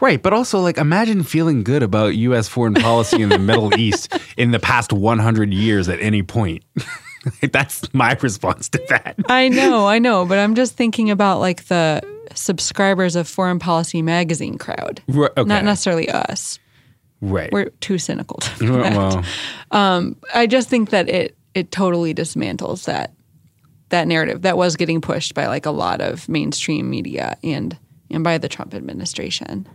Right, 0.00 0.22
but 0.22 0.32
also 0.32 0.60
like 0.60 0.78
imagine 0.78 1.22
feeling 1.22 1.62
good 1.64 1.82
about 1.82 2.16
U.S. 2.16 2.48
foreign 2.48 2.74
policy 2.74 3.20
in 3.22 3.28
the 3.28 3.38
Middle 3.38 3.74
East 3.78 4.12
in 4.36 4.52
the 4.52 4.58
past 4.58 4.92
100 4.92 5.52
years 5.52 5.88
at 5.88 6.00
any 6.00 6.22
point. 6.22 6.64
That's 7.52 7.92
my 7.92 8.16
response 8.22 8.68
to 8.70 8.82
that. 8.88 9.16
I 9.28 9.48
know, 9.48 9.86
I 9.88 9.98
know, 9.98 10.24
but 10.24 10.38
I'm 10.38 10.54
just 10.54 10.76
thinking 10.76 11.10
about 11.10 11.40
like 11.40 11.64
the 11.66 12.00
subscribers 12.34 13.16
of 13.16 13.28
Foreign 13.28 13.58
Policy 13.58 14.00
magazine 14.02 14.56
crowd, 14.56 15.02
Right, 15.08 15.30
okay. 15.36 15.46
not 15.48 15.64
necessarily 15.64 16.08
us. 16.08 16.58
Right. 17.20 17.50
We're 17.52 17.70
too 17.80 17.98
cynical 17.98 18.36
to 18.38 18.66
that. 18.78 18.96
well, 18.96 19.24
um, 19.72 20.16
I 20.34 20.46
just 20.46 20.68
think 20.68 20.90
that 20.90 21.08
it 21.08 21.36
it 21.54 21.72
totally 21.72 22.14
dismantles 22.14 22.84
that 22.84 23.12
that 23.90 24.06
narrative 24.06 24.42
that 24.42 24.56
was 24.56 24.76
getting 24.76 25.00
pushed 25.00 25.34
by 25.34 25.46
like 25.46 25.66
a 25.66 25.70
lot 25.70 26.00
of 26.00 26.28
mainstream 26.28 26.90
media 26.90 27.36
and 27.42 27.76
and 28.10 28.24
by 28.24 28.38
the 28.38 28.48
Trump 28.48 28.74
administration. 28.74 29.66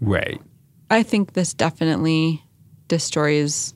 right. 0.00 0.40
I 0.90 1.02
think 1.02 1.32
this 1.32 1.54
definitely 1.54 2.42
destroys 2.88 3.72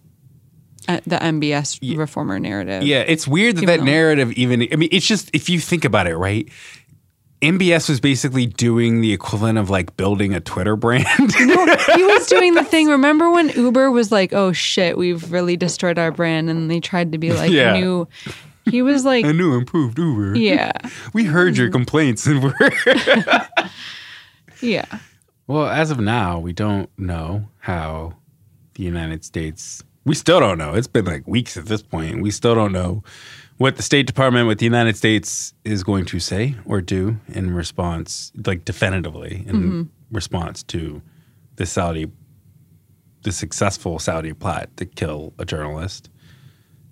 uh, 0.86 1.00
the 1.06 1.16
MBS 1.16 1.96
reformer 1.96 2.38
narrative. 2.38 2.82
Yeah, 2.82 3.00
it's 3.00 3.26
weird 3.26 3.56
that 3.56 3.62
Even 3.62 3.80
that 3.80 3.84
narrative 3.86 4.32
even. 4.32 4.68
I 4.70 4.76
mean, 4.76 4.90
it's 4.92 5.06
just 5.06 5.30
if 5.32 5.48
you 5.48 5.58
think 5.58 5.84
about 5.86 6.06
it, 6.06 6.16
right? 6.16 6.48
MBS 7.42 7.88
was 7.88 8.00
basically 8.00 8.46
doing 8.46 9.00
the 9.00 9.12
equivalent 9.12 9.58
of 9.58 9.68
like 9.70 9.96
building 9.96 10.34
a 10.34 10.40
Twitter 10.40 10.74
brand. 10.76 11.06
he 11.34 12.02
was 12.04 12.26
doing 12.28 12.54
the 12.54 12.64
thing. 12.64 12.88
Remember 12.88 13.30
when 13.30 13.48
Uber 13.50 13.90
was 13.90 14.12
like, 14.12 14.32
"Oh 14.32 14.52
shit, 14.52 14.96
we've 14.98 15.30
really 15.32 15.56
destroyed 15.56 15.98
our 15.98 16.10
brand," 16.10 16.48
and 16.50 16.70
they 16.70 16.80
tried 16.80 17.12
to 17.12 17.18
be 17.18 17.32
like 17.32 17.50
Yeah. 17.50 17.72
new. 17.78 18.08
He 18.70 18.82
was 18.82 19.04
like, 19.04 19.24
a 19.24 19.32
new 19.32 19.54
improved 19.54 19.98
Uber. 19.98 20.36
"Yeah, 20.36 20.72
We 21.12 21.24
heard 21.24 21.56
your 21.56 21.70
complaints 21.70 22.26
and 22.26 22.42
we're. 22.42 22.54
yeah." 24.60 24.86
well, 25.46 25.66
as 25.68 25.90
of 25.90 26.00
now, 26.00 26.38
we 26.38 26.52
don't 26.52 26.90
know 26.98 27.48
how 27.58 28.14
the 28.74 28.82
United 28.82 29.24
States. 29.24 29.82
We 30.04 30.14
still 30.14 30.40
don't 30.40 30.58
know. 30.58 30.74
It's 30.74 30.86
been 30.86 31.04
like 31.04 31.26
weeks 31.26 31.56
at 31.56 31.66
this 31.66 31.82
point. 31.82 32.22
We 32.22 32.30
still 32.30 32.54
don't 32.54 32.72
know 32.72 33.02
what 33.58 33.76
the 33.76 33.82
State 33.82 34.06
Department, 34.06 34.46
what 34.46 34.58
the 34.58 34.64
United 34.64 34.96
States 34.96 35.54
is 35.64 35.82
going 35.82 36.04
to 36.06 36.20
say 36.20 36.54
or 36.64 36.80
do 36.80 37.18
in 37.28 37.54
response, 37.54 38.32
like 38.44 38.64
definitively 38.64 39.44
in 39.46 39.56
mm-hmm. 39.56 39.82
response 40.14 40.62
to 40.64 41.02
the 41.56 41.66
Saudi, 41.66 42.10
the 43.22 43.32
successful 43.32 43.98
Saudi 43.98 44.32
plot 44.32 44.68
to 44.76 44.84
kill 44.84 45.32
a 45.38 45.44
journalist. 45.44 46.10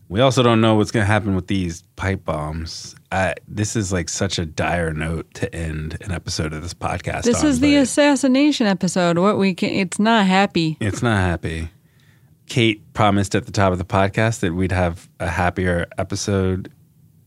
We 0.09 0.21
also 0.21 0.43
don't 0.43 0.61
know 0.61 0.75
what's 0.75 0.91
going 0.91 1.03
to 1.03 1.11
happen 1.11 1.35
with 1.35 1.47
these 1.47 1.83
pipe 1.97 2.25
bombs. 2.25 2.95
I, 3.11 3.35
this 3.49 3.75
is 3.75 3.93
like 3.93 4.09
such 4.09 4.39
a 4.39 4.45
dire 4.47 4.93
note 4.93 5.33
to 5.35 5.55
end 5.55 5.97
an 6.03 6.13
episode 6.13 6.53
of 6.53 6.63
this 6.63 6.75
podcast. 6.75 7.23
This 7.23 7.43
on, 7.43 7.49
is 7.49 7.61
the 7.61 7.77
assassination 7.77 8.67
episode. 8.67 9.19
What 9.19 9.39
we 9.39 9.55
can, 9.55 9.71
it's 9.71 9.99
not 9.99 10.27
happy. 10.27 10.77
it's 10.81 11.03
not 11.03 11.17
happy. 11.19 11.71
Kate 12.47 12.83
promised 12.93 13.35
at 13.35 13.47
the 13.47 13.53
top 13.53 13.73
of 13.73 13.79
the 13.79 13.85
podcast 13.87 14.41
that 14.41 14.53
we'd 14.55 14.73
have 14.73 15.09
a 15.19 15.29
happier 15.29 15.87
episode 15.97 16.71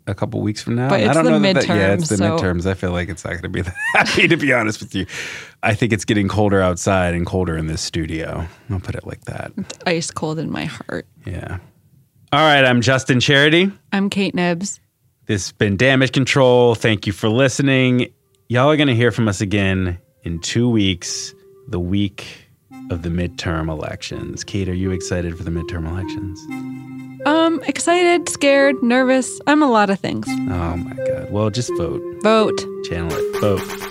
a 0.06 0.14
couple 0.14 0.40
weeks 0.42 0.62
from 0.62 0.76
now. 0.76 0.90
But 0.90 1.00
it's 1.02 1.10
I 1.10 1.14
don't 1.14 1.26
the 1.26 1.32
know 1.32 1.40
that, 1.40 1.66
that- 1.66 1.68
yeah, 1.68 1.94
it's 1.94 2.10
the 2.10 2.18
so- 2.18 2.38
midterms. 2.38 2.66
I 2.70 2.76
feel 2.76 2.92
like 2.92 3.10
it's 3.10 3.26
not 3.26 3.32
going 3.32 3.42
to 3.42 3.50
be 3.50 3.62
that 3.64 3.76
happy, 3.94 4.28
to 4.28 4.38
be 4.38 4.54
honest 4.54 4.80
with 4.80 4.94
you. 4.94 5.08
I 5.64 5.74
think 5.74 5.92
it's 5.94 6.06
getting 6.06 6.28
colder 6.28 6.62
outside 6.62 7.16
and 7.16 7.26
colder 7.26 7.58
in 7.58 7.66
this 7.66 7.82
studio. 7.82 8.46
I'll 8.70 8.80
put 8.80 8.94
it 8.96 9.08
like 9.08 9.26
that. 9.26 9.52
Ice 9.88 10.12
cold 10.12 10.38
in 10.38 10.52
my 10.52 10.66
heart. 10.66 11.08
Yeah. 11.26 11.58
All 12.32 12.42
right. 12.42 12.66
I'm 12.66 12.82
Justin 12.82 13.20
Charity. 13.20 13.72
I'm 13.92 14.10
Kate 14.10 14.36
Knibbs. 14.36 14.80
This 15.28 15.48
has 15.48 15.52
been 15.54 15.78
Damage 15.78 16.12
Control. 16.12 16.76
Thank 16.76 17.08
you 17.08 17.14
for 17.14 17.30
listening. 17.30 18.12
Y'all 18.50 18.70
are 18.70 18.78
going 18.78 18.88
to 18.88 18.96
hear 18.96 19.12
from 19.12 19.28
us 19.28 19.42
again 19.42 19.98
in 20.24 20.40
two 20.40 20.70
weeks, 20.70 21.34
the 21.70 21.80
week 21.80 22.50
of 22.92 23.02
the 23.02 23.10
midterm 23.10 23.70
elections. 23.70 24.44
Kate, 24.44 24.70
are 24.70 24.74
you 24.74 24.92
excited 24.92 25.38
for 25.38 25.44
the 25.44 25.52
midterm 25.52 25.88
elections? 25.88 26.40
Um, 27.26 27.62
excited, 27.64 28.30
scared, 28.30 28.82
nervous. 28.82 29.40
I'm 29.48 29.62
a 29.62 29.70
lot 29.70 29.90
of 29.90 30.00
things. 30.00 30.28
Oh 30.30 30.78
my 30.78 30.96
God. 30.96 31.32
Well, 31.32 31.50
just 31.50 31.72
vote. 31.78 32.02
Vote. 32.24 32.58
Channel 32.86 33.12
it. 33.14 33.42
Vote. 33.42 33.87